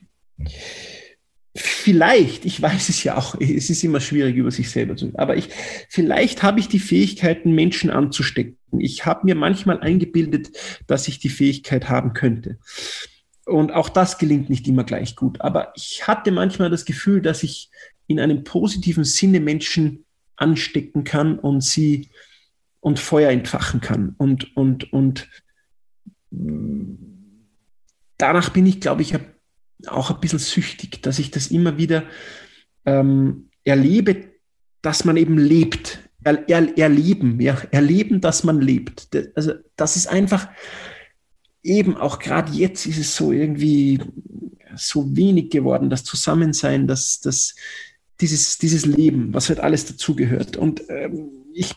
vielleicht, 1.56 2.46
ich 2.46 2.62
weiß 2.62 2.90
es 2.90 3.04
ja 3.04 3.16
auch, 3.16 3.36
es 3.40 3.70
ist 3.70 3.84
immer 3.84 4.00
schwierig 4.00 4.36
über 4.36 4.52
sich 4.52 4.70
selber 4.72 4.96
zu, 4.96 5.12
aber 5.16 5.38
ich, 5.38 5.50
vielleicht 5.90 6.42
habe 6.42 6.60
ich 6.60 6.68
die 6.68 6.80
Fähigkeiten, 6.80 7.54
Menschen 7.54 7.90
anzustecken. 7.90 8.58
Ich 8.80 9.06
habe 9.06 9.26
mir 9.26 9.36
manchmal 9.36 9.80
eingebildet, 9.80 10.52
dass 10.88 11.08
ich 11.08 11.20
die 11.20 11.30
Fähigkeit 11.30 11.90
haben 11.90 12.14
könnte. 12.14 12.58
Und 13.46 13.72
auch 13.72 13.90
das 13.90 14.18
gelingt 14.18 14.50
nicht 14.50 14.68
immer 14.68 14.84
gleich 14.84 15.16
gut. 15.16 15.42
Aber 15.42 15.74
ich 15.76 16.08
hatte 16.08 16.32
manchmal 16.32 16.70
das 16.70 16.86
Gefühl, 16.86 17.22
dass 17.22 17.44
ich 17.44 17.70
in 18.08 18.20
einem 18.20 18.44
positiven 18.44 19.04
Sinne 19.04 19.40
Menschen 19.40 20.06
anstecken 20.36 21.04
kann 21.04 21.38
und 21.38 21.62
sie 21.62 22.10
und 22.80 23.00
Feuer 23.00 23.32
entfachen 23.32 23.80
kann. 23.80 24.16
Und, 24.18 24.56
und, 24.58 24.92
und 24.92 25.30
danach 28.18 28.50
bin 28.50 28.66
ich, 28.66 28.82
glaube 28.82 29.02
ich, 29.04 29.14
auch 29.88 30.12
ein 30.12 30.20
bisschen 30.20 30.40
süchtig, 30.40 31.02
dass 31.02 31.20
ich 31.20 31.32
das 31.32 31.48
immer 31.48 31.78
wieder 31.78 32.04
ähm, 32.86 33.50
erlebe, 33.64 34.30
dass 34.82 35.06
man 35.06 35.18
eben 35.18 35.38
lebt. 35.38 36.00
Er, 36.24 36.48
er, 36.48 36.78
erleben, 36.78 37.42
ja, 37.42 37.58
erleben, 37.72 38.22
dass 38.22 38.44
man 38.44 38.62
lebt. 38.62 39.10
Also 39.36 39.54
das 39.76 39.96
ist 39.98 40.08
einfach 40.08 40.48
eben 41.64 41.98
auch 41.98 42.20
gerade 42.20 42.52
jetzt 42.52 42.86
ist 42.86 42.98
es 42.98 43.16
so 43.16 43.32
irgendwie 43.32 44.00
so 44.76 45.16
wenig 45.16 45.50
geworden, 45.50 45.90
das 45.90 46.04
Zusammensein, 46.04 46.88
das, 46.88 47.20
das, 47.22 47.56
dieses, 48.20 48.58
dieses 48.58 48.86
Leben, 48.86 49.34
was 49.34 49.50
halt 49.50 49.60
alles 49.60 49.86
dazugehört. 49.86 50.58
Und 50.58 50.84
ähm, 50.90 51.30
ich 51.54 51.76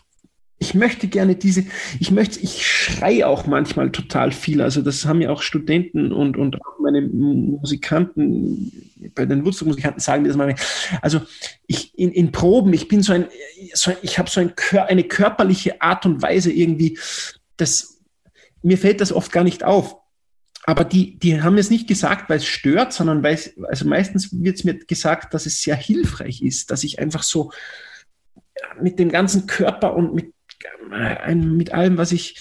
ich 0.59 0.73
möchte 0.73 1.07
gerne 1.07 1.35
diese, 1.35 1.65
ich 1.99 2.09
möchte, 2.09 2.39
ich 2.39 2.65
schreie 2.65 3.27
auch 3.27 3.45
manchmal 3.45 3.91
total 3.91 4.31
viel. 4.31 4.61
Also 4.61 4.81
das 4.81 5.05
haben 5.05 5.21
ja 5.21 5.29
auch 5.29 5.43
Studenten 5.43 6.11
und, 6.11 6.35
und 6.35 6.59
auch 6.61 6.79
meine 6.79 7.01
Musikanten, 7.01 8.71
bei 9.13 9.25
den 9.25 9.45
Wurzelmusikanten 9.45 9.99
sagen 9.99 10.23
mir 10.23 10.29
das 10.29 10.37
mal. 10.37 10.55
Also 11.01 11.21
ich 11.67 11.97
in, 11.97 12.11
in 12.11 12.31
Proben, 12.31 12.73
ich 12.73 12.87
bin 12.87 13.03
so 13.03 13.13
ein, 13.13 13.27
so 13.73 13.91
ein 13.91 13.97
ich 14.01 14.17
habe 14.17 14.29
so 14.29 14.39
ein, 14.39 14.53
eine 14.87 15.03
körperliche 15.03 15.79
Art 15.81 16.07
und 16.07 16.23
Weise 16.23 16.51
irgendwie, 16.51 16.97
das, 17.57 17.99
mir 18.63 18.79
fällt 18.79 18.99
das 19.01 19.13
oft 19.13 19.31
gar 19.31 19.43
nicht 19.43 19.63
auf. 19.63 19.95
Aber 20.63 20.83
die, 20.83 21.19
die 21.19 21.41
haben 21.41 21.57
es 21.57 21.69
nicht 21.69 21.87
gesagt, 21.87 22.29
weil 22.29 22.37
es 22.37 22.45
stört, 22.45 22.93
sondern 22.93 23.21
weil 23.21 23.35
es, 23.35 23.53
also 23.69 23.87
meistens 23.87 24.29
wird 24.33 24.57
es 24.57 24.63
mir 24.63 24.73
gesagt, 24.73 25.35
dass 25.35 25.45
es 25.45 25.61
sehr 25.61 25.75
hilfreich 25.75 26.41
ist, 26.41 26.71
dass 26.71 26.83
ich 26.83 26.99
einfach 26.99 27.21
so 27.23 27.51
mit 28.81 28.97
dem 28.97 29.09
ganzen 29.09 29.45
Körper 29.45 29.95
und 29.95 30.13
mit 30.15 30.33
mit 31.35 31.73
allem, 31.73 31.97
was 31.97 32.11
ich, 32.11 32.39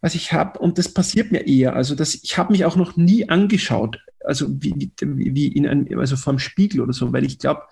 was 0.00 0.14
ich 0.14 0.32
habe. 0.32 0.58
Und 0.58 0.78
das 0.78 0.92
passiert 0.92 1.32
mir 1.32 1.46
eher. 1.46 1.74
Also 1.74 1.94
das, 1.94 2.14
ich 2.14 2.38
habe 2.38 2.52
mich 2.52 2.64
auch 2.64 2.76
noch 2.76 2.96
nie 2.96 3.28
angeschaut, 3.28 3.98
also 4.24 4.46
wie, 4.50 4.90
wie 5.00 5.48
in 5.48 5.66
einem, 5.66 5.98
also 5.98 6.16
vom 6.16 6.38
Spiegel 6.38 6.80
oder 6.80 6.92
so, 6.92 7.12
weil 7.12 7.24
ich 7.24 7.38
glaube, 7.38 7.62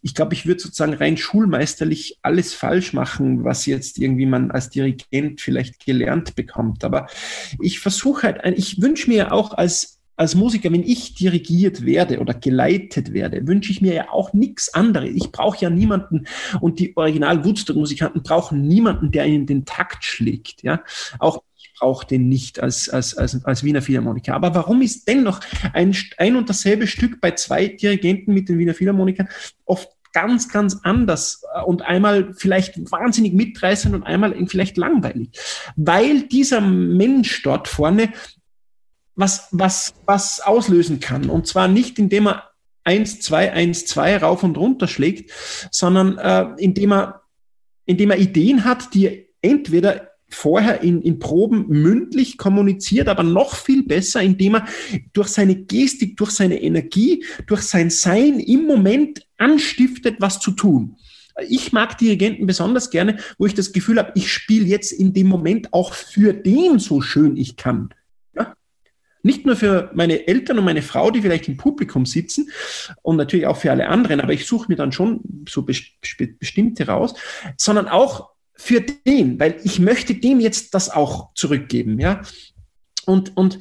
ich 0.00 0.14
glaube, 0.14 0.34
ich 0.34 0.46
würde 0.46 0.60
sozusagen 0.60 0.94
rein 0.94 1.16
schulmeisterlich 1.16 2.18
alles 2.22 2.54
falsch 2.54 2.92
machen, 2.92 3.44
was 3.44 3.66
jetzt 3.66 3.98
irgendwie 3.98 4.26
man 4.26 4.50
als 4.50 4.70
Dirigent 4.70 5.40
vielleicht 5.40 5.84
gelernt 5.84 6.36
bekommt. 6.36 6.84
Aber 6.84 7.08
ich 7.60 7.80
versuche 7.80 8.22
halt, 8.22 8.58
ich 8.58 8.80
wünsche 8.80 9.10
mir 9.10 9.32
auch 9.32 9.54
als 9.54 9.97
als 10.18 10.34
Musiker, 10.34 10.72
wenn 10.72 10.82
ich 10.82 11.14
dirigiert 11.14 11.86
werde 11.86 12.18
oder 12.18 12.34
geleitet 12.34 13.12
werde, 13.12 13.46
wünsche 13.46 13.70
ich 13.70 13.80
mir 13.80 13.94
ja 13.94 14.10
auch 14.10 14.32
nichts 14.32 14.74
anderes. 14.74 15.10
Ich 15.14 15.30
brauche 15.30 15.58
ja 15.60 15.70
niemanden 15.70 16.26
und 16.60 16.80
die 16.80 16.96
Original 16.96 17.44
Woodstock-Musikanten 17.44 18.22
brauchen 18.22 18.62
niemanden, 18.62 19.12
der 19.12 19.26
ihnen 19.26 19.46
den 19.46 19.64
Takt 19.64 20.04
schlägt. 20.04 20.62
Ja, 20.64 20.82
auch 21.20 21.42
ich 21.56 21.72
brauche 21.78 22.04
den 22.04 22.28
nicht 22.28 22.60
als, 22.60 22.88
als, 22.88 23.16
als, 23.16 23.44
als 23.44 23.62
Wiener 23.62 23.80
Philharmoniker. 23.80 24.34
Aber 24.34 24.54
warum 24.56 24.82
ist 24.82 25.06
dennoch 25.06 25.40
ein, 25.72 25.96
ein 26.16 26.34
und 26.34 26.48
dasselbe 26.48 26.88
Stück 26.88 27.20
bei 27.20 27.32
zwei 27.32 27.68
Dirigenten 27.68 28.34
mit 28.34 28.48
den 28.48 28.58
Wiener 28.58 28.74
Philharmonikern 28.74 29.28
oft 29.64 29.88
ganz, 30.12 30.48
ganz 30.48 30.80
anders 30.82 31.42
und 31.66 31.82
einmal 31.82 32.34
vielleicht 32.34 32.90
wahnsinnig 32.90 33.34
mitreißend 33.34 33.94
und 33.94 34.02
einmal 34.02 34.34
vielleicht 34.48 34.76
langweilig. 34.76 35.30
Weil 35.76 36.22
dieser 36.22 36.60
Mensch 36.60 37.42
dort 37.42 37.68
vorne 37.68 38.12
was, 39.18 39.48
was, 39.50 39.94
was 40.06 40.40
auslösen 40.40 41.00
kann. 41.00 41.28
Und 41.28 41.46
zwar 41.46 41.66
nicht, 41.66 41.98
indem 41.98 42.28
er 42.28 42.50
1, 42.84 43.20
2, 43.20 43.52
1, 43.52 43.86
2 43.86 44.18
rauf 44.18 44.44
und 44.44 44.56
runter 44.56 44.86
schlägt, 44.86 45.32
sondern 45.70 46.16
äh, 46.18 46.46
indem, 46.62 46.92
er, 46.92 47.22
indem 47.84 48.12
er 48.12 48.18
Ideen 48.18 48.64
hat, 48.64 48.94
die 48.94 49.06
er 49.06 49.18
entweder 49.42 50.08
vorher 50.30 50.82
in, 50.82 51.02
in 51.02 51.18
Proben 51.18 51.66
mündlich 51.68 52.38
kommuniziert, 52.38 53.08
aber 53.08 53.24
noch 53.24 53.56
viel 53.56 53.82
besser, 53.82 54.22
indem 54.22 54.56
er 54.56 54.68
durch 55.12 55.28
seine 55.28 55.56
Gestik, 55.56 56.16
durch 56.16 56.30
seine 56.30 56.62
Energie, 56.62 57.24
durch 57.46 57.62
sein 57.62 57.90
Sein 57.90 58.38
im 58.38 58.66
Moment 58.66 59.26
anstiftet, 59.36 60.16
was 60.20 60.38
zu 60.38 60.52
tun. 60.52 60.96
Ich 61.48 61.72
mag 61.72 61.98
Dirigenten 61.98 62.46
besonders 62.46 62.90
gerne, 62.90 63.18
wo 63.36 63.46
ich 63.46 63.54
das 63.54 63.72
Gefühl 63.72 63.98
habe, 63.98 64.12
ich 64.14 64.32
spiele 64.32 64.66
jetzt 64.66 64.92
in 64.92 65.12
dem 65.12 65.28
Moment 65.28 65.72
auch 65.72 65.92
für 65.92 66.32
den 66.32 66.78
so 66.78 67.00
schön 67.00 67.36
ich 67.36 67.56
kann. 67.56 67.90
Nicht 69.22 69.46
nur 69.46 69.56
für 69.56 69.90
meine 69.94 70.26
Eltern 70.26 70.58
und 70.58 70.64
meine 70.64 70.82
Frau, 70.82 71.10
die 71.10 71.22
vielleicht 71.22 71.48
im 71.48 71.56
Publikum 71.56 72.06
sitzen 72.06 72.50
und 73.02 73.16
natürlich 73.16 73.46
auch 73.46 73.56
für 73.56 73.70
alle 73.70 73.88
anderen, 73.88 74.20
aber 74.20 74.32
ich 74.32 74.46
suche 74.46 74.66
mir 74.68 74.76
dann 74.76 74.92
schon 74.92 75.20
so 75.48 75.62
bestimmte 75.64 76.86
raus, 76.86 77.14
sondern 77.56 77.88
auch 77.88 78.30
für 78.54 78.80
den, 78.80 79.38
weil 79.38 79.56
ich 79.62 79.78
möchte 79.78 80.14
dem 80.14 80.40
jetzt 80.40 80.74
das 80.74 80.90
auch 80.90 81.32
zurückgeben, 81.34 82.00
ja. 82.00 82.22
Und, 83.06 83.36
und 83.36 83.60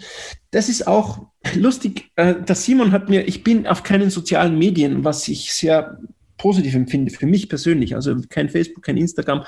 das 0.51 0.67
ist 0.67 0.87
auch 0.87 1.27
lustig, 1.55 2.11
äh, 2.15 2.35
der 2.35 2.55
Simon 2.55 2.91
hat 2.91 3.07
mir, 3.07 3.27
ich 3.27 3.43
bin 3.43 3.65
auf 3.65 3.83
keinen 3.83 4.09
sozialen 4.09 4.57
Medien, 4.57 5.05
was 5.05 5.27
ich 5.29 5.53
sehr 5.53 5.99
positiv 6.37 6.75
empfinde, 6.75 7.11
für 7.11 7.25
mich 7.25 7.49
persönlich. 7.49 7.95
Also 7.95 8.15
kein 8.29 8.49
Facebook, 8.49 8.83
kein 8.83 8.97
Instagram. 8.97 9.43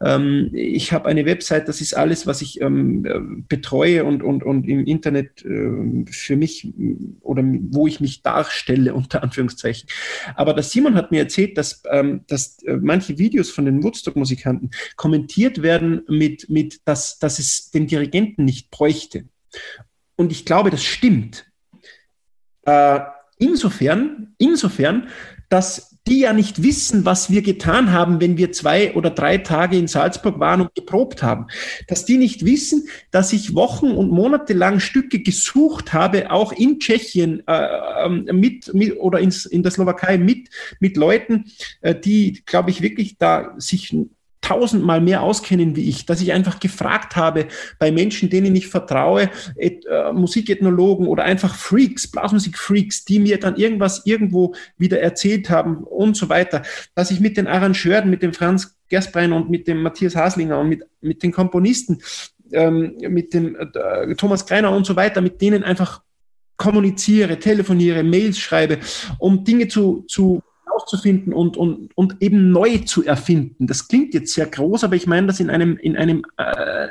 Ähm, 0.00 0.50
ich 0.52 0.92
habe 0.92 1.08
eine 1.08 1.26
Website, 1.26 1.68
das 1.68 1.80
ist 1.80 1.94
alles, 1.94 2.26
was 2.26 2.42
ich 2.42 2.60
ähm, 2.60 3.04
äh, 3.04 3.20
betreue 3.48 4.04
und, 4.04 4.22
und, 4.22 4.42
und 4.42 4.68
im 4.68 4.86
Internet 4.86 5.44
äh, 5.44 6.04
für 6.10 6.36
mich 6.36 6.72
oder 7.20 7.42
wo 7.44 7.86
ich 7.86 8.00
mich 8.00 8.22
darstelle, 8.22 8.94
unter 9.00 9.22
Anführungszeichen. 9.22 9.88
Aber 10.34 10.54
der 10.54 10.62
Simon 10.62 10.94
hat 10.94 11.10
mir 11.10 11.20
erzählt, 11.20 11.58
dass, 11.58 11.82
ähm, 11.90 12.22
dass 12.26 12.62
äh, 12.62 12.76
manche 12.76 13.18
Videos 13.18 13.50
von 13.50 13.64
den 13.64 13.82
Woodstock-Musikanten 13.82 14.70
kommentiert 14.96 15.62
werden 15.62 16.02
mit, 16.08 16.48
mit 16.48 16.80
dass, 16.84 17.18
dass 17.18 17.38
es 17.38 17.70
den 17.70 17.86
Dirigenten 17.86 18.44
nicht 18.44 18.70
bräuchte. 18.70 19.24
Und 20.16 20.32
ich 20.32 20.44
glaube, 20.44 20.70
das 20.70 20.84
stimmt. 20.84 21.46
Äh, 22.66 23.00
insofern, 23.38 24.34
insofern, 24.38 25.08
dass 25.48 25.89
die 26.06 26.20
ja 26.20 26.32
nicht 26.32 26.62
wissen, 26.62 27.04
was 27.04 27.30
wir 27.30 27.42
getan 27.42 27.92
haben, 27.92 28.20
wenn 28.20 28.36
wir 28.36 28.52
zwei 28.52 28.94
oder 28.94 29.10
drei 29.10 29.38
Tage 29.38 29.76
in 29.76 29.86
Salzburg 29.86 30.40
waren 30.40 30.62
und 30.62 30.74
geprobt 30.74 31.22
haben. 31.22 31.46
Dass 31.88 32.04
die 32.04 32.16
nicht 32.16 32.44
wissen, 32.44 32.88
dass 33.10 33.32
ich 33.32 33.54
Wochen 33.54 33.90
und 33.90 34.10
Monate 34.10 34.52
lang 34.52 34.80
Stücke 34.80 35.20
gesucht 35.20 35.92
habe, 35.92 36.30
auch 36.30 36.52
in 36.52 36.80
Tschechien 36.80 37.42
äh, 37.46 37.68
ähm, 38.04 38.26
mit, 38.32 38.72
mit 38.74 38.98
oder 38.98 39.20
ins, 39.20 39.46
in 39.46 39.62
der 39.62 39.72
Slowakei 39.72 40.18
mit, 40.18 40.48
mit 40.80 40.96
Leuten, 40.96 41.52
äh, 41.80 41.94
die, 41.94 42.42
glaube 42.46 42.70
ich, 42.70 42.82
wirklich 42.82 43.18
da 43.18 43.54
sich 43.58 43.94
tausendmal 44.40 45.00
mehr 45.00 45.22
auskennen 45.22 45.76
wie 45.76 45.88
ich, 45.88 46.06
dass 46.06 46.20
ich 46.20 46.32
einfach 46.32 46.60
gefragt 46.60 47.16
habe 47.16 47.46
bei 47.78 47.92
Menschen, 47.92 48.30
denen 48.30 48.56
ich 48.56 48.68
vertraue, 48.68 49.30
et, 49.56 49.84
äh, 49.86 50.12
Musikethnologen 50.12 51.06
oder 51.06 51.24
einfach 51.24 51.54
Freaks, 51.54 52.10
Blasmusik-Freaks, 52.10 53.04
die 53.04 53.18
mir 53.18 53.38
dann 53.38 53.56
irgendwas 53.56 54.06
irgendwo 54.06 54.54
wieder 54.78 55.00
erzählt 55.00 55.50
haben 55.50 55.84
und 55.84 56.16
so 56.16 56.28
weiter, 56.28 56.62
dass 56.94 57.10
ich 57.10 57.20
mit 57.20 57.36
den 57.36 57.46
Arrangeuren, 57.46 58.10
mit 58.10 58.22
dem 58.22 58.32
Franz 58.32 58.76
Gersbrein 58.88 59.32
und 59.32 59.50
mit 59.50 59.68
dem 59.68 59.82
Matthias 59.82 60.16
Haslinger 60.16 60.58
und 60.58 60.68
mit, 60.68 60.84
mit 61.00 61.22
den 61.22 61.32
Komponisten, 61.32 62.02
ähm, 62.52 62.96
mit 63.08 63.32
dem 63.32 63.56
äh, 63.56 64.14
Thomas 64.16 64.46
Greiner 64.46 64.72
und 64.72 64.84
so 64.84 64.96
weiter, 64.96 65.20
mit 65.20 65.40
denen 65.40 65.62
einfach 65.62 66.02
kommuniziere, 66.56 67.38
telefoniere, 67.38 68.02
Mails 68.02 68.38
schreibe, 68.38 68.78
um 69.18 69.44
Dinge 69.44 69.68
zu, 69.68 70.04
zu 70.08 70.42
herauszufinden 70.80 71.32
und, 71.32 71.56
und, 71.56 71.96
und 71.96 72.16
eben 72.20 72.50
neu 72.50 72.78
zu 72.78 73.04
erfinden. 73.04 73.66
Das 73.66 73.88
klingt 73.88 74.14
jetzt 74.14 74.34
sehr 74.34 74.46
groß, 74.46 74.84
aber 74.84 74.96
ich 74.96 75.06
meine 75.06 75.26
das 75.26 75.40
in 75.40 75.50
einem, 75.50 75.76
in 75.76 75.96
einem 75.96 76.24
äh, 76.36 76.88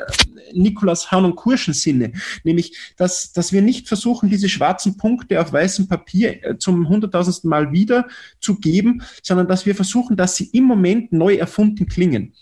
Nikolaus 0.54 1.12
Hahn 1.12 1.26
und 1.26 1.36
Kurschen 1.36 1.74
Sinne, 1.74 2.14
nämlich, 2.44 2.94
dass, 2.98 3.34
dass 3.34 3.52
wir 3.52 3.62
nicht 3.62 3.88
versuchen, 3.88 4.30
diese 4.30 4.50
schwarzen 4.50 4.98
Punkte 4.98 5.42
auf 5.42 5.52
weißem 5.52 5.88
Papier 5.88 6.44
äh, 6.44 6.58
zum 6.58 6.88
hunderttausendsten 6.88 7.50
Mal 7.50 7.72
wieder 7.72 8.08
zu 8.40 8.60
geben, 8.60 9.04
sondern 9.24 9.48
dass 9.48 9.66
wir 9.66 9.76
versuchen, 9.76 10.18
dass 10.18 10.36
sie 10.36 10.50
im 10.54 10.64
Moment 10.64 11.12
neu 11.12 11.36
erfunden 11.36 11.88
klingen. 11.88 12.34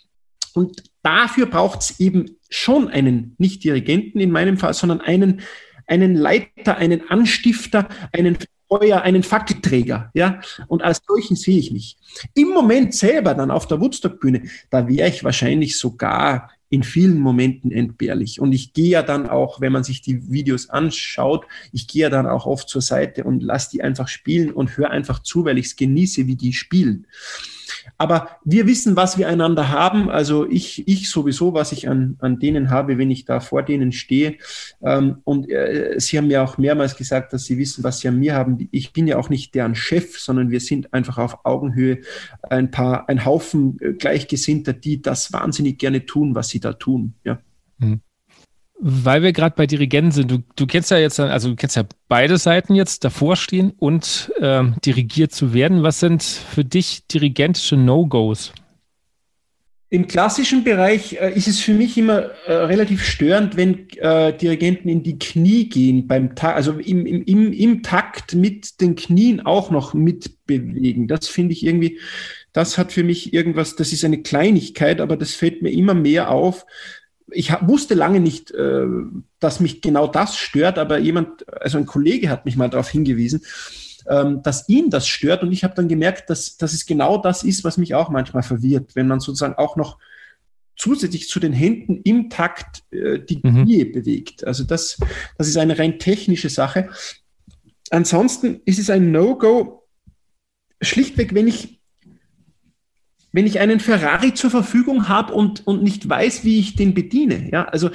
Und 0.53 0.83
dafür 1.03 1.45
braucht 1.45 1.81
es 1.81 1.99
eben 1.99 2.37
schon 2.49 2.87
einen, 2.87 3.35
nicht 3.37 3.63
Dirigenten 3.63 4.19
in 4.19 4.31
meinem 4.31 4.57
Fall, 4.57 4.73
sondern 4.73 5.01
einen, 5.01 5.41
einen 5.85 6.15
Leiter, 6.15 6.77
einen 6.77 7.09
Anstifter, 7.09 7.87
einen 8.11 8.37
Feuer, 8.67 9.01
einen 9.01 9.23
Fackelträger, 9.23 10.11
ja, 10.13 10.41
und 10.67 10.83
als 10.83 11.01
solchen 11.07 11.35
sehe 11.35 11.57
ich 11.57 11.71
mich. 11.71 11.97
Im 12.33 12.49
Moment 12.49 12.93
selber 12.93 13.33
dann 13.33 13.51
auf 13.51 13.67
der 13.67 13.79
Woodstock-Bühne, 13.79 14.43
da 14.69 14.87
wäre 14.87 15.09
ich 15.09 15.23
wahrscheinlich 15.23 15.77
sogar 15.77 16.51
in 16.69 16.83
vielen 16.83 17.17
Momenten 17.19 17.71
entbehrlich. 17.71 18.41
Und 18.41 18.51
ich 18.51 18.73
gehe 18.73 18.89
ja 18.89 19.01
dann 19.01 19.29
auch, 19.29 19.61
wenn 19.61 19.71
man 19.71 19.83
sich 19.83 20.01
die 20.01 20.31
Videos 20.31 20.69
anschaut, 20.69 21.45
ich 21.71 21.87
gehe 21.87 22.03
ja 22.03 22.09
dann 22.09 22.27
auch 22.27 22.45
oft 22.45 22.67
zur 22.67 22.81
Seite 22.81 23.23
und 23.23 23.41
lasse 23.41 23.69
die 23.71 23.83
einfach 23.83 24.07
spielen 24.07 24.51
und 24.51 24.75
höre 24.75 24.89
einfach 24.89 25.19
zu, 25.19 25.45
weil 25.45 25.57
ich 25.57 25.67
es 25.67 25.75
genieße, 25.75 26.27
wie 26.27 26.35
die 26.35 26.53
spielen. 26.53 27.07
Aber 27.97 28.29
wir 28.45 28.67
wissen, 28.67 28.95
was 28.95 29.17
wir 29.17 29.27
einander 29.27 29.69
haben. 29.69 30.09
Also 30.09 30.47
ich, 30.47 30.87
ich 30.87 31.09
sowieso, 31.09 31.53
was 31.53 31.71
ich 31.71 31.89
an, 31.89 32.17
an 32.19 32.39
denen 32.39 32.69
habe, 32.69 32.97
wenn 32.97 33.09
ich 33.09 33.25
da 33.25 33.39
vor 33.39 33.63
denen 33.63 33.91
stehe. 33.91 34.37
Ähm, 34.83 35.17
und 35.23 35.49
äh, 35.49 35.95
sie 35.97 36.17
haben 36.17 36.29
ja 36.29 36.43
auch 36.43 36.57
mehrmals 36.57 36.95
gesagt, 36.95 37.33
dass 37.33 37.45
sie 37.45 37.57
wissen, 37.57 37.83
was 37.83 37.99
sie 37.99 38.07
an 38.07 38.19
mir 38.19 38.35
haben. 38.35 38.69
Ich 38.71 38.93
bin 38.93 39.07
ja 39.07 39.17
auch 39.17 39.29
nicht 39.29 39.55
deren 39.55 39.75
Chef, 39.75 40.19
sondern 40.19 40.51
wir 40.51 40.59
sind 40.59 40.93
einfach 40.93 41.17
auf 41.17 41.45
Augenhöhe 41.45 42.01
ein 42.43 42.69
paar, 42.69 43.09
ein 43.09 43.25
Haufen 43.25 43.77
äh, 43.81 43.93
Gleichgesinnter, 43.93 44.73
die 44.73 45.01
das 45.01 45.33
wahnsinnig 45.33 45.79
gerne 45.79 46.05
tun, 46.05 46.35
was 46.35 46.49
sie 46.49 46.59
da 46.59 46.73
tun. 46.73 47.15
Ja. 47.23 47.39
Mhm. 47.79 48.01
Weil 48.79 49.23
wir 49.23 49.33
gerade 49.33 49.55
bei 49.55 49.65
Dirigenten 49.65 50.11
sind, 50.11 50.29
du, 50.29 50.43
du 50.55 50.67
kennst 50.67 50.91
ja 50.91 50.97
jetzt, 50.97 51.19
also 51.19 51.49
du 51.49 51.55
kennst 51.55 51.75
ja 51.75 51.83
beide 52.07 52.37
Seiten 52.37 52.75
jetzt 52.75 53.03
davor 53.03 53.35
stehen 53.35 53.73
und 53.77 54.31
ähm, 54.39 54.75
dirigiert 54.85 55.31
zu 55.31 55.53
werden. 55.53 55.81
Was 55.81 55.99
sind 55.99 56.21
für 56.21 56.63
dich 56.63 57.07
dirigentische 57.07 57.75
No-Gos? 57.75 58.53
Im 59.89 60.07
klassischen 60.07 60.65
Bereich 60.65 61.13
äh, 61.13 61.31
ist 61.33 61.47
es 61.47 61.61
für 61.61 61.73
mich 61.73 61.97
immer 61.97 62.29
äh, 62.45 62.51
relativ 62.51 63.05
störend, 63.05 63.55
wenn 63.55 63.89
äh, 63.97 64.37
Dirigenten 64.37 64.89
in 64.89 65.01
die 65.01 65.17
Knie 65.17 65.69
gehen 65.69 66.07
beim 66.07 66.35
Takt, 66.35 66.57
also 66.57 66.73
im, 66.73 67.05
im, 67.05 67.53
im 67.53 67.83
Takt 67.83 68.35
mit 68.35 68.81
den 68.81 68.95
Knien 68.95 69.39
auch 69.39 69.71
noch 69.71 69.93
mitbewegen. 69.93 71.07
Das 71.07 71.29
finde 71.29 71.53
ich 71.53 71.65
irgendwie, 71.65 71.99
das 72.51 72.77
hat 72.77 72.91
für 72.91 73.03
mich 73.03 73.33
irgendwas, 73.33 73.77
das 73.77 73.93
ist 73.93 74.03
eine 74.03 74.21
Kleinigkeit, 74.21 74.99
aber 74.99 75.15
das 75.15 75.33
fällt 75.35 75.61
mir 75.61 75.71
immer 75.71 75.93
mehr 75.93 76.31
auf. 76.31 76.65
Ich 77.31 77.51
hab, 77.51 77.67
wusste 77.67 77.93
lange 77.93 78.19
nicht, 78.19 78.51
äh, 78.51 78.85
dass 79.39 79.59
mich 79.59 79.81
genau 79.81 80.07
das 80.07 80.37
stört, 80.37 80.77
aber 80.77 80.97
jemand, 80.97 81.45
also 81.61 81.77
ein 81.77 81.85
Kollege 81.85 82.29
hat 82.29 82.45
mich 82.45 82.55
mal 82.55 82.69
darauf 82.69 82.89
hingewiesen 82.89 83.41
ähm, 84.09 84.41
dass 84.41 84.67
ihn 84.69 84.89
das 84.89 85.07
stört. 85.07 85.43
Und 85.43 85.51
ich 85.51 85.63
habe 85.63 85.75
dann 85.75 85.87
gemerkt, 85.87 86.29
dass, 86.29 86.57
dass 86.57 86.73
es 86.73 86.85
genau 86.85 87.17
das 87.17 87.43
ist, 87.43 87.63
was 87.63 87.77
mich 87.77 87.93
auch 87.93 88.09
manchmal 88.09 88.43
verwirrt, 88.43 88.95
wenn 88.95 89.07
man 89.07 89.19
sozusagen 89.19 89.55
auch 89.55 89.75
noch 89.75 89.99
zusätzlich 90.75 91.27
zu 91.27 91.39
den 91.39 91.53
Händen 91.53 92.01
im 92.03 92.29
Takt 92.29 92.83
äh, 92.91 93.19
die 93.19 93.39
mhm. 93.43 93.63
Knie 93.63 93.85
bewegt. 93.85 94.45
Also 94.45 94.63
das, 94.63 94.97
das 95.37 95.47
ist 95.47 95.57
eine 95.57 95.77
rein 95.77 95.99
technische 95.99 96.49
Sache. 96.49 96.89
Ansonsten 97.89 98.61
ist 98.65 98.79
es 98.79 98.89
ein 98.89 99.11
No-Go, 99.11 99.83
schlichtweg, 100.81 101.33
wenn 101.33 101.47
ich 101.47 101.76
wenn 103.31 103.45
ich 103.45 103.59
einen 103.59 103.79
Ferrari 103.79 104.33
zur 104.33 104.49
Verfügung 104.49 105.09
habe 105.09 105.33
und, 105.33 105.65
und 105.67 105.83
nicht 105.83 106.07
weiß, 106.07 106.43
wie 106.43 106.59
ich 106.59 106.75
den 106.75 106.93
bediene. 106.93 107.49
Ja, 107.51 107.65
also 107.65 107.89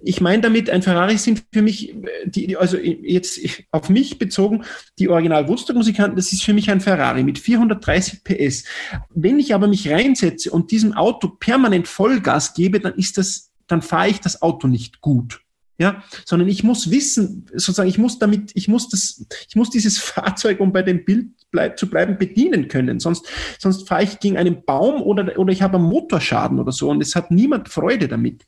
ich 0.00 0.20
meine 0.20 0.42
damit, 0.42 0.70
ein 0.70 0.82
Ferrari 0.82 1.18
sind 1.18 1.44
für 1.52 1.62
mich, 1.62 1.94
die, 2.24 2.56
also 2.56 2.76
jetzt 2.78 3.38
auf 3.70 3.90
mich 3.90 4.18
bezogen, 4.18 4.64
die 4.98 5.08
Original 5.08 5.48
Woodstock-Musikanten, 5.48 6.16
das 6.16 6.32
ist 6.32 6.42
für 6.42 6.54
mich 6.54 6.70
ein 6.70 6.80
Ferrari 6.80 7.22
mit 7.22 7.38
430 7.38 8.24
PS. 8.24 8.64
Wenn 9.10 9.38
ich 9.38 9.54
aber 9.54 9.68
mich 9.68 9.90
reinsetze 9.90 10.50
und 10.50 10.70
diesem 10.70 10.94
Auto 10.94 11.28
permanent 11.28 11.86
Vollgas 11.86 12.54
gebe, 12.54 12.80
dann 12.80 12.94
ist 12.94 13.18
das, 13.18 13.50
dann 13.66 13.82
fahre 13.82 14.08
ich 14.08 14.20
das 14.20 14.42
Auto 14.42 14.66
nicht 14.66 15.00
gut 15.00 15.40
ja, 15.78 16.02
sondern 16.24 16.48
ich 16.48 16.64
muss 16.64 16.90
wissen, 16.90 17.46
sozusagen, 17.52 17.88
ich 17.88 17.98
muss 17.98 18.18
damit, 18.18 18.50
ich 18.54 18.66
muss 18.66 18.88
das, 18.88 19.24
ich 19.48 19.54
muss 19.54 19.70
dieses 19.70 19.98
Fahrzeug, 19.98 20.60
um 20.60 20.72
bei 20.72 20.82
dem 20.82 21.04
Bild 21.04 21.28
bleib, 21.50 21.78
zu 21.78 21.88
bleiben, 21.88 22.18
bedienen 22.18 22.68
können. 22.68 23.00
Sonst, 23.00 23.26
sonst 23.58 23.88
fahre 23.88 24.02
ich 24.02 24.18
gegen 24.18 24.36
einen 24.36 24.64
Baum 24.64 25.00
oder, 25.02 25.38
oder 25.38 25.52
ich 25.52 25.62
habe 25.62 25.78
einen 25.78 25.86
Motorschaden 25.86 26.58
oder 26.58 26.72
so 26.72 26.90
und 26.90 27.00
es 27.00 27.14
hat 27.14 27.30
niemand 27.30 27.68
Freude 27.68 28.08
damit. 28.08 28.44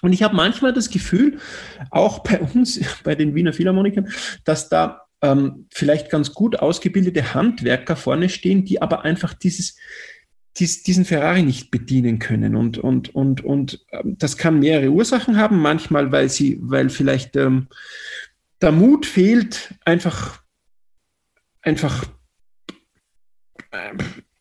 Und 0.00 0.12
ich 0.12 0.22
habe 0.22 0.34
manchmal 0.34 0.72
das 0.72 0.90
Gefühl, 0.90 1.38
auch 1.90 2.20
bei 2.20 2.40
uns, 2.54 2.80
bei 3.04 3.14
den 3.14 3.34
Wiener 3.34 3.52
Philharmonikern, 3.52 4.08
dass 4.44 4.68
da 4.68 5.02
ähm, 5.20 5.66
vielleicht 5.70 6.10
ganz 6.10 6.34
gut 6.34 6.58
ausgebildete 6.58 7.34
Handwerker 7.34 7.94
vorne 7.94 8.28
stehen, 8.28 8.64
die 8.64 8.82
aber 8.82 9.02
einfach 9.02 9.34
dieses, 9.34 9.76
dies, 10.58 10.82
diesen 10.82 11.04
Ferrari 11.04 11.42
nicht 11.42 11.70
bedienen 11.70 12.18
können. 12.18 12.56
Und, 12.56 12.78
und, 12.78 13.14
und, 13.14 13.44
und 13.44 13.84
ähm, 13.90 14.16
das 14.18 14.36
kann 14.36 14.58
mehrere 14.58 14.90
Ursachen 14.90 15.36
haben. 15.36 15.58
Manchmal, 15.60 16.12
weil 16.12 16.28
sie, 16.28 16.58
weil 16.60 16.90
vielleicht 16.90 17.36
ähm, 17.36 17.68
der 18.60 18.72
Mut 18.72 19.06
fehlt, 19.06 19.74
einfach, 19.84 20.42
einfach 21.62 22.04
äh, 23.70 23.94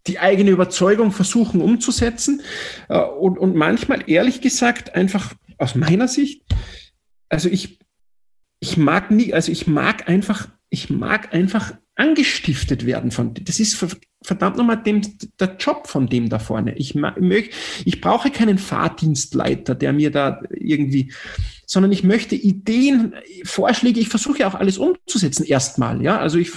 die 0.07 0.19
eigene 0.19 0.51
Überzeugung 0.51 1.11
versuchen 1.11 1.61
umzusetzen. 1.61 2.41
Äh, 2.89 2.99
und, 2.99 3.37
und 3.37 3.55
manchmal, 3.55 4.09
ehrlich 4.09 4.41
gesagt, 4.41 4.95
einfach 4.95 5.33
aus 5.57 5.75
meiner 5.75 6.07
Sicht, 6.07 6.43
also 7.29 7.47
ich, 7.47 7.79
ich 8.59 8.77
mag 8.77 9.11
nie, 9.11 9.33
also 9.33 9.51
ich 9.51 9.67
mag 9.67 10.09
einfach, 10.09 10.49
ich 10.69 10.89
mag 10.89 11.33
einfach 11.33 11.73
angestiftet 12.01 12.87
werden 12.87 13.11
von, 13.11 13.35
das 13.35 13.59
ist 13.59 13.77
verdammt 14.23 14.57
nochmal 14.57 14.81
dem, 14.81 15.01
der 15.39 15.55
Job 15.59 15.87
von 15.87 16.07
dem 16.07 16.29
da 16.29 16.39
vorne. 16.39 16.75
Ich, 16.75 16.95
möchte, 16.95 17.55
ich 17.85 18.01
brauche 18.01 18.31
keinen 18.31 18.57
Fahrdienstleiter, 18.57 19.75
der 19.75 19.93
mir 19.93 20.09
da 20.09 20.41
irgendwie, 20.49 21.13
sondern 21.67 21.91
ich 21.91 22.03
möchte 22.03 22.35
Ideen, 22.35 23.13
Vorschläge, 23.43 23.99
ich 23.99 24.09
versuche 24.09 24.47
auch 24.47 24.55
alles 24.55 24.79
umzusetzen 24.79 25.45
erstmal, 25.45 26.01
ja. 26.01 26.17
Also 26.17 26.39
ich, 26.39 26.51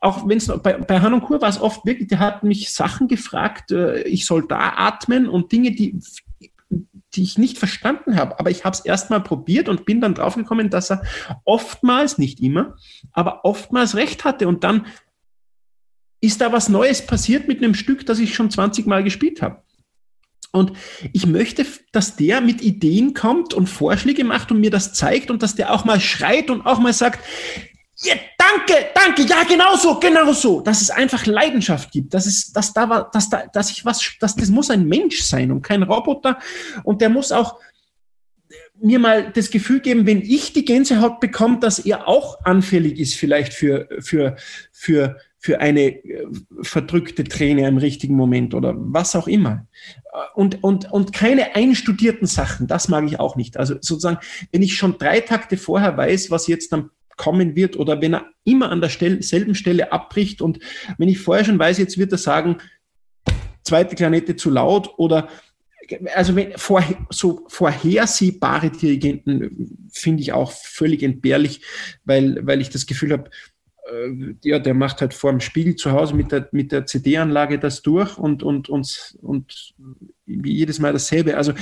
auch 0.00 0.26
wenn 0.26 0.38
es 0.38 0.46
bei, 0.62 0.72
bei 0.72 1.00
Han 1.00 1.12
und 1.12 1.22
Kur 1.22 1.42
war 1.42 1.50
es 1.50 1.60
oft 1.60 1.84
wirklich, 1.84 2.08
der 2.08 2.20
hat 2.20 2.42
mich 2.42 2.70
Sachen 2.70 3.08
gefragt, 3.08 3.70
äh, 3.70 4.02
ich 4.04 4.24
soll 4.24 4.48
da 4.48 4.72
atmen 4.76 5.28
und 5.28 5.52
Dinge, 5.52 5.72
die, 5.72 6.00
die 7.18 7.24
ich 7.24 7.36
nicht 7.36 7.58
verstanden 7.58 8.16
habe. 8.16 8.38
Aber 8.38 8.50
ich 8.50 8.64
habe 8.64 8.74
es 8.74 8.84
erstmal 8.84 9.20
probiert 9.20 9.68
und 9.68 9.84
bin 9.84 10.00
dann 10.00 10.14
draufgekommen, 10.14 10.70
dass 10.70 10.90
er 10.90 11.02
oftmals, 11.44 12.16
nicht 12.16 12.40
immer, 12.40 12.76
aber 13.12 13.44
oftmals 13.44 13.96
recht 13.96 14.24
hatte. 14.24 14.46
Und 14.46 14.62
dann 14.62 14.86
ist 16.20 16.40
da 16.40 16.52
was 16.52 16.68
Neues 16.68 17.04
passiert 17.04 17.48
mit 17.48 17.58
einem 17.58 17.74
Stück, 17.74 18.06
das 18.06 18.20
ich 18.20 18.34
schon 18.34 18.52
20 18.52 18.86
Mal 18.86 19.02
gespielt 19.02 19.42
habe. 19.42 19.62
Und 20.52 20.72
ich 21.12 21.26
möchte, 21.26 21.66
dass 21.92 22.14
der 22.14 22.40
mit 22.40 22.62
Ideen 22.62 23.14
kommt 23.14 23.52
und 23.52 23.66
Vorschläge 23.66 24.22
macht 24.22 24.52
und 24.52 24.60
mir 24.60 24.70
das 24.70 24.94
zeigt 24.94 25.30
und 25.30 25.42
dass 25.42 25.56
der 25.56 25.72
auch 25.72 25.84
mal 25.84 26.00
schreit 26.00 26.50
und 26.50 26.64
auch 26.66 26.78
mal 26.78 26.92
sagt, 26.92 27.24
ja, 27.96 28.14
danke, 28.48 28.86
danke, 28.94 29.22
ja, 29.22 29.44
genau 29.44 29.76
so, 29.76 29.98
genau 29.98 30.32
so. 30.32 30.60
Dass 30.60 30.82
es 30.82 30.90
einfach 30.90 31.26
Leidenschaft 31.26 31.90
gibt, 31.90 32.14
dass 32.14 32.26
es, 32.26 32.52
dass 32.52 32.72
da 32.72 32.88
war, 32.88 33.10
dass 33.10 33.28
da, 33.30 33.46
dass 33.46 33.70
ich 33.70 33.84
was, 33.84 34.12
dass 34.20 34.36
das 34.36 34.48
muss 34.48 34.70
ein 34.70 34.86
Mensch 34.86 35.22
sein 35.22 35.50
und 35.50 35.62
kein 35.62 35.82
Roboter. 35.82 36.38
Und 36.84 37.00
der 37.00 37.08
muss 37.08 37.32
auch 37.32 37.58
mir 38.80 38.98
mal 38.98 39.32
das 39.32 39.50
Gefühl 39.50 39.80
geben, 39.80 40.06
wenn 40.06 40.22
ich 40.22 40.52
die 40.52 40.64
Gänsehaut 40.64 41.20
bekomme, 41.20 41.58
dass 41.58 41.78
er 41.80 42.06
auch 42.06 42.44
anfällig 42.44 42.98
ist 42.98 43.14
vielleicht 43.14 43.52
für, 43.52 43.88
für, 44.00 44.36
für, 44.70 45.16
für 45.38 45.60
eine 45.60 46.04
äh, 46.04 46.26
verdrückte 46.62 47.24
Träne 47.24 47.66
im 47.66 47.78
richtigen 47.78 48.14
Moment 48.14 48.54
oder 48.54 48.74
was 48.76 49.16
auch 49.16 49.26
immer. 49.26 49.66
Und, 50.34 50.62
und, 50.62 50.90
und 50.90 51.12
keine 51.12 51.56
einstudierten 51.56 52.26
Sachen, 52.26 52.66
das 52.66 52.88
mag 52.88 53.04
ich 53.04 53.20
auch 53.20 53.36
nicht. 53.36 53.56
Also 53.56 53.74
sozusagen, 53.74 54.18
wenn 54.52 54.62
ich 54.62 54.76
schon 54.76 54.98
drei 54.98 55.20
Takte 55.20 55.56
vorher 55.56 55.96
weiß, 55.96 56.30
was 56.30 56.46
jetzt 56.46 56.72
dann 56.72 56.90
kommen 57.18 57.54
wird 57.54 57.76
oder 57.76 58.00
wenn 58.00 58.14
er 58.14 58.26
immer 58.44 58.70
an 58.70 58.80
der 58.80 58.88
Stelle, 58.88 59.22
selben 59.22 59.54
Stelle 59.54 59.92
abbricht 59.92 60.40
und 60.40 60.58
wenn 60.96 61.08
ich 61.08 61.18
vorher 61.18 61.44
schon 61.44 61.58
weiß, 61.58 61.76
jetzt 61.76 61.98
wird 61.98 62.12
er 62.12 62.18
sagen, 62.18 62.56
zweite 63.64 63.94
Klarnette 63.94 64.36
zu 64.36 64.48
laut 64.48 64.94
oder 64.96 65.28
also 66.14 66.36
wenn, 66.36 66.56
vor, 66.56 66.82
so 67.10 67.46
vorhersehbare 67.48 68.70
Dirigenten 68.70 69.88
finde 69.90 70.22
ich 70.22 70.32
auch 70.32 70.52
völlig 70.52 71.02
entbehrlich, 71.02 71.62
weil, 72.04 72.46
weil 72.46 72.60
ich 72.60 72.70
das 72.70 72.86
Gefühl 72.86 73.12
habe, 73.12 73.30
äh, 73.90 74.34
ja, 74.42 74.58
der 74.58 74.74
macht 74.74 75.00
halt 75.00 75.14
vor 75.14 75.30
dem 75.30 75.40
Spiegel 75.40 75.76
zu 75.76 75.92
Hause 75.92 76.14
mit 76.14 76.32
der, 76.32 76.48
mit 76.52 76.72
der 76.72 76.86
CD-Anlage 76.86 77.58
das 77.58 77.82
durch 77.82 78.18
und, 78.18 78.42
und, 78.42 78.68
und, 78.68 79.16
und 79.22 79.74
jedes 80.26 80.78
Mal 80.78 80.92
dasselbe. 80.92 81.36
Also 81.36 81.52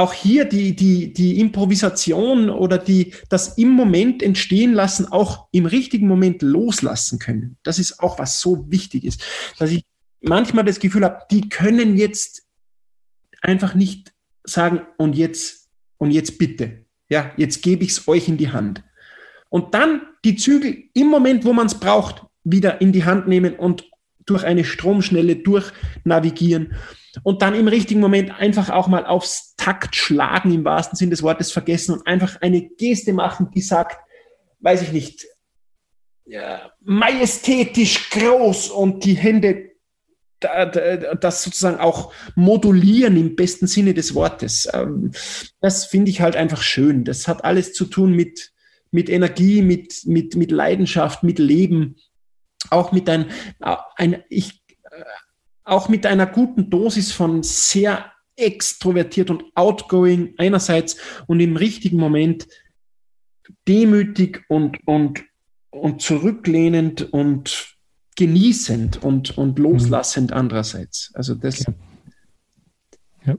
auch 0.00 0.14
hier 0.14 0.46
die, 0.46 0.74
die, 0.74 1.12
die 1.12 1.40
Improvisation 1.40 2.48
oder 2.48 2.78
die, 2.78 3.12
das 3.28 3.58
im 3.58 3.68
Moment 3.68 4.22
entstehen 4.22 4.72
lassen, 4.72 5.06
auch 5.06 5.48
im 5.52 5.66
richtigen 5.66 6.08
Moment 6.08 6.40
loslassen 6.40 7.18
können. 7.18 7.58
Das 7.62 7.78
ist 7.78 8.00
auch 8.00 8.18
was 8.18 8.40
so 8.40 8.70
wichtig 8.70 9.04
ist, 9.04 9.22
dass 9.58 9.70
ich 9.70 9.84
manchmal 10.22 10.64
das 10.64 10.80
Gefühl 10.80 11.04
habe, 11.04 11.20
die 11.30 11.48
können 11.48 11.96
jetzt 11.96 12.46
einfach 13.42 13.74
nicht 13.74 14.14
sagen, 14.44 14.82
und 14.96 15.16
jetzt, 15.16 15.68
und 15.98 16.10
jetzt 16.12 16.38
bitte. 16.38 16.86
Ja, 17.10 17.32
jetzt 17.36 17.62
gebe 17.62 17.84
ich 17.84 17.90
es 17.90 18.08
euch 18.08 18.26
in 18.26 18.38
die 18.38 18.50
Hand. 18.50 18.82
Und 19.50 19.74
dann 19.74 20.02
die 20.24 20.36
Zügel 20.36 20.84
im 20.94 21.08
Moment, 21.08 21.44
wo 21.44 21.52
man 21.52 21.66
es 21.66 21.78
braucht, 21.78 22.24
wieder 22.42 22.80
in 22.80 22.92
die 22.92 23.04
Hand 23.04 23.28
nehmen 23.28 23.54
und 23.54 23.89
durch 24.30 24.44
eine 24.44 24.64
Stromschnelle 24.64 25.36
durchnavigieren 25.36 26.74
und 27.22 27.42
dann 27.42 27.54
im 27.54 27.68
richtigen 27.68 28.00
Moment 28.00 28.30
einfach 28.38 28.70
auch 28.70 28.86
mal 28.88 29.04
aufs 29.04 29.56
Takt 29.56 29.96
schlagen, 29.96 30.54
im 30.54 30.64
wahrsten 30.64 30.96
Sinn 30.96 31.10
des 31.10 31.22
Wortes 31.22 31.52
vergessen 31.52 31.92
und 31.94 32.06
einfach 32.06 32.40
eine 32.40 32.62
Geste 32.62 33.12
machen, 33.12 33.50
die 33.54 33.60
sagt, 33.60 33.98
weiß 34.60 34.82
ich 34.82 34.92
nicht, 34.92 35.26
ja, 36.24 36.70
majestätisch 36.80 38.10
groß 38.10 38.70
und 38.70 39.04
die 39.04 39.14
Hände 39.14 39.70
das 40.40 41.42
sozusagen 41.42 41.78
auch 41.78 42.14
modulieren 42.34 43.16
im 43.18 43.36
besten 43.36 43.66
Sinne 43.66 43.92
des 43.92 44.14
Wortes. 44.14 44.66
Ähm, 44.72 45.12
das 45.60 45.84
finde 45.84 46.10
ich 46.10 46.22
halt 46.22 46.34
einfach 46.34 46.62
schön. 46.62 47.04
Das 47.04 47.28
hat 47.28 47.44
alles 47.44 47.74
zu 47.74 47.84
tun 47.84 48.12
mit, 48.12 48.52
mit 48.90 49.10
Energie, 49.10 49.60
mit, 49.60 50.06
mit, 50.06 50.36
mit 50.36 50.50
Leidenschaft, 50.50 51.22
mit 51.22 51.38
Leben, 51.38 51.96
auch 52.70 52.92
mit 52.92 53.08
ein, 53.08 53.26
ein 53.96 54.22
ich 54.28 54.62
auch 55.64 55.88
mit 55.88 56.04
einer 56.06 56.26
guten 56.26 56.68
Dosis 56.68 57.12
von 57.12 57.42
sehr 57.42 58.12
extrovertiert 58.36 59.30
und 59.30 59.44
outgoing 59.54 60.34
einerseits 60.38 60.96
und 61.26 61.40
im 61.40 61.56
richtigen 61.56 61.98
Moment 61.98 62.48
demütig 63.68 64.44
und, 64.48 64.78
und, 64.86 65.24
und 65.70 66.02
zurücklehnend 66.02 67.12
und 67.12 67.76
genießend 68.16 69.02
und, 69.02 69.36
und 69.36 69.58
loslassend 69.58 70.30
mhm. 70.30 70.36
andererseits. 70.36 71.12
Also 71.14 71.34
das. 71.34 71.60
Okay. 71.60 71.74
Ja. 73.26 73.36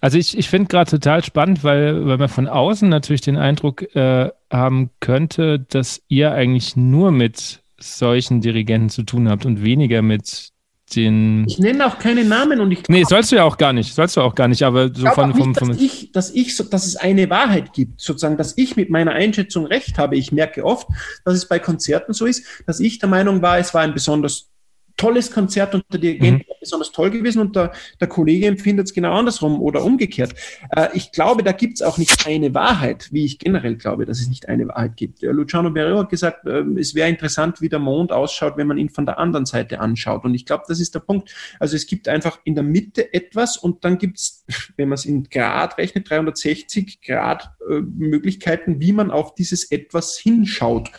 Also 0.00 0.18
ich, 0.18 0.38
ich 0.38 0.48
finde 0.48 0.68
gerade 0.68 0.90
total 0.90 1.24
spannend, 1.24 1.64
weil, 1.64 2.06
weil 2.06 2.18
man 2.18 2.28
von 2.28 2.48
außen 2.48 2.88
natürlich 2.88 3.20
den 3.20 3.36
Eindruck 3.36 3.82
äh, 3.94 4.30
haben 4.50 4.90
könnte, 5.00 5.58
dass 5.60 6.02
ihr 6.08 6.32
eigentlich 6.32 6.76
nur 6.76 7.10
mit 7.10 7.63
solchen 7.78 8.40
Dirigenten 8.40 8.88
zu 8.88 9.02
tun 9.02 9.28
habt 9.28 9.46
und 9.46 9.62
weniger 9.62 10.02
mit 10.02 10.52
den. 10.94 11.44
Ich 11.48 11.58
nenne 11.58 11.86
auch 11.86 11.98
keine 11.98 12.24
Namen 12.24 12.60
und 12.60 12.70
ich. 12.70 12.88
Nee, 12.88 13.04
sollst 13.04 13.32
du 13.32 13.36
ja 13.36 13.44
auch 13.44 13.56
gar 13.56 13.72
nicht. 13.72 13.94
Sollst 13.94 14.16
du 14.16 14.20
auch 14.20 14.34
gar 14.34 14.48
nicht, 14.48 14.62
aber 14.62 14.94
so 14.94 15.06
von. 15.10 15.30
Nicht, 15.30 15.58
vom, 15.58 15.68
dass, 15.68 15.80
ich, 15.80 16.12
dass, 16.12 16.30
ich, 16.30 16.56
dass 16.70 16.86
es 16.86 16.96
eine 16.96 17.30
Wahrheit 17.30 17.72
gibt, 17.72 18.00
sozusagen, 18.00 18.36
dass 18.36 18.56
ich 18.56 18.76
mit 18.76 18.90
meiner 18.90 19.12
Einschätzung 19.12 19.66
recht 19.66 19.98
habe. 19.98 20.16
Ich 20.16 20.32
merke 20.32 20.64
oft, 20.64 20.86
dass 21.24 21.34
es 21.34 21.48
bei 21.48 21.58
Konzerten 21.58 22.12
so 22.12 22.26
ist, 22.26 22.44
dass 22.66 22.80
ich 22.80 22.98
der 22.98 23.08
Meinung 23.08 23.42
war, 23.42 23.58
es 23.58 23.74
war 23.74 23.82
ein 23.82 23.94
besonders 23.94 24.50
tolles 24.96 25.30
Konzert 25.30 25.74
und 25.74 25.84
der 25.92 26.00
Dirigent 26.00 26.38
mhm. 26.38 26.52
besonders 26.60 26.92
toll 26.92 27.10
gewesen 27.10 27.40
und 27.40 27.56
der, 27.56 27.72
der 28.00 28.08
Kollege 28.08 28.46
empfindet 28.46 28.86
es 28.86 28.94
genau 28.94 29.12
andersrum 29.12 29.60
oder 29.60 29.84
umgekehrt. 29.84 30.34
Äh, 30.70 30.88
ich 30.94 31.12
glaube, 31.12 31.42
da 31.42 31.52
gibt 31.52 31.74
es 31.74 31.82
auch 31.82 31.98
nicht 31.98 32.26
eine 32.26 32.54
Wahrheit, 32.54 33.08
wie 33.10 33.24
ich 33.24 33.38
generell 33.38 33.76
glaube, 33.76 34.06
dass 34.06 34.20
es 34.20 34.28
nicht 34.28 34.48
eine 34.48 34.68
Wahrheit 34.68 34.96
gibt. 34.96 35.22
Ja, 35.22 35.32
Luciano 35.32 35.70
Berio 35.70 35.98
hat 35.98 36.10
gesagt, 36.10 36.46
äh, 36.46 36.62
es 36.78 36.94
wäre 36.94 37.08
interessant, 37.08 37.60
wie 37.60 37.68
der 37.68 37.78
Mond 37.78 38.12
ausschaut, 38.12 38.56
wenn 38.56 38.66
man 38.66 38.78
ihn 38.78 38.88
von 38.88 39.06
der 39.06 39.18
anderen 39.18 39.46
Seite 39.46 39.80
anschaut. 39.80 40.24
Und 40.24 40.34
ich 40.34 40.46
glaube, 40.46 40.64
das 40.68 40.80
ist 40.80 40.94
der 40.94 41.00
Punkt. 41.00 41.34
Also 41.58 41.76
es 41.76 41.86
gibt 41.86 42.08
einfach 42.08 42.38
in 42.44 42.54
der 42.54 42.64
Mitte 42.64 43.12
etwas 43.12 43.56
und 43.56 43.84
dann 43.84 43.98
gibt 43.98 44.18
es, 44.18 44.44
wenn 44.76 44.88
man 44.88 44.94
es 44.94 45.04
in 45.04 45.24
Grad 45.24 45.78
rechnet, 45.78 46.08
360 46.08 47.00
Grad 47.02 47.50
äh, 47.68 47.80
Möglichkeiten, 47.80 48.80
wie 48.80 48.92
man 48.92 49.10
auf 49.10 49.34
dieses 49.34 49.70
etwas 49.70 50.18
hinschaut 50.18 50.90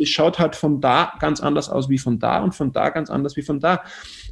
es 0.00 0.08
schaut 0.08 0.38
halt 0.38 0.56
von 0.56 0.80
da 0.80 1.12
ganz 1.20 1.40
anders 1.40 1.68
aus 1.68 1.88
wie 1.88 1.98
von 1.98 2.18
da 2.18 2.42
und 2.42 2.54
von 2.54 2.72
da 2.72 2.90
ganz 2.90 3.10
anders 3.10 3.36
wie 3.36 3.42
von 3.42 3.60
da. 3.60 3.82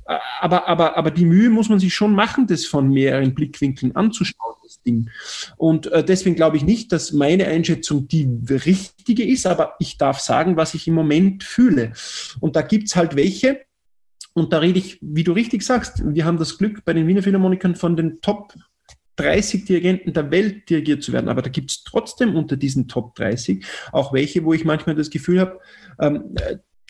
Äh, 0.06 0.18
aber, 0.40 0.68
aber, 0.68 0.96
aber 0.96 1.10
die 1.10 1.24
Mühe 1.24 1.50
muss 1.50 1.68
man 1.68 1.78
sich 1.78 1.94
schon 1.94 2.14
machen, 2.14 2.46
das 2.46 2.66
von 2.66 2.88
mehreren 2.88 3.34
Blickwinkeln 3.34 3.94
anzuschauen, 3.96 4.56
das 4.62 4.82
Ding. 4.82 5.10
Und 5.56 5.86
äh, 5.88 6.04
deswegen 6.04 6.36
glaube 6.36 6.56
ich 6.56 6.64
nicht, 6.64 6.92
dass 6.92 7.12
meine 7.12 7.46
Einschätzung 7.46 8.08
die 8.08 8.28
richtige 8.48 9.24
ist, 9.24 9.46
aber 9.46 9.74
ich 9.78 9.98
darf 9.98 10.20
sagen, 10.20 10.56
was 10.56 10.74
ich 10.74 10.88
im 10.88 10.94
Moment 10.94 11.44
fühle. 11.44 11.92
Und 12.40 12.56
da 12.56 12.62
gibt 12.62 12.88
es 12.88 12.96
halt 12.96 13.16
welche, 13.16 13.60
und 14.32 14.52
da 14.52 14.58
rede 14.58 14.78
ich, 14.78 14.98
wie 15.02 15.24
du 15.24 15.32
richtig 15.32 15.62
sagst, 15.62 16.02
wir 16.04 16.24
haben 16.24 16.38
das 16.38 16.56
Glück 16.56 16.84
bei 16.84 16.92
den 16.92 17.06
Wiener 17.06 17.22
Philharmonikern 17.22 17.74
von 17.74 17.96
den 17.96 18.20
Top 18.20 18.54
30 19.16 19.64
Dirigenten 19.64 20.12
der 20.12 20.30
Welt 20.30 20.68
dirigiert 20.70 21.02
zu 21.02 21.12
werden. 21.12 21.28
Aber 21.28 21.42
da 21.42 21.50
gibt 21.50 21.70
es 21.70 21.84
trotzdem 21.84 22.36
unter 22.36 22.56
diesen 22.56 22.88
Top 22.88 23.14
30 23.16 23.64
auch 23.92 24.12
welche, 24.12 24.44
wo 24.44 24.52
ich 24.52 24.64
manchmal 24.64 24.94
das 24.94 25.10
Gefühl 25.10 25.40
habe, 25.40 25.60
ähm, 26.00 26.34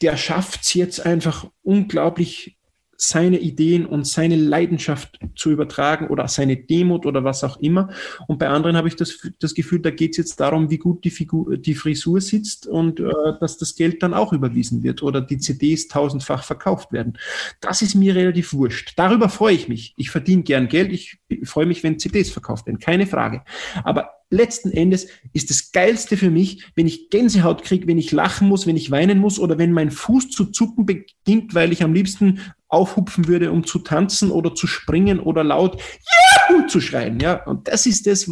der 0.02 0.16
schafft 0.16 0.62
es 0.62 0.74
jetzt 0.74 1.04
einfach 1.04 1.50
unglaublich 1.62 2.56
seine 3.00 3.38
Ideen 3.38 3.86
und 3.86 4.06
seine 4.06 4.36
Leidenschaft 4.36 5.18
zu 5.34 5.50
übertragen 5.50 6.08
oder 6.08 6.28
seine 6.28 6.56
Demut 6.56 7.06
oder 7.06 7.24
was 7.24 7.42
auch 7.42 7.58
immer. 7.60 7.88
Und 8.28 8.38
bei 8.38 8.48
anderen 8.48 8.76
habe 8.76 8.88
ich 8.88 8.96
das, 8.96 9.18
das 9.38 9.54
Gefühl, 9.54 9.80
da 9.80 9.90
geht 9.90 10.10
es 10.12 10.16
jetzt 10.18 10.40
darum, 10.40 10.70
wie 10.70 10.76
gut 10.76 11.02
die, 11.04 11.10
Figur, 11.10 11.56
die 11.56 11.74
Frisur 11.74 12.20
sitzt 12.20 12.66
und 12.66 13.00
äh, 13.00 13.10
dass 13.40 13.56
das 13.56 13.74
Geld 13.74 14.02
dann 14.02 14.12
auch 14.12 14.34
überwiesen 14.34 14.82
wird 14.82 15.02
oder 15.02 15.22
die 15.22 15.38
CDs 15.38 15.88
tausendfach 15.88 16.44
verkauft 16.44 16.92
werden. 16.92 17.16
Das 17.60 17.80
ist 17.80 17.94
mir 17.94 18.14
relativ 18.14 18.52
wurscht. 18.52 18.92
Darüber 18.96 19.30
freue 19.30 19.54
ich 19.54 19.68
mich. 19.68 19.94
Ich 19.96 20.10
verdiene 20.10 20.42
gern 20.42 20.68
Geld. 20.68 20.92
Ich 20.92 21.18
freue 21.44 21.66
mich, 21.66 21.82
wenn 21.82 21.98
CDs 21.98 22.30
verkauft 22.30 22.66
werden. 22.66 22.80
Keine 22.80 23.06
Frage. 23.06 23.42
Aber 23.82 24.10
letzten 24.30 24.70
Endes 24.70 25.08
ist 25.32 25.50
das 25.50 25.72
Geilste 25.72 26.16
für 26.16 26.30
mich, 26.30 26.64
wenn 26.74 26.86
ich 26.86 27.10
Gänsehaut 27.10 27.62
kriege, 27.64 27.86
wenn 27.86 27.98
ich 27.98 28.12
lachen 28.12 28.48
muss, 28.48 28.66
wenn 28.66 28.76
ich 28.76 28.90
weinen 28.90 29.18
muss 29.18 29.38
oder 29.38 29.58
wenn 29.58 29.72
mein 29.72 29.90
Fuß 29.90 30.30
zu 30.30 30.46
zucken 30.46 30.86
beginnt, 30.86 31.54
weil 31.54 31.72
ich 31.72 31.82
am 31.82 31.92
liebsten 31.92 32.40
aufhupfen 32.70 33.28
würde, 33.28 33.52
um 33.52 33.66
zu 33.66 33.80
tanzen 33.80 34.30
oder 34.30 34.54
zu 34.54 34.66
springen 34.66 35.20
oder 35.20 35.44
laut 35.44 35.80
Juhu! 36.48 36.66
zu 36.66 36.80
schreien. 36.80 37.20
Ja, 37.20 37.44
und 37.44 37.68
das 37.68 37.86
ist 37.86 38.06
das, 38.06 38.30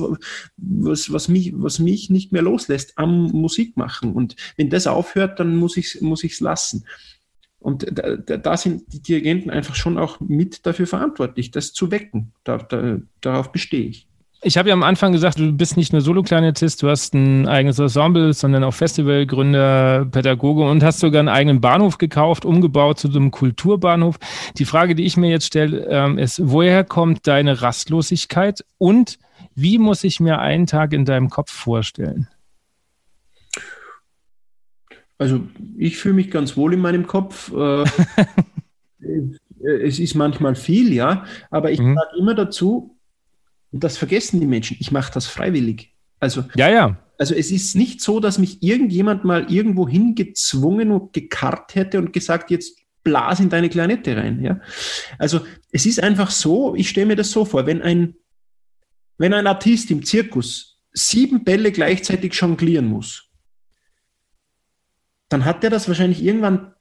was, 0.57 1.13
was, 1.13 1.29
mich, 1.29 1.53
was 1.55 1.79
mich 1.79 2.09
nicht 2.09 2.33
mehr 2.33 2.43
loslässt 2.43 2.97
am 2.97 3.25
Musik 3.27 3.77
machen. 3.77 4.13
Und 4.13 4.37
wenn 4.57 4.71
das 4.71 4.87
aufhört, 4.87 5.41
dann 5.41 5.57
muss 5.57 5.77
ich 5.77 5.95
es 5.95 6.01
muss 6.01 6.25
ich's 6.25 6.41
lassen. 6.41 6.85
Und 7.61 7.87
da, 7.91 8.17
da, 8.17 8.57
sind 8.57 8.93
die 8.93 9.03
Dirigenten 9.03 9.51
einfach 9.51 9.75
schon 9.75 9.99
auch 9.99 10.21
mit 10.21 10.65
dafür 10.65 10.87
verantwortlich, 10.87 11.51
das 11.51 11.73
zu 11.73 11.91
wecken. 11.91 12.33
Da, 12.45 12.59
da, 12.59 12.99
darauf 13.21 13.51
bestehe 13.51 13.89
ich. 13.89 14.07
Ich 14.43 14.57
habe 14.57 14.69
ja 14.69 14.73
am 14.73 14.85
Anfang 14.85 15.11
gesagt, 15.11 15.41
du 15.41 15.53
bist 15.53 15.77
nicht 15.77 15.93
nur 15.93 16.01
Solo-Klarinettist, 16.01 16.81
du 16.83 16.89
hast 16.89 17.13
ein 17.13 17.49
eigenes 17.49 17.81
Ensemble, 17.81 18.33
sondern 18.33 18.63
auch 18.63 18.75
Festivalgründer, 18.75 20.07
Pädagoge 20.13 20.63
und 20.63 20.85
hast 20.85 21.01
sogar 21.01 21.19
einen 21.19 21.29
eigenen 21.29 21.61
Bahnhof 21.61 21.99
gekauft, 21.99 22.45
umgebaut 22.45 23.01
zu 23.01 23.09
einem 23.09 23.33
Kulturbahnhof. 23.33 24.19
Die 24.57 24.65
Frage, 24.65 24.95
die 24.95 25.05
ich 25.05 25.17
mir 25.17 25.29
jetzt 25.29 25.47
stelle, 25.47 25.87
ähm, 25.91 26.19
ist, 26.19 26.41
woher 26.45 26.85
kommt 26.85 27.27
deine 27.27 27.63
Rastlosigkeit 27.63 28.65
und 28.79 29.19
wie 29.57 29.79
muss 29.79 30.05
ich 30.05 30.21
mir 30.21 30.39
einen 30.39 30.67
Tag 30.67 30.93
in 30.93 31.05
deinem 31.05 31.31
Kopf 31.31 31.51
vorstellen? 31.51 32.29
Also 35.19 35.41
ich 35.77 35.97
fühle 35.97 36.15
mich 36.15 36.31
ganz 36.31 36.57
wohl 36.57 36.75
in 36.75 36.81
meinem 36.81 37.09
Kopf. 37.09 37.53
Äh, 37.53 37.85
es 39.83 39.99
ist 39.99 40.15
manchmal 40.15 40.55
viel, 40.55 40.93
ja, 40.93 41.25
aber 41.51 41.73
ich 41.73 41.81
mhm. 41.81 41.97
sage 41.97 42.19
immer 42.19 42.35
dazu, 42.37 42.95
und 43.73 43.85
das 43.85 43.97
vergessen 43.97 44.41
die 44.41 44.47
Menschen. 44.47 44.77
Ich 44.81 44.91
mache 44.91 45.13
das 45.13 45.27
freiwillig. 45.27 45.95
Also, 46.21 46.45
ja, 46.55 46.69
ja. 46.69 46.99
Also 47.19 47.35
es 47.35 47.51
ist 47.51 47.75
nicht 47.75 48.01
so, 48.01 48.21
dass 48.21 48.39
mich 48.39 48.63
irgendjemand 48.63 49.25
mal 49.25 49.51
irgendwo 49.51 49.89
hingezwungen 49.89 50.93
und 50.93 51.13
gekarrt 51.13 51.75
hätte 51.75 51.99
und 51.99 52.13
gesagt, 52.13 52.51
jetzt 52.51 52.79
blas 53.03 53.41
in 53.41 53.49
deine 53.49 53.69
Klarinette 53.69 54.17
rein. 54.17 54.43
Ja? 54.43 54.61
Also 55.19 55.41
es 55.73 55.85
ist 55.85 56.03
einfach 56.03 56.31
so, 56.31 56.75
ich 56.77 56.89
stelle 56.89 57.07
mir 57.07 57.17
das 57.17 57.31
so 57.31 57.45
vor, 57.45 57.67
wenn 57.67 57.83
ein, 57.83 58.15
wenn 59.17 59.35
ein 59.35 59.47
Artist 59.49 59.91
im 59.91 60.05
Zirkus 60.05 60.81
sieben 60.93 61.45
Bälle 61.45 61.73
gleichzeitig 61.73 62.35
jonglieren 62.35 62.87
muss, 62.87 63.29
dann 65.29 65.45
hat 65.45 65.65
er 65.65 65.71
das 65.71 65.89
wahrscheinlich 65.89 66.23
irgendwann 66.23 66.75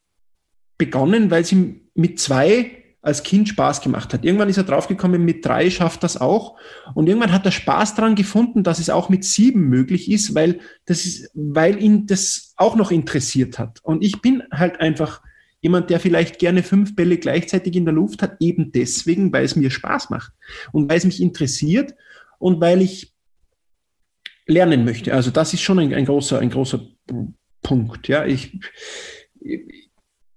begonnen, 0.77 1.31
weil 1.31 1.43
sie 1.45 1.89
mit 1.95 2.19
zwei 2.19 2.83
als 3.07 3.23
Kind 3.23 3.47
Spaß 3.47 3.79
gemacht 3.79 4.13
hat. 4.13 4.25
Irgendwann 4.25 4.49
ist 4.49 4.57
er 4.57 4.65
draufgekommen, 4.65 5.23
mit 5.23 5.45
drei 5.45 5.69
schafft 5.69 6.03
das 6.03 6.19
auch. 6.19 6.57
Und 6.93 7.07
irgendwann 7.07 7.31
hat 7.31 7.45
er 7.45 7.53
Spaß 7.53 7.95
daran 7.95 8.15
gefunden, 8.15 8.63
dass 8.63 8.79
es 8.79 8.89
auch 8.89 9.07
mit 9.07 9.23
sieben 9.23 9.69
möglich 9.69 10.11
ist, 10.11 10.35
weil 10.35 10.59
das 10.85 11.05
ist, 11.05 11.31
weil 11.33 11.81
ihn 11.81 12.05
das 12.05 12.53
auch 12.57 12.75
noch 12.75 12.91
interessiert 12.91 13.59
hat. 13.59 13.79
Und 13.81 14.03
ich 14.03 14.21
bin 14.21 14.43
halt 14.51 14.81
einfach 14.81 15.21
jemand, 15.61 15.89
der 15.89 16.01
vielleicht 16.01 16.37
gerne 16.37 16.63
fünf 16.63 16.97
Bälle 16.97 17.17
gleichzeitig 17.17 17.77
in 17.77 17.85
der 17.85 17.93
Luft 17.93 18.21
hat, 18.21 18.35
eben 18.41 18.73
deswegen, 18.73 19.31
weil 19.31 19.45
es 19.45 19.55
mir 19.55 19.71
Spaß 19.71 20.09
macht 20.09 20.33
und 20.73 20.89
weil 20.89 20.97
es 20.97 21.05
mich 21.05 21.21
interessiert 21.21 21.95
und 22.39 22.59
weil 22.59 22.81
ich 22.81 23.13
lernen 24.47 24.83
möchte. 24.83 25.13
Also 25.13 25.31
das 25.31 25.53
ist 25.53 25.61
schon 25.61 25.79
ein, 25.79 25.93
ein 25.93 26.05
großer, 26.05 26.39
ein 26.39 26.49
großer 26.49 26.81
Punkt. 27.63 28.09
Ja, 28.09 28.25
ich, 28.25 28.59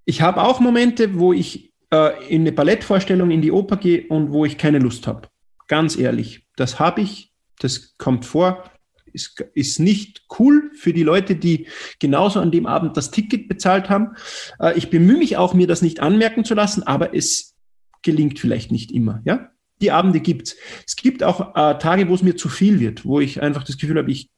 ich 0.05 0.23
habe 0.23 0.45
auch 0.45 0.61
Momente, 0.61 1.19
wo 1.19 1.33
ich 1.33 1.70
äh, 1.93 2.29
in 2.29 2.43
eine 2.43 2.53
Ballettvorstellung, 2.53 3.31
in 3.31 3.43
die 3.43 3.53
Oper 3.53 3.77
gehe 3.77 4.07
und 4.09 4.33
wo 4.33 4.45
ich 4.45 4.59
keine 4.59 4.79
Lust 4.79 5.07
habe. 5.07 5.29
Ganz 5.69 5.97
ehrlich, 5.97 6.47
das 6.57 6.79
habe 6.79 7.01
ich, 7.01 7.33
das 7.59 7.97
kommt 7.99 8.25
vor, 8.25 8.65
ist, 9.13 9.41
ist 9.55 9.81
nicht 9.81 10.23
cool 10.39 10.71
für 10.75 10.93
die 10.93 11.03
Leute, 11.03 11.37
die 11.37 11.67
genauso 11.99 12.41
an 12.41 12.53
dem 12.53 12.67
Abend 12.67 12.97
das 12.97 13.11
Ticket 13.11 13.49
bezahlt 13.49 13.89
haben. 13.89 14.15
Äh, 14.59 14.77
ich 14.77 14.91
bemühe 14.91 15.19
mich 15.19 15.37
auch, 15.37 15.55
mir 15.55 15.67
das 15.67 15.83
nicht 15.83 16.01
anmerken 16.01 16.45
zu 16.45 16.55
lassen, 16.55 16.83
aber 16.83 17.15
es 17.15 17.57
gelingt 18.03 18.39
vielleicht 18.39 18.73
nicht 18.73 18.93
immer. 18.93 19.21
Ja? 19.25 19.51
Die 19.81 19.91
Abende 19.91 20.21
gibt's. 20.21 20.57
Es 20.87 20.97
gibt 20.97 21.23
auch 21.23 21.55
äh, 21.55 21.79
Tage, 21.79 22.09
wo 22.09 22.15
es 22.15 22.23
mir 22.23 22.37
zu 22.37 22.49
viel 22.49 22.81
wird, 22.81 23.05
wo 23.05 23.21
ich 23.21 23.43
einfach 23.43 23.65
das 23.65 23.79
Gefühl 23.79 23.99
habe, 23.99 24.11
ich 24.11 24.31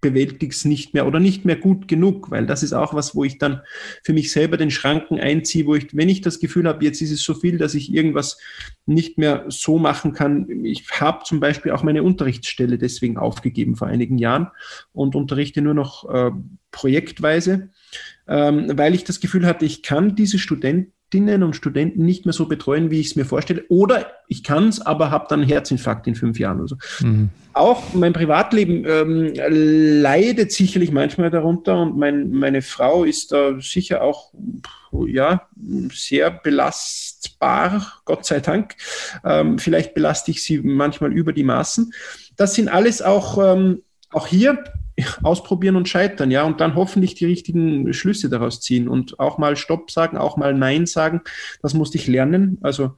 bewältig's 0.00 0.64
nicht 0.64 0.94
mehr 0.94 1.06
oder 1.06 1.20
nicht 1.20 1.44
mehr 1.44 1.56
gut 1.56 1.88
genug, 1.88 2.30
weil 2.30 2.46
das 2.46 2.62
ist 2.62 2.72
auch 2.72 2.94
was, 2.94 3.14
wo 3.14 3.24
ich 3.24 3.38
dann 3.38 3.62
für 4.04 4.12
mich 4.12 4.30
selber 4.30 4.56
den 4.56 4.70
Schranken 4.70 5.18
einziehe, 5.18 5.66
wo 5.66 5.74
ich, 5.74 5.96
wenn 5.96 6.08
ich 6.08 6.20
das 6.20 6.38
Gefühl 6.38 6.68
habe, 6.68 6.84
jetzt 6.84 7.02
ist 7.02 7.10
es 7.10 7.22
so 7.22 7.34
viel, 7.34 7.58
dass 7.58 7.74
ich 7.74 7.92
irgendwas 7.92 8.38
nicht 8.86 9.18
mehr 9.18 9.44
so 9.48 9.78
machen 9.78 10.12
kann. 10.12 10.64
Ich 10.64 10.88
habe 11.00 11.24
zum 11.24 11.40
Beispiel 11.40 11.72
auch 11.72 11.82
meine 11.82 12.02
Unterrichtsstelle 12.02 12.78
deswegen 12.78 13.16
aufgegeben 13.16 13.76
vor 13.76 13.88
einigen 13.88 14.18
Jahren 14.18 14.48
und 14.92 15.16
unterrichte 15.16 15.62
nur 15.62 15.74
noch 15.74 16.08
äh, 16.08 16.30
projektweise, 16.70 17.70
ähm, 18.28 18.70
weil 18.74 18.94
ich 18.94 19.04
das 19.04 19.20
Gefühl 19.20 19.46
hatte, 19.46 19.64
ich 19.64 19.82
kann 19.82 20.14
diese 20.14 20.38
Studenten 20.38 20.92
Studentinnen 21.08 21.42
und 21.42 21.56
Studenten 21.56 22.04
nicht 22.04 22.26
mehr 22.26 22.34
so 22.34 22.46
betreuen, 22.46 22.90
wie 22.90 23.00
ich 23.00 23.08
es 23.08 23.16
mir 23.16 23.24
vorstelle. 23.24 23.64
Oder 23.68 24.12
ich 24.28 24.44
kann 24.44 24.68
es, 24.68 24.82
aber 24.82 25.10
habe 25.10 25.26
dann 25.30 25.40
einen 25.40 25.48
Herzinfarkt 25.48 26.06
in 26.06 26.14
fünf 26.14 26.38
Jahren 26.38 26.58
oder 26.58 26.68
so. 26.68 26.76
Mhm. 27.00 27.30
Auch 27.54 27.94
mein 27.94 28.12
Privatleben 28.12 28.84
ähm, 28.86 29.32
leidet 29.34 30.52
sicherlich 30.52 30.92
manchmal 30.92 31.30
darunter 31.30 31.80
und 31.80 31.96
mein, 31.96 32.30
meine 32.30 32.60
Frau 32.60 33.04
ist 33.04 33.32
da 33.32 33.58
sicher 33.58 34.02
auch 34.02 34.32
ja, 35.06 35.48
sehr 35.90 36.30
belastbar, 36.30 38.00
Gott 38.04 38.26
sei 38.26 38.40
Dank. 38.40 38.76
Ähm, 39.24 39.58
vielleicht 39.58 39.94
belaste 39.94 40.30
ich 40.30 40.44
sie 40.44 40.58
manchmal 40.58 41.12
über 41.12 41.32
die 41.32 41.44
Maßen. 41.44 41.92
Das 42.36 42.54
sind 42.54 42.68
alles 42.68 43.00
auch, 43.00 43.38
ähm, 43.42 43.82
auch 44.10 44.26
hier 44.26 44.62
ausprobieren 45.22 45.76
und 45.76 45.88
scheitern, 45.88 46.30
ja, 46.30 46.42
und 46.44 46.60
dann 46.60 46.74
hoffentlich 46.74 47.14
die 47.14 47.26
richtigen 47.26 47.92
Schlüsse 47.92 48.28
daraus 48.28 48.60
ziehen 48.60 48.88
und 48.88 49.18
auch 49.20 49.38
mal 49.38 49.56
Stopp 49.56 49.90
sagen, 49.90 50.16
auch 50.16 50.36
mal 50.36 50.54
Nein 50.54 50.86
sagen. 50.86 51.22
Das 51.62 51.74
musste 51.74 51.98
ich 51.98 52.06
lernen. 52.06 52.58
Also 52.62 52.96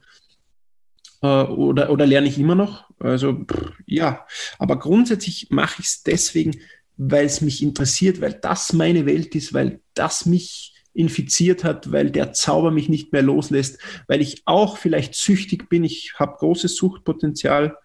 äh, 1.21 1.27
oder, 1.27 1.89
oder 1.89 2.05
lerne 2.05 2.27
ich 2.27 2.39
immer 2.39 2.55
noch. 2.55 2.89
Also 2.99 3.45
ja, 3.85 4.25
aber 4.59 4.79
grundsätzlich 4.79 5.47
mache 5.49 5.81
ich 5.81 5.87
es 5.87 6.03
deswegen, 6.03 6.57
weil 6.97 7.25
es 7.25 7.41
mich 7.41 7.63
interessiert, 7.63 8.21
weil 8.21 8.33
das 8.33 8.73
meine 8.73 9.05
Welt 9.05 9.35
ist, 9.35 9.53
weil 9.53 9.81
das 9.93 10.25
mich 10.25 10.73
infiziert 10.93 11.63
hat, 11.63 11.91
weil 11.91 12.11
der 12.11 12.33
Zauber 12.33 12.69
mich 12.69 12.89
nicht 12.89 13.13
mehr 13.13 13.21
loslässt, 13.21 13.79
weil 14.07 14.21
ich 14.21 14.41
auch 14.45 14.77
vielleicht 14.77 15.15
süchtig 15.15 15.69
bin. 15.69 15.83
Ich 15.83 16.15
habe 16.19 16.37
großes 16.37 16.75
Suchtpotenzial 16.75 17.77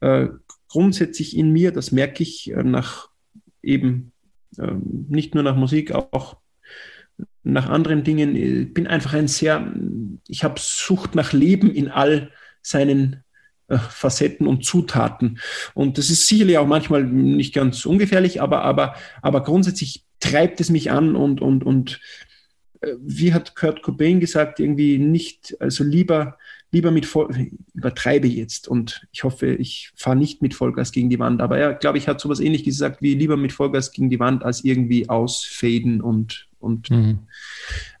äh, 0.00 0.28
grundsätzlich 0.68 1.36
in 1.36 1.50
mir. 1.50 1.72
Das 1.72 1.92
merke 1.92 2.22
ich 2.22 2.50
äh, 2.50 2.62
nach 2.62 3.08
eben 3.62 4.12
äh, 4.58 4.72
nicht 5.08 5.34
nur 5.34 5.42
nach 5.42 5.56
Musik, 5.56 5.92
auch 5.92 6.36
nach 7.42 7.68
anderen 7.68 8.04
Dingen. 8.04 8.36
Ich 8.36 8.72
bin 8.72 8.86
einfach 8.86 9.14
ein 9.14 9.28
sehr, 9.28 9.72
ich 10.28 10.44
habe 10.44 10.54
Sucht 10.58 11.14
nach 11.14 11.32
Leben 11.32 11.70
in 11.70 11.88
all 11.88 12.30
seinen 12.62 13.24
äh, 13.68 13.78
Facetten 13.78 14.46
und 14.46 14.64
Zutaten. 14.64 15.38
Und 15.74 15.98
das 15.98 16.10
ist 16.10 16.26
sicherlich 16.26 16.58
auch 16.58 16.66
manchmal 16.66 17.04
nicht 17.04 17.54
ganz 17.54 17.84
ungefährlich, 17.84 18.40
aber, 18.40 18.62
aber, 18.62 18.94
aber 19.22 19.42
grundsätzlich 19.42 20.04
treibt 20.20 20.60
es 20.60 20.70
mich 20.70 20.90
an 20.90 21.16
und, 21.16 21.40
und, 21.40 21.64
und 21.64 22.00
äh, 22.80 22.94
wie 23.00 23.34
hat 23.34 23.56
Kurt 23.56 23.82
Cobain 23.82 24.20
gesagt, 24.20 24.60
irgendwie 24.60 24.98
nicht, 24.98 25.56
also 25.60 25.84
lieber, 25.84 26.38
lieber 26.72 26.90
mit 26.90 27.06
Voll, 27.06 27.50
übertreibe 27.74 28.26
jetzt 28.26 28.66
und 28.66 29.06
ich 29.12 29.24
hoffe, 29.24 29.54
ich 29.54 29.92
fahre 29.94 30.16
nicht 30.16 30.42
mit 30.42 30.54
Vollgas 30.54 30.90
gegen 30.90 31.10
die 31.10 31.18
Wand, 31.18 31.42
aber 31.42 31.58
er, 31.58 31.74
glaube 31.74 31.98
ich, 31.98 32.08
hat 32.08 32.20
sowas 32.20 32.40
ähnlich 32.40 32.64
gesagt, 32.64 33.02
wie 33.02 33.14
lieber 33.14 33.36
mit 33.36 33.52
Vollgas 33.52 33.92
gegen 33.92 34.10
die 34.10 34.18
Wand 34.18 34.42
als 34.42 34.64
irgendwie 34.64 35.08
ausfaden 35.08 36.00
und, 36.00 36.48
und 36.58 36.90
mhm. 36.90 37.18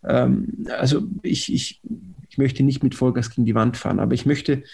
ähm, 0.04 0.66
also 0.78 1.02
ich, 1.22 1.52
ich, 1.52 1.82
ich 2.30 2.38
möchte 2.38 2.62
nicht 2.62 2.82
mit 2.82 2.94
Vollgas 2.94 3.30
gegen 3.30 3.44
die 3.44 3.54
Wand 3.54 3.76
fahren, 3.76 4.00
aber 4.00 4.14
ich 4.14 4.24
möchte, 4.24 4.64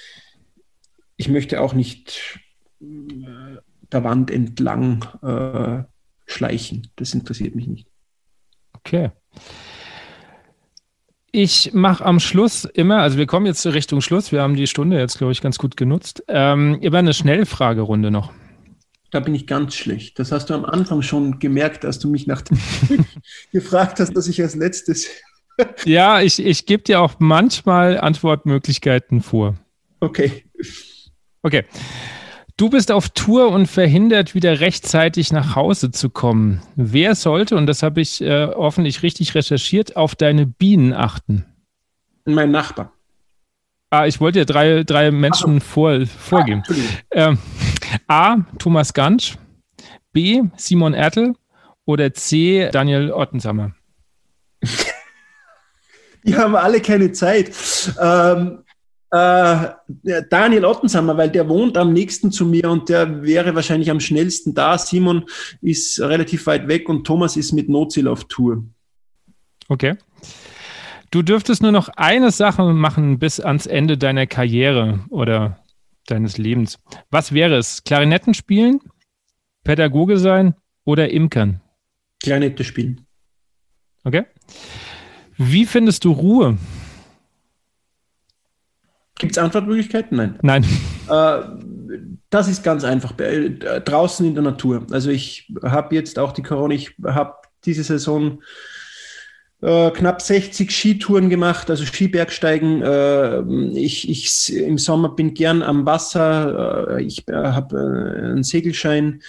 ich 1.16 1.28
möchte 1.28 1.60
auch 1.60 1.74
nicht 1.74 2.38
äh, 2.80 3.56
der 3.90 4.04
Wand 4.04 4.30
entlang 4.30 5.04
äh, 5.22 5.82
schleichen. 6.30 6.88
Das 6.94 7.14
interessiert 7.14 7.56
mich 7.56 7.66
nicht. 7.66 7.88
Okay. 8.74 9.10
Ich 11.40 11.72
mache 11.72 12.04
am 12.04 12.18
Schluss 12.18 12.64
immer, 12.64 12.98
also 12.98 13.16
wir 13.16 13.26
kommen 13.26 13.46
jetzt 13.46 13.64
Richtung 13.64 14.00
Schluss, 14.00 14.32
wir 14.32 14.42
haben 14.42 14.56
die 14.56 14.66
Stunde 14.66 14.98
jetzt, 14.98 15.18
glaube 15.18 15.30
ich, 15.30 15.40
ganz 15.40 15.56
gut 15.56 15.76
genutzt, 15.76 16.24
ähm, 16.26 16.78
immer 16.80 16.98
eine 16.98 17.14
Schnellfragerunde 17.14 18.10
noch. 18.10 18.32
Da 19.12 19.20
bin 19.20 19.36
ich 19.36 19.46
ganz 19.46 19.76
schlecht. 19.76 20.18
Das 20.18 20.32
hast 20.32 20.50
du 20.50 20.54
am 20.54 20.64
Anfang 20.64 21.00
schon 21.00 21.38
gemerkt, 21.38 21.84
als 21.84 22.00
du 22.00 22.10
mich 22.10 22.26
nach 22.26 22.42
dem 22.42 22.58
gefragt 23.52 24.00
hast, 24.00 24.16
dass 24.16 24.26
ich 24.26 24.42
als 24.42 24.56
letztes. 24.56 25.06
ja, 25.84 26.20
ich, 26.20 26.44
ich 26.44 26.66
gebe 26.66 26.82
dir 26.82 27.00
auch 27.00 27.14
manchmal 27.20 28.00
Antwortmöglichkeiten 28.00 29.22
vor. 29.22 29.54
Okay. 30.00 30.44
Okay. 31.42 31.66
Du 32.58 32.68
bist 32.68 32.90
auf 32.90 33.08
Tour 33.10 33.52
und 33.52 33.68
verhindert 33.68 34.34
wieder 34.34 34.58
rechtzeitig 34.58 35.32
nach 35.32 35.54
Hause 35.54 35.92
zu 35.92 36.10
kommen. 36.10 36.60
Wer 36.74 37.14
sollte, 37.14 37.54
und 37.54 37.68
das 37.68 37.84
habe 37.84 38.00
ich 38.00 38.20
äh, 38.20 38.48
hoffentlich 38.48 39.04
richtig 39.04 39.36
recherchiert, 39.36 39.96
auf 39.96 40.16
deine 40.16 40.44
Bienen 40.44 40.92
achten? 40.92 41.46
Mein 42.24 42.50
Nachbar. 42.50 42.92
Ah, 43.90 44.08
ich 44.08 44.20
wollte 44.20 44.40
dir 44.40 44.44
drei, 44.44 44.82
drei 44.82 45.12
Menschen 45.12 45.60
vor, 45.60 46.04
vorgeben. 46.06 46.64
Ah, 46.68 47.28
ähm, 47.28 47.38
A. 48.08 48.38
Thomas 48.58 48.92
Gansch, 48.92 49.38
B. 50.12 50.42
Simon 50.56 50.94
Ertel 50.94 51.34
oder 51.84 52.12
C. 52.12 52.70
Daniel 52.72 53.12
Ottensammer. 53.12 53.70
Die 56.24 56.36
haben 56.36 56.56
alle 56.56 56.80
keine 56.80 57.12
Zeit. 57.12 57.52
Ähm, 58.02 58.64
äh, 59.10 59.68
Daniel 60.28 60.64
Ottensammer, 60.64 61.16
weil 61.16 61.30
der 61.30 61.48
wohnt 61.48 61.76
am 61.76 61.92
nächsten 61.92 62.30
zu 62.30 62.44
mir 62.44 62.70
und 62.70 62.88
der 62.88 63.22
wäre 63.22 63.54
wahrscheinlich 63.54 63.90
am 63.90 64.00
schnellsten 64.00 64.54
da. 64.54 64.76
Simon 64.76 65.24
ist 65.62 66.00
relativ 66.00 66.46
weit 66.46 66.68
weg 66.68 66.88
und 66.88 67.06
Thomas 67.06 67.36
ist 67.36 67.52
mit 67.52 67.68
Notziel 67.68 68.08
auf 68.08 68.24
Tour. 68.24 68.64
Okay. 69.68 69.96
Du 71.10 71.22
dürftest 71.22 71.62
nur 71.62 71.72
noch 71.72 71.88
eine 71.96 72.30
Sache 72.30 72.64
machen 72.74 73.18
bis 73.18 73.40
ans 73.40 73.66
Ende 73.66 73.96
deiner 73.96 74.26
Karriere 74.26 75.00
oder 75.08 75.58
deines 76.06 76.36
Lebens. 76.36 76.78
Was 77.10 77.32
wäre 77.32 77.56
es? 77.56 77.82
Klarinetten 77.84 78.34
spielen, 78.34 78.80
Pädagoge 79.64 80.18
sein 80.18 80.54
oder 80.84 81.10
Imkern? 81.10 81.62
Klarinette 82.22 82.64
spielen. 82.64 83.06
Okay. 84.04 84.24
Wie 85.36 85.66
findest 85.66 86.04
du 86.04 86.12
Ruhe? 86.12 86.58
Gibt 89.18 89.32
es 89.32 89.38
Antwortmöglichkeiten? 89.38 90.16
Nein. 90.16 90.38
Nein. 90.42 90.64
Äh, 91.08 91.42
das 92.30 92.48
ist 92.48 92.62
ganz 92.62 92.84
einfach. 92.84 93.18
Äh, 93.18 93.80
draußen 93.80 94.26
in 94.26 94.34
der 94.34 94.44
Natur. 94.44 94.86
Also 94.90 95.10
ich 95.10 95.52
habe 95.62 95.94
jetzt 95.94 96.18
auch 96.18 96.32
die 96.32 96.42
Corona, 96.42 96.74
ich 96.74 96.94
habe 97.04 97.34
diese 97.64 97.82
Saison 97.82 98.42
äh, 99.60 99.90
knapp 99.90 100.22
60 100.22 100.70
Skitouren 100.70 101.30
gemacht, 101.30 101.68
also 101.68 101.84
Skibergsteigen. 101.84 102.82
Äh, 102.82 103.40
ich, 103.76 104.08
ich 104.08 104.54
im 104.54 104.78
Sommer 104.78 105.08
bin 105.08 105.34
gern 105.34 105.62
am 105.62 105.84
Wasser. 105.84 106.96
Äh, 106.96 107.02
ich 107.02 107.26
äh, 107.28 107.32
habe 107.32 108.22
einen 108.22 108.44
Segelschein. 108.44 109.22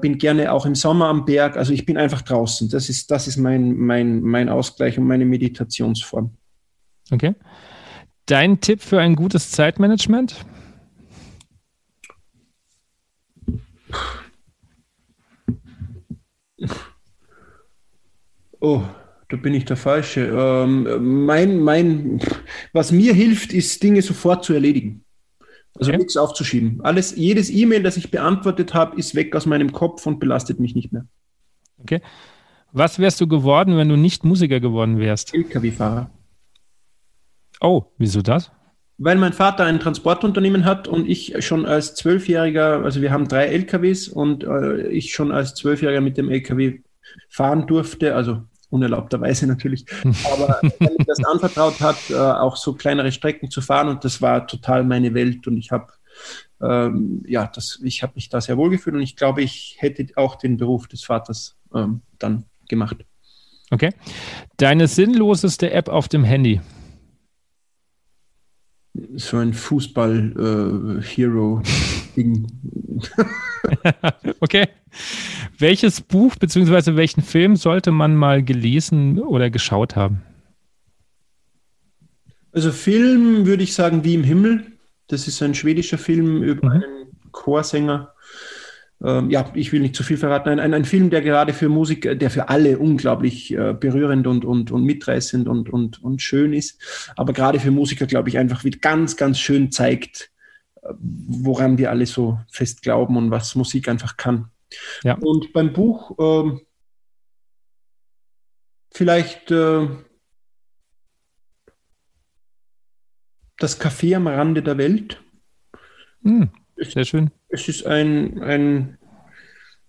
bin 0.00 0.18
gerne 0.18 0.50
auch 0.50 0.66
im 0.66 0.74
Sommer 0.74 1.06
am 1.06 1.24
Berg. 1.24 1.56
Also 1.56 1.72
ich 1.72 1.86
bin 1.86 1.96
einfach 1.96 2.22
draußen. 2.22 2.68
Das 2.68 2.88
ist, 2.88 3.10
das 3.12 3.28
ist 3.28 3.36
mein, 3.36 3.76
mein, 3.76 4.22
mein 4.22 4.48
Ausgleich 4.48 4.98
und 4.98 5.06
meine 5.06 5.24
Meditationsform. 5.24 6.30
Okay. 7.12 7.34
Dein 8.28 8.60
Tipp 8.60 8.82
für 8.82 9.00
ein 9.00 9.16
gutes 9.16 9.52
Zeitmanagement? 9.52 10.44
Oh, 18.60 18.82
da 19.30 19.36
bin 19.38 19.54
ich 19.54 19.64
der 19.64 19.78
Falsche. 19.78 20.26
Ähm, 20.26 21.24
mein, 21.24 21.60
mein, 21.60 22.20
was 22.74 22.92
mir 22.92 23.14
hilft, 23.14 23.54
ist, 23.54 23.82
Dinge 23.82 24.02
sofort 24.02 24.44
zu 24.44 24.52
erledigen. 24.52 25.06
Also 25.76 25.90
okay. 25.90 25.98
nichts 25.98 26.18
aufzuschieben. 26.18 26.82
Alles, 26.82 27.16
jedes 27.16 27.48
E-Mail, 27.48 27.82
das 27.82 27.96
ich 27.96 28.10
beantwortet 28.10 28.74
habe, 28.74 28.98
ist 28.98 29.14
weg 29.14 29.34
aus 29.36 29.46
meinem 29.46 29.72
Kopf 29.72 30.06
und 30.06 30.20
belastet 30.20 30.60
mich 30.60 30.74
nicht 30.74 30.92
mehr. 30.92 31.06
Okay. 31.78 32.02
Was 32.72 32.98
wärst 32.98 33.22
du 33.22 33.26
geworden, 33.26 33.78
wenn 33.78 33.88
du 33.88 33.96
nicht 33.96 34.22
Musiker 34.22 34.60
geworden 34.60 34.98
wärst? 34.98 35.32
LKW-Fahrer. 35.34 36.10
Oh, 37.60 37.84
wieso 37.98 38.22
das? 38.22 38.50
Weil 38.98 39.16
mein 39.16 39.32
Vater 39.32 39.64
ein 39.64 39.78
Transportunternehmen 39.78 40.64
hat 40.64 40.88
und 40.88 41.08
ich 41.08 41.34
schon 41.44 41.66
als 41.66 41.94
Zwölfjähriger, 41.94 42.82
also 42.84 43.00
wir 43.00 43.12
haben 43.12 43.28
drei 43.28 43.46
LKWs 43.46 44.08
und 44.08 44.44
äh, 44.44 44.88
ich 44.88 45.12
schon 45.12 45.30
als 45.30 45.54
Zwölfjähriger 45.54 46.00
mit 46.00 46.16
dem 46.18 46.28
LKW 46.28 46.80
fahren 47.28 47.66
durfte, 47.66 48.16
also 48.16 48.42
unerlaubterweise 48.70 49.46
natürlich, 49.48 49.86
aber 50.32 50.60
wenn 50.78 50.96
ich 50.98 51.06
das 51.06 51.24
anvertraut 51.24 51.80
hat, 51.80 52.10
äh, 52.10 52.16
auch 52.16 52.56
so 52.56 52.74
kleinere 52.74 53.12
Strecken 53.12 53.50
zu 53.50 53.60
fahren 53.60 53.88
und 53.88 54.04
das 54.04 54.20
war 54.20 54.46
total 54.46 54.82
meine 54.82 55.14
Welt 55.14 55.46
und 55.46 55.56
ich 55.56 55.70
habe 55.70 55.92
ähm, 56.60 57.22
ja, 57.26 57.46
das, 57.46 57.78
ich 57.82 58.02
habe 58.02 58.14
mich 58.16 58.28
da 58.28 58.40
sehr 58.40 58.56
wohl 58.56 58.70
gefühlt 58.70 58.96
und 58.96 59.02
ich 59.02 59.16
glaube, 59.16 59.42
ich 59.42 59.76
hätte 59.78 60.06
auch 60.16 60.36
den 60.36 60.56
Beruf 60.56 60.88
des 60.88 61.04
Vaters 61.04 61.56
ähm, 61.74 62.02
dann 62.18 62.44
gemacht. 62.68 62.96
Okay. 63.70 63.90
Deine 64.56 64.88
sinnloseste 64.88 65.70
App 65.70 65.88
auf 65.88 66.08
dem 66.08 66.24
Handy? 66.24 66.60
So 69.16 69.38
ein 69.38 69.54
Fußball-Hero-Ding. 69.54 72.46
Äh, 73.82 73.92
okay. 74.40 74.68
Welches 75.58 76.00
Buch 76.00 76.36
bzw. 76.36 76.96
welchen 76.96 77.22
Film 77.22 77.56
sollte 77.56 77.90
man 77.90 78.16
mal 78.16 78.42
gelesen 78.42 79.20
oder 79.20 79.50
geschaut 79.50 79.94
haben? 79.96 80.22
Also 82.52 82.72
Film 82.72 83.44
würde 83.46 83.62
ich 83.62 83.74
sagen 83.74 84.04
wie 84.04 84.14
im 84.14 84.24
Himmel. 84.24 84.72
Das 85.08 85.28
ist 85.28 85.42
ein 85.42 85.54
schwedischer 85.54 85.98
Film 85.98 86.42
über 86.42 86.66
mhm. 86.66 86.72
einen 86.72 87.06
Chorsänger, 87.32 88.14
ähm, 89.04 89.30
ja, 89.30 89.48
ich 89.54 89.72
will 89.72 89.80
nicht 89.80 89.94
zu 89.94 90.02
viel 90.02 90.16
verraten, 90.16 90.48
ein, 90.48 90.58
ein, 90.58 90.74
ein, 90.74 90.84
Film, 90.84 91.10
der 91.10 91.22
gerade 91.22 91.52
für 91.52 91.68
Musik, 91.68 92.18
der 92.18 92.30
für 92.30 92.48
alle 92.48 92.78
unglaublich 92.78 93.52
äh, 93.52 93.72
berührend 93.72 94.26
und, 94.26 94.44
und, 94.44 94.72
und 94.72 94.82
mitreißend 94.82 95.46
und, 95.46 95.70
und, 95.70 96.02
und 96.02 96.20
schön 96.20 96.52
ist, 96.52 97.12
aber 97.16 97.32
gerade 97.32 97.60
für 97.60 97.70
Musiker, 97.70 98.06
glaube 98.06 98.28
ich, 98.28 98.38
einfach 98.38 98.64
wieder 98.64 98.78
ganz, 98.78 99.16
ganz 99.16 99.38
schön 99.38 99.70
zeigt, 99.70 100.32
äh, 100.82 100.92
woran 100.98 101.78
wir 101.78 101.90
alle 101.90 102.06
so 102.06 102.40
fest 102.50 102.82
glauben 102.82 103.16
und 103.16 103.30
was 103.30 103.54
Musik 103.54 103.88
einfach 103.88 104.16
kann. 104.16 104.50
Ja. 105.04 105.14
Und 105.14 105.52
beim 105.52 105.72
Buch 105.72 106.18
äh, 106.18 106.58
vielleicht 108.90 109.52
äh, 109.52 109.88
das 113.58 113.80
Café 113.80 114.16
am 114.16 114.26
Rande 114.26 114.62
der 114.62 114.76
Welt. 114.76 115.22
Hm, 116.22 116.50
sehr 116.76 117.04
schön 117.04 117.30
es 117.48 117.68
ist 117.68 117.86
ein, 117.86 118.42
ein 118.42 118.98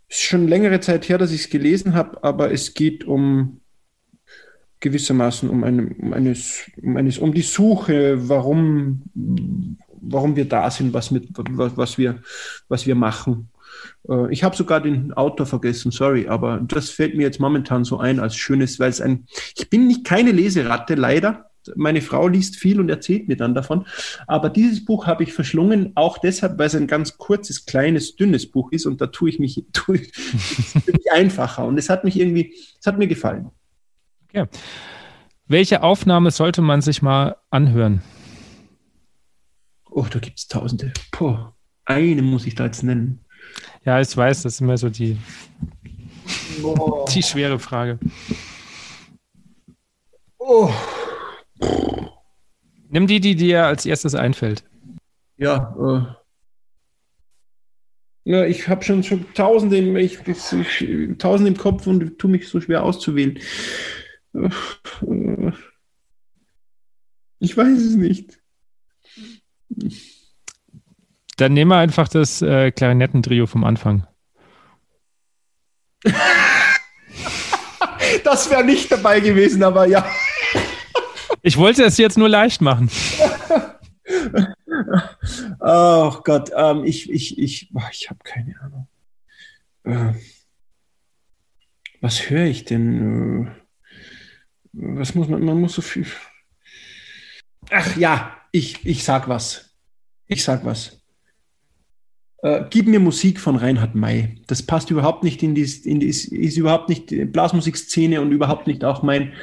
ist 0.08 0.24
schon 0.24 0.48
längere 0.48 0.80
Zeit 0.80 1.08
her, 1.08 1.18
dass 1.18 1.32
ich 1.32 1.42
es 1.42 1.50
gelesen 1.50 1.94
habe, 1.94 2.24
aber 2.24 2.52
es 2.52 2.74
geht 2.74 3.04
um 3.04 3.62
gewissermaßen 4.80 5.50
um, 5.50 5.64
eine, 5.64 5.88
um, 5.88 6.14
eines, 6.14 6.64
um, 6.82 6.98
eines, 6.98 7.18
um 7.18 7.34
die 7.34 7.42
Suche, 7.42 8.30
warum, 8.30 9.04
warum 10.02 10.36
wir 10.36 10.46
da 10.46 10.72
sind, 10.72 10.94
was, 10.94 11.12
mit, 11.12 11.28
was, 11.32 11.78
was, 11.78 11.98
wir, 11.98 12.24
was 12.70 12.88
wir 12.88 12.96
machen. 12.96 13.50
Äh, 14.08 14.32
ich 14.32 14.44
habe 14.44 14.56
sogar 14.56 14.82
den 14.82 15.14
Autor 15.14 15.46
vergessen, 15.46 15.92
sorry, 15.92 16.28
aber 16.28 16.62
das 16.66 16.90
fällt 16.90 17.16
mir 17.16 17.24
jetzt 17.24 17.40
momentan 17.40 17.84
so 17.84 18.00
ein 18.00 18.20
als 18.20 18.36
schönes, 18.36 18.80
weil 18.80 18.90
es 18.90 19.02
ein, 19.02 19.26
ich 19.58 19.70
bin 19.70 19.88
nicht 19.88 20.06
keine 20.06 20.32
Leseratte, 20.32 20.96
leider. 20.96 21.49
Meine 21.76 22.02
Frau 22.02 22.28
liest 22.28 22.56
viel 22.56 22.80
und 22.80 22.90
erzählt 22.90 23.28
mir 23.28 23.38
dann 23.38 23.56
davon. 23.56 23.86
Aber 24.28 24.50
dieses 24.50 24.84
Buch 24.86 25.08
habe 25.08 25.24
ich 25.24 25.34
verschlungen, 25.34 25.92
auch 25.96 26.18
deshalb, 26.18 26.58
weil 26.58 26.68
es 26.68 26.76
ein 26.76 26.88
ganz 26.88 27.18
kurzes, 27.18 27.66
kleines, 27.66 28.16
dünnes 28.16 28.50
Buch 28.50 28.72
ist 28.72 28.86
und 28.86 29.02
da 29.02 29.08
tue 29.08 29.30
ich 29.30 29.40
mich, 29.40 29.64
tue 29.74 29.98
ich, 29.98 30.12
mich 30.86 31.12
einfacher. 31.12 31.66
Und 31.66 31.78
es 31.78 31.90
hat 31.90 32.04
mich 32.04 32.20
irgendwie, 32.20 32.54
es 32.80 32.86
hat 32.86 32.98
mir 32.98 33.08
gefallen. 33.08 33.50
Okay. 34.30 34.48
Welche 35.48 35.82
Aufnahme 35.82 36.30
sollte 36.30 36.62
man 36.62 36.82
sich 36.82 37.02
mal 37.02 37.36
anhören? 37.50 38.04
Oh, 39.90 40.06
da 40.10 40.20
gibt 40.20 40.38
es 40.38 40.48
tausende. 40.48 40.94
Puh, 41.12 41.36
eine 41.86 42.22
muss 42.22 42.46
ich 42.46 42.54
da 42.54 42.66
jetzt 42.66 42.84
nennen. 42.84 43.26
Ja, 43.84 44.00
ich 44.00 44.16
weiß, 44.16 44.44
das 44.44 44.54
ist 44.54 44.62
immer 44.62 44.78
so 44.78 44.90
die, 44.90 45.18
die 47.14 47.24
schwere 47.24 47.58
Frage. 47.58 47.98
Oh. 50.38 50.72
Nimm 52.90 53.08
die, 53.08 53.20
die 53.20 53.36
dir 53.36 53.66
als 53.66 53.86
erstes 53.86 54.16
einfällt. 54.16 54.64
Ja, 55.38 55.76
äh. 55.80 56.20
Ja, 58.26 58.46
ich 58.46 58.68
habe 58.68 58.84
schon, 58.84 59.04
schon 59.04 59.26
tausende, 59.34 59.78
im, 59.78 59.96
ich, 59.96 60.20
ich, 60.28 61.18
tausende 61.18 61.52
im 61.52 61.58
Kopf 61.58 61.88
und 61.88 62.20
tue 62.20 62.30
mich 62.30 62.48
so 62.48 62.62
schwer 62.62 62.84
auszuwählen. 62.84 63.40
Ich 67.40 67.58
weiß 67.58 67.80
es 67.80 67.96
nicht. 67.96 68.40
Dann 71.38 71.54
nehmen 71.54 71.72
wir 71.72 71.78
einfach 71.78 72.08
das 72.08 72.42
äh, 72.42 72.72
Klarinettentrio 72.72 73.48
vom 73.48 73.64
Anfang. 73.64 74.06
das 78.24 78.50
wäre 78.50 78.64
nicht 78.64 78.92
dabei 78.92 79.22
gewesen, 79.22 79.64
aber 79.64 79.86
ja. 79.88 80.06
Ich 81.50 81.58
wollte 81.58 81.84
es 81.84 81.98
jetzt 81.98 82.16
nur 82.16 82.30
leicht 82.30 82.62
machen. 82.62 82.92
oh 85.60 86.22
Gott, 86.24 86.52
ähm, 86.56 86.84
ich, 86.86 87.10
ich, 87.10 87.40
ich, 87.40 87.72
ich 87.92 88.10
habe 88.12 88.20
keine 88.24 88.56
Ahnung. 88.62 88.88
Äh, 89.84 90.14
was 92.02 92.30
höre 92.30 92.46
ich 92.46 92.66
denn? 92.66 93.48
Äh, 93.48 93.52
was 94.74 95.16
muss 95.16 95.28
man, 95.28 95.44
man 95.44 95.60
muss 95.60 95.74
so 95.74 95.82
viel. 95.82 96.06
Ach 97.72 97.98
ja, 97.98 98.38
ich, 98.52 98.86
ich 98.86 99.04
sag 99.04 99.28
was. 99.28 99.76
Ich 100.28 100.44
sag 100.44 100.64
was. 100.64 100.99
Äh, 102.42 102.64
gib 102.70 102.88
mir 102.88 103.00
Musik 103.00 103.40
von 103.40 103.58
Reinhard 103.58 103.96
May. 103.96 104.36
Das 104.48 104.64
passt 104.64 104.92
überhaupt 104.92 105.24
nicht 105.24 105.44
in 105.44 105.56
die, 105.56 105.70
in 105.84 106.00
die 106.00 106.08
ist, 106.08 106.26
ist 106.26 106.58
überhaupt 106.58 106.88
nicht 106.88 107.14
Blasmusikszene 107.32 108.22
und 108.22 108.32
überhaupt 108.32 108.66
nicht 108.66 108.84
auch 108.86 109.04
mein, 109.04 109.34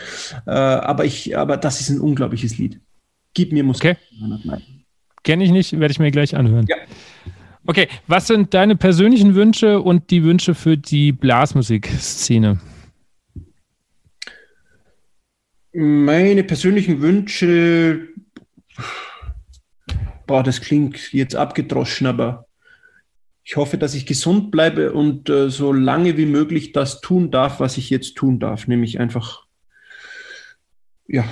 äh, 0.47 0.51
aber 0.51 1.05
ich, 1.05 1.37
aber 1.37 1.59
das 1.59 1.81
ist 1.81 1.91
ein 1.91 2.01
unglaubliches 2.01 2.57
Lied. 2.57 2.81
Gib 3.35 3.53
mir 3.53 3.65
Musik 3.65 3.85
okay. 3.85 3.97
von 4.09 4.23
Reinhard 4.23 4.45
May. 4.47 4.63
Kenne 5.23 5.45
ich 5.45 5.51
nicht, 5.51 5.79
werde 5.79 5.93
ich 5.93 5.99
mir 5.99 6.11
gleich 6.11 6.37
anhören. 6.37 6.67
Ja. 6.69 6.77
Okay, 7.67 7.89
was 8.07 8.29
sind 8.29 8.55
deine 8.55 8.77
persönlichen 8.77 9.35
Wünsche 9.35 9.81
und 9.81 10.11
die 10.11 10.23
Wünsche 10.23 10.55
für 10.55 10.77
die 10.77 11.13
Blasmusikszene? 11.13 12.61
Meine 15.73 16.45
persönlichen 16.45 17.03
Wünsche, 17.03 18.09
boah, 20.27 20.43
das 20.43 20.61
klingt 20.61 21.13
jetzt 21.13 21.35
abgedroschen, 21.35 22.07
aber 22.07 22.46
ich 23.47 23.57
hoffe, 23.57 23.79
dass 23.79 23.95
ich 23.95 24.07
gesund 24.07 24.51
bleibe 24.51 24.93
und 24.93 25.31
äh, 25.31 25.49
so 25.51 25.73
lange 25.73 26.17
wie 26.17 26.27
möglich 26.27 26.73
das 26.73 27.01
tun 27.01 27.31
darf, 27.31 27.61
was 27.61 27.79
ich 27.79 27.91
jetzt 27.91 28.17
tun 28.17 28.41
darf, 28.41 28.67
nämlich 28.67 28.99
einfach 28.99 29.47
ja, 31.07 31.25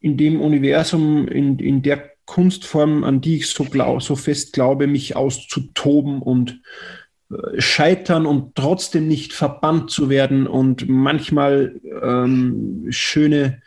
in 0.00 0.16
dem 0.18 0.42
Universum, 0.42 1.26
in, 1.26 1.58
in 1.58 1.80
der 1.80 2.12
Kunstform, 2.26 3.02
an 3.02 3.22
die 3.22 3.36
ich 3.36 3.48
so, 3.48 3.64
glaub, 3.64 4.02
so 4.02 4.14
fest 4.14 4.52
glaube, 4.52 4.86
mich 4.86 5.16
auszutoben 5.16 6.20
und 6.20 6.60
scheitern 7.58 8.26
und 8.26 8.54
trotzdem 8.54 9.08
nicht 9.08 9.32
verbannt 9.32 9.90
zu 9.90 10.08
werden 10.10 10.46
und 10.46 10.88
manchmal 10.88 11.80
ähm, 12.02 12.86
schöne 12.90 13.62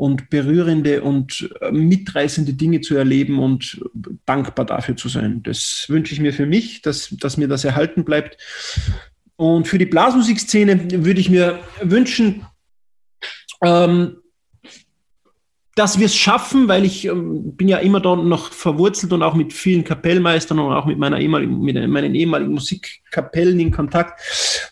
und 0.00 0.30
berührende 0.30 1.02
und 1.02 1.50
äh, 1.60 1.70
mitreißende 1.70 2.54
Dinge 2.54 2.80
zu 2.80 2.96
erleben 2.96 3.38
und 3.38 3.84
dankbar 4.24 4.64
dafür 4.64 4.96
zu 4.96 5.10
sein. 5.10 5.42
Das 5.42 5.84
wünsche 5.88 6.14
ich 6.14 6.20
mir 6.20 6.32
für 6.32 6.46
mich, 6.46 6.80
dass, 6.80 7.10
dass 7.20 7.36
mir 7.36 7.48
das 7.48 7.66
erhalten 7.66 8.02
bleibt. 8.02 8.38
Und 9.36 9.68
für 9.68 9.76
die 9.76 9.84
Blasmusikszene 9.84 11.04
würde 11.04 11.20
ich 11.20 11.28
mir 11.28 11.58
wünschen, 11.82 12.46
ähm, 13.62 14.19
dass 15.80 15.98
wir 15.98 16.06
es 16.06 16.14
schaffen, 16.14 16.68
weil 16.68 16.84
ich 16.84 17.06
ähm, 17.06 17.56
bin 17.56 17.66
ja 17.66 17.78
immer 17.78 18.00
da 18.00 18.14
noch 18.14 18.52
verwurzelt 18.52 19.14
und 19.14 19.22
auch 19.22 19.34
mit 19.34 19.54
vielen 19.54 19.82
Kapellmeistern 19.82 20.58
und 20.58 20.74
auch 20.74 20.84
mit 20.84 20.98
meiner 20.98 21.18
ehemaligen, 21.18 21.58
mit 21.58 21.88
meinen 21.88 22.14
ehemaligen 22.14 22.52
Musikkapellen 22.52 23.58
in 23.58 23.70
Kontakt. 23.70 24.20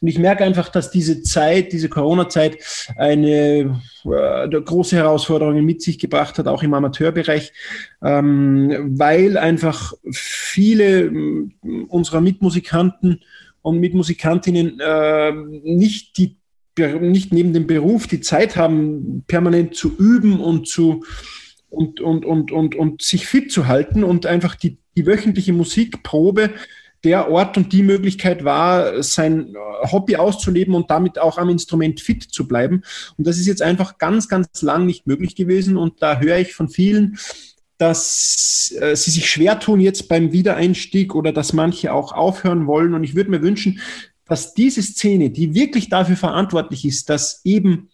Und 0.02 0.08
ich 0.08 0.18
merke 0.18 0.44
einfach, 0.44 0.68
dass 0.68 0.90
diese 0.90 1.22
Zeit, 1.22 1.72
diese 1.72 1.88
Corona-Zeit 1.88 2.58
eine 2.96 3.80
äh, 4.04 4.48
große 4.48 4.96
Herausforderungen 4.96 5.64
mit 5.64 5.80
sich 5.80 5.98
gebracht 5.98 6.36
hat, 6.36 6.46
auch 6.46 6.62
im 6.62 6.74
Amateurbereich, 6.74 7.54
ähm, 8.02 8.98
weil 8.98 9.38
einfach 9.38 9.94
viele 10.12 11.06
äh, 11.06 11.48
unserer 11.88 12.20
Mitmusikanten 12.20 13.22
und 13.62 13.80
Mitmusikantinnen 13.80 14.78
äh, 14.78 15.32
nicht 15.32 16.18
die 16.18 16.37
nicht 16.78 17.32
neben 17.32 17.52
dem 17.52 17.66
Beruf 17.66 18.06
die 18.06 18.20
Zeit 18.20 18.56
haben, 18.56 19.24
permanent 19.26 19.74
zu 19.74 19.94
üben 19.96 20.40
und 20.40 20.68
zu 20.68 21.04
und, 21.70 22.00
und, 22.00 22.24
und, 22.24 22.50
und, 22.50 22.74
und 22.74 23.02
sich 23.02 23.26
fit 23.26 23.52
zu 23.52 23.66
halten 23.66 24.04
und 24.04 24.26
einfach 24.26 24.54
die, 24.54 24.78
die 24.96 25.06
wöchentliche 25.06 25.52
Musikprobe 25.52 26.50
der 27.04 27.30
Ort 27.30 27.56
und 27.56 27.72
die 27.72 27.82
Möglichkeit 27.82 28.44
war, 28.44 29.02
sein 29.02 29.54
Hobby 29.82 30.16
auszuleben 30.16 30.74
und 30.74 30.90
damit 30.90 31.18
auch 31.18 31.38
am 31.38 31.48
Instrument 31.48 32.00
fit 32.00 32.22
zu 32.24 32.48
bleiben. 32.48 32.82
Und 33.16 33.26
das 33.26 33.38
ist 33.38 33.46
jetzt 33.46 33.62
einfach 33.62 33.98
ganz, 33.98 34.28
ganz 34.28 34.62
lang 34.62 34.86
nicht 34.86 35.06
möglich 35.06 35.36
gewesen. 35.36 35.76
Und 35.76 36.02
da 36.02 36.18
höre 36.18 36.38
ich 36.38 36.54
von 36.54 36.68
vielen, 36.68 37.18
dass 37.76 38.74
äh, 38.80 38.96
sie 38.96 39.12
sich 39.12 39.30
schwer 39.30 39.60
tun 39.60 39.80
jetzt 39.80 40.08
beim 40.08 40.32
Wiedereinstieg 40.32 41.14
oder 41.14 41.32
dass 41.32 41.52
manche 41.52 41.92
auch 41.92 42.12
aufhören 42.12 42.66
wollen. 42.66 42.94
Und 42.94 43.04
ich 43.04 43.14
würde 43.14 43.30
mir 43.30 43.42
wünschen, 43.42 43.80
dass 44.28 44.54
diese 44.54 44.82
Szene, 44.82 45.30
die 45.30 45.54
wirklich 45.54 45.88
dafür 45.88 46.16
verantwortlich 46.16 46.84
ist, 46.84 47.08
dass 47.08 47.40
eben 47.44 47.88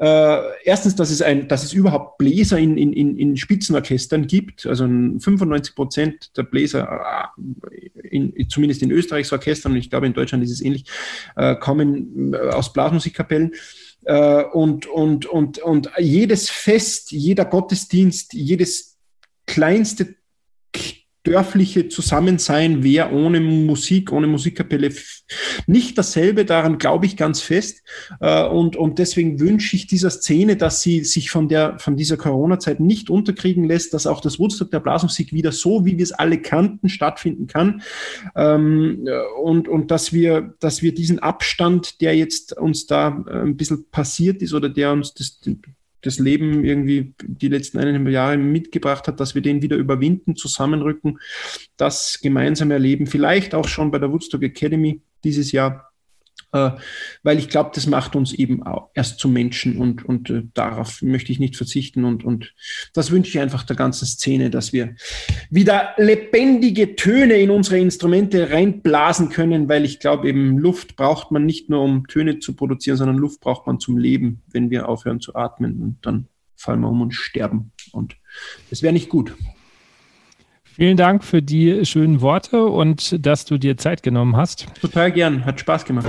äh, 0.00 0.40
erstens, 0.64 0.96
dass 0.96 1.10
es, 1.10 1.20
ein, 1.20 1.46
dass 1.46 1.62
es 1.62 1.74
überhaupt 1.74 2.16
Bläser 2.16 2.58
in, 2.58 2.78
in, 2.78 3.18
in 3.18 3.36
Spitzenorchestern 3.36 4.26
gibt, 4.26 4.64
also 4.64 4.84
95 4.84 5.74
Prozent 5.74 6.36
der 6.38 6.44
Bläser, 6.44 7.28
äh, 7.70 8.06
in, 8.08 8.48
zumindest 8.48 8.80
in 8.82 8.92
Österreichs 8.92 9.30
Orchestern, 9.30 9.72
und 9.72 9.78
ich 9.78 9.90
glaube 9.90 10.06
in 10.06 10.14
Deutschland 10.14 10.42
ist 10.42 10.52
es 10.52 10.62
ähnlich, 10.62 10.86
äh, 11.36 11.54
kommen 11.56 12.32
äh, 12.32 12.38
aus 12.38 12.72
Blasmusikkapellen. 12.72 13.52
Äh, 14.04 14.44
und, 14.44 14.86
und, 14.86 15.26
und, 15.26 15.58
und 15.58 15.90
jedes 15.98 16.48
Fest, 16.48 17.12
jeder 17.12 17.44
Gottesdienst, 17.44 18.32
jedes 18.32 18.96
kleinste 19.44 20.14
dörfliche 21.24 21.88
Zusammensein 21.88 22.82
wäre 22.82 23.12
ohne 23.12 23.40
Musik, 23.40 24.12
ohne 24.12 24.26
Musikkapelle 24.26 24.90
nicht 25.66 25.98
dasselbe. 25.98 26.44
Daran 26.44 26.78
glaube 26.78 27.06
ich 27.06 27.16
ganz 27.16 27.40
fest. 27.40 27.82
Äh, 28.20 28.46
und, 28.46 28.76
und 28.76 28.98
deswegen 28.98 29.38
wünsche 29.38 29.76
ich 29.76 29.86
dieser 29.86 30.10
Szene, 30.10 30.56
dass 30.56 30.82
sie 30.82 31.04
sich 31.04 31.30
von, 31.30 31.48
der, 31.48 31.78
von 31.78 31.96
dieser 31.96 32.16
Corona-Zeit 32.16 32.80
nicht 32.80 33.10
unterkriegen 33.10 33.64
lässt, 33.64 33.92
dass 33.92 34.06
auch 34.06 34.20
das 34.20 34.38
Woodstock 34.38 34.70
der 34.70 34.80
Blasmusik 34.80 35.32
wieder 35.32 35.52
so, 35.52 35.84
wie 35.84 35.98
wir 35.98 36.04
es 36.04 36.12
alle 36.12 36.40
kannten, 36.40 36.88
stattfinden 36.88 37.46
kann. 37.46 37.82
Ähm, 38.34 39.06
und, 39.42 39.68
und 39.68 39.90
dass 39.90 40.12
wir, 40.12 40.54
dass 40.60 40.82
wir 40.82 40.94
diesen 40.94 41.18
Abstand, 41.18 42.00
der 42.00 42.16
jetzt 42.16 42.56
uns 42.56 42.86
da 42.86 43.24
äh, 43.28 43.42
ein 43.42 43.56
bisschen 43.56 43.90
passiert 43.90 44.42
ist 44.42 44.54
oder 44.54 44.68
der 44.68 44.92
uns 44.92 45.12
das, 45.14 45.40
das 46.02 46.18
Leben 46.18 46.64
irgendwie 46.64 47.14
die 47.22 47.48
letzten 47.48 47.78
eineinhalb 47.78 48.08
Jahre 48.08 48.36
mitgebracht 48.38 49.06
hat, 49.08 49.20
dass 49.20 49.34
wir 49.34 49.42
den 49.42 49.62
wieder 49.62 49.76
überwinden, 49.76 50.36
zusammenrücken, 50.36 51.18
das 51.76 52.20
gemeinsam 52.22 52.70
erleben, 52.70 53.06
vielleicht 53.06 53.54
auch 53.54 53.68
schon 53.68 53.90
bei 53.90 53.98
der 53.98 54.10
Woodstock 54.12 54.42
Academy 54.42 55.00
dieses 55.24 55.52
Jahr 55.52 55.89
weil 56.52 57.38
ich 57.38 57.48
glaube, 57.48 57.70
das 57.74 57.86
macht 57.86 58.16
uns 58.16 58.32
eben 58.32 58.62
auch 58.64 58.90
erst 58.94 59.20
zum 59.20 59.32
Menschen 59.32 59.78
und, 59.78 60.04
und 60.04 60.30
äh, 60.30 60.42
darauf 60.54 61.00
möchte 61.02 61.30
ich 61.30 61.38
nicht 61.38 61.56
verzichten 61.56 62.04
und, 62.04 62.24
und 62.24 62.54
das 62.92 63.10
wünsche 63.10 63.30
ich 63.30 63.38
einfach 63.38 63.62
der 63.62 63.76
ganzen 63.76 64.06
Szene, 64.06 64.50
dass 64.50 64.72
wir 64.72 64.96
wieder 65.48 65.90
lebendige 65.96 66.96
Töne 66.96 67.34
in 67.34 67.50
unsere 67.50 67.78
Instrumente 67.78 68.50
reinblasen 68.50 69.28
können, 69.28 69.68
weil 69.68 69.84
ich 69.84 70.00
glaube, 70.00 70.28
eben 70.28 70.58
Luft 70.58 70.96
braucht 70.96 71.30
man 71.30 71.46
nicht 71.46 71.70
nur, 71.70 71.82
um 71.82 72.06
Töne 72.08 72.40
zu 72.40 72.56
produzieren, 72.56 72.96
sondern 72.96 73.16
Luft 73.16 73.40
braucht 73.40 73.66
man 73.66 73.78
zum 73.78 73.96
Leben, 73.96 74.42
wenn 74.50 74.70
wir 74.70 74.88
aufhören 74.88 75.20
zu 75.20 75.34
atmen 75.34 75.80
und 75.82 75.98
dann 76.02 76.26
fallen 76.56 76.80
wir 76.80 76.88
um 76.88 77.00
und 77.00 77.14
sterben 77.14 77.72
und 77.92 78.16
das 78.70 78.82
wäre 78.82 78.92
nicht 78.92 79.08
gut. 79.08 79.34
Vielen 80.74 80.96
Dank 80.96 81.24
für 81.24 81.42
die 81.42 81.84
schönen 81.84 82.20
Worte 82.20 82.64
und 82.64 83.24
dass 83.26 83.44
du 83.44 83.58
dir 83.58 83.76
Zeit 83.76 84.02
genommen 84.02 84.36
hast. 84.36 84.66
Total 84.80 85.10
gern, 85.10 85.44
hat 85.44 85.60
Spaß 85.60 85.84
gemacht. 85.84 86.06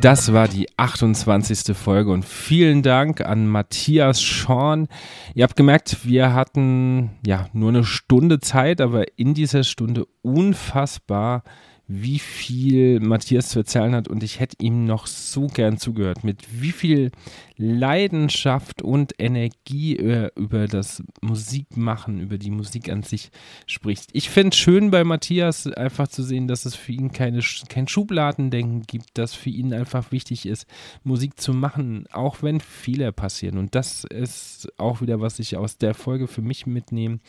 Das 0.00 0.34
war 0.34 0.48
die 0.48 0.68
28. 0.76 1.74
Folge 1.74 2.10
und 2.10 2.26
vielen 2.26 2.82
Dank 2.82 3.22
an 3.22 3.46
Matthias 3.46 4.20
Schorn. 4.20 4.88
Ihr 5.34 5.44
habt 5.44 5.56
gemerkt, 5.56 6.06
wir 6.06 6.34
hatten 6.34 7.12
ja 7.26 7.46
nur 7.54 7.70
eine 7.70 7.84
Stunde 7.84 8.40
Zeit, 8.40 8.82
aber 8.82 9.04
in 9.16 9.32
dieser 9.32 9.64
Stunde 9.64 10.06
unfassbar 10.20 11.42
wie 11.86 12.18
viel 12.18 12.98
Matthias 13.00 13.50
zu 13.50 13.58
erzählen 13.58 13.94
hat 13.94 14.08
und 14.08 14.22
ich 14.22 14.40
hätte 14.40 14.56
ihm 14.60 14.86
noch 14.86 15.06
so 15.06 15.48
gern 15.48 15.76
zugehört, 15.76 16.24
mit 16.24 16.62
wie 16.62 16.72
viel 16.72 17.10
Leidenschaft 17.56 18.80
und 18.80 19.12
Energie 19.18 19.96
er 19.96 20.32
über 20.36 20.66
das 20.66 21.02
Musikmachen, 21.20 22.20
über 22.20 22.38
die 22.38 22.50
Musik 22.50 22.88
an 22.88 23.02
sich 23.02 23.30
spricht. 23.66 24.08
Ich 24.12 24.30
finde 24.30 24.50
es 24.50 24.56
schön 24.56 24.90
bei 24.90 25.04
Matthias 25.04 25.66
einfach 25.66 26.08
zu 26.08 26.22
sehen, 26.22 26.48
dass 26.48 26.64
es 26.64 26.74
für 26.74 26.92
ihn 26.92 27.12
keine, 27.12 27.40
kein 27.68 27.86
Schubladendenken 27.86 28.82
gibt, 28.82 29.18
dass 29.18 29.34
für 29.34 29.50
ihn 29.50 29.74
einfach 29.74 30.10
wichtig 30.10 30.46
ist, 30.46 30.66
Musik 31.02 31.38
zu 31.38 31.52
machen, 31.52 32.06
auch 32.12 32.42
wenn 32.42 32.60
Fehler 32.60 33.12
passieren. 33.12 33.58
Und 33.58 33.74
das 33.74 34.04
ist 34.04 34.72
auch 34.78 35.02
wieder, 35.02 35.20
was 35.20 35.38
ich 35.38 35.56
aus 35.58 35.76
der 35.76 35.94
Folge 35.94 36.28
für 36.28 36.42
mich 36.42 36.66
mitnehme 36.66 37.20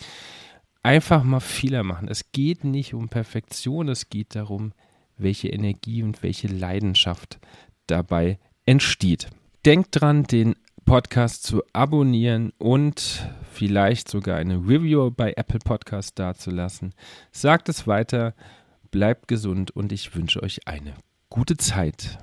einfach 0.86 1.24
mal 1.24 1.40
Fehler 1.40 1.84
machen. 1.84 2.08
Es 2.08 2.32
geht 2.32 2.64
nicht 2.64 2.94
um 2.94 3.10
Perfektion, 3.10 3.90
es 3.90 4.10
geht 4.10 4.36
darum, 4.36 4.72
welche 5.18 5.50
Energie 5.50 6.04
und 6.04 6.22
welche 6.22 6.48
Leidenschaft 6.48 7.40
dabei 7.88 8.38
entsteht. 8.68 9.30
Denkt 9.66 10.00
dran, 10.00 10.26
den 10.26 10.56
Podcast 10.86 11.42
zu 11.42 11.64
abonnieren 11.74 12.54
und 12.60 13.28
vielleicht 13.52 14.10
sogar 14.10 14.38
eine 14.38 14.58
Review 14.58 15.10
bei 15.10 15.34
Apple 15.36 15.58
Podcast 15.58 16.20
dazulassen. 16.20 16.94
Sagt 17.32 17.68
es 17.68 17.88
weiter, 17.88 18.36
bleibt 18.92 19.28
gesund 19.28 19.72
und 19.72 19.92
ich 19.92 20.16
wünsche 20.16 20.44
euch 20.44 20.68
eine 20.68 20.94
gute 21.30 21.58
Zeit. 21.58 22.20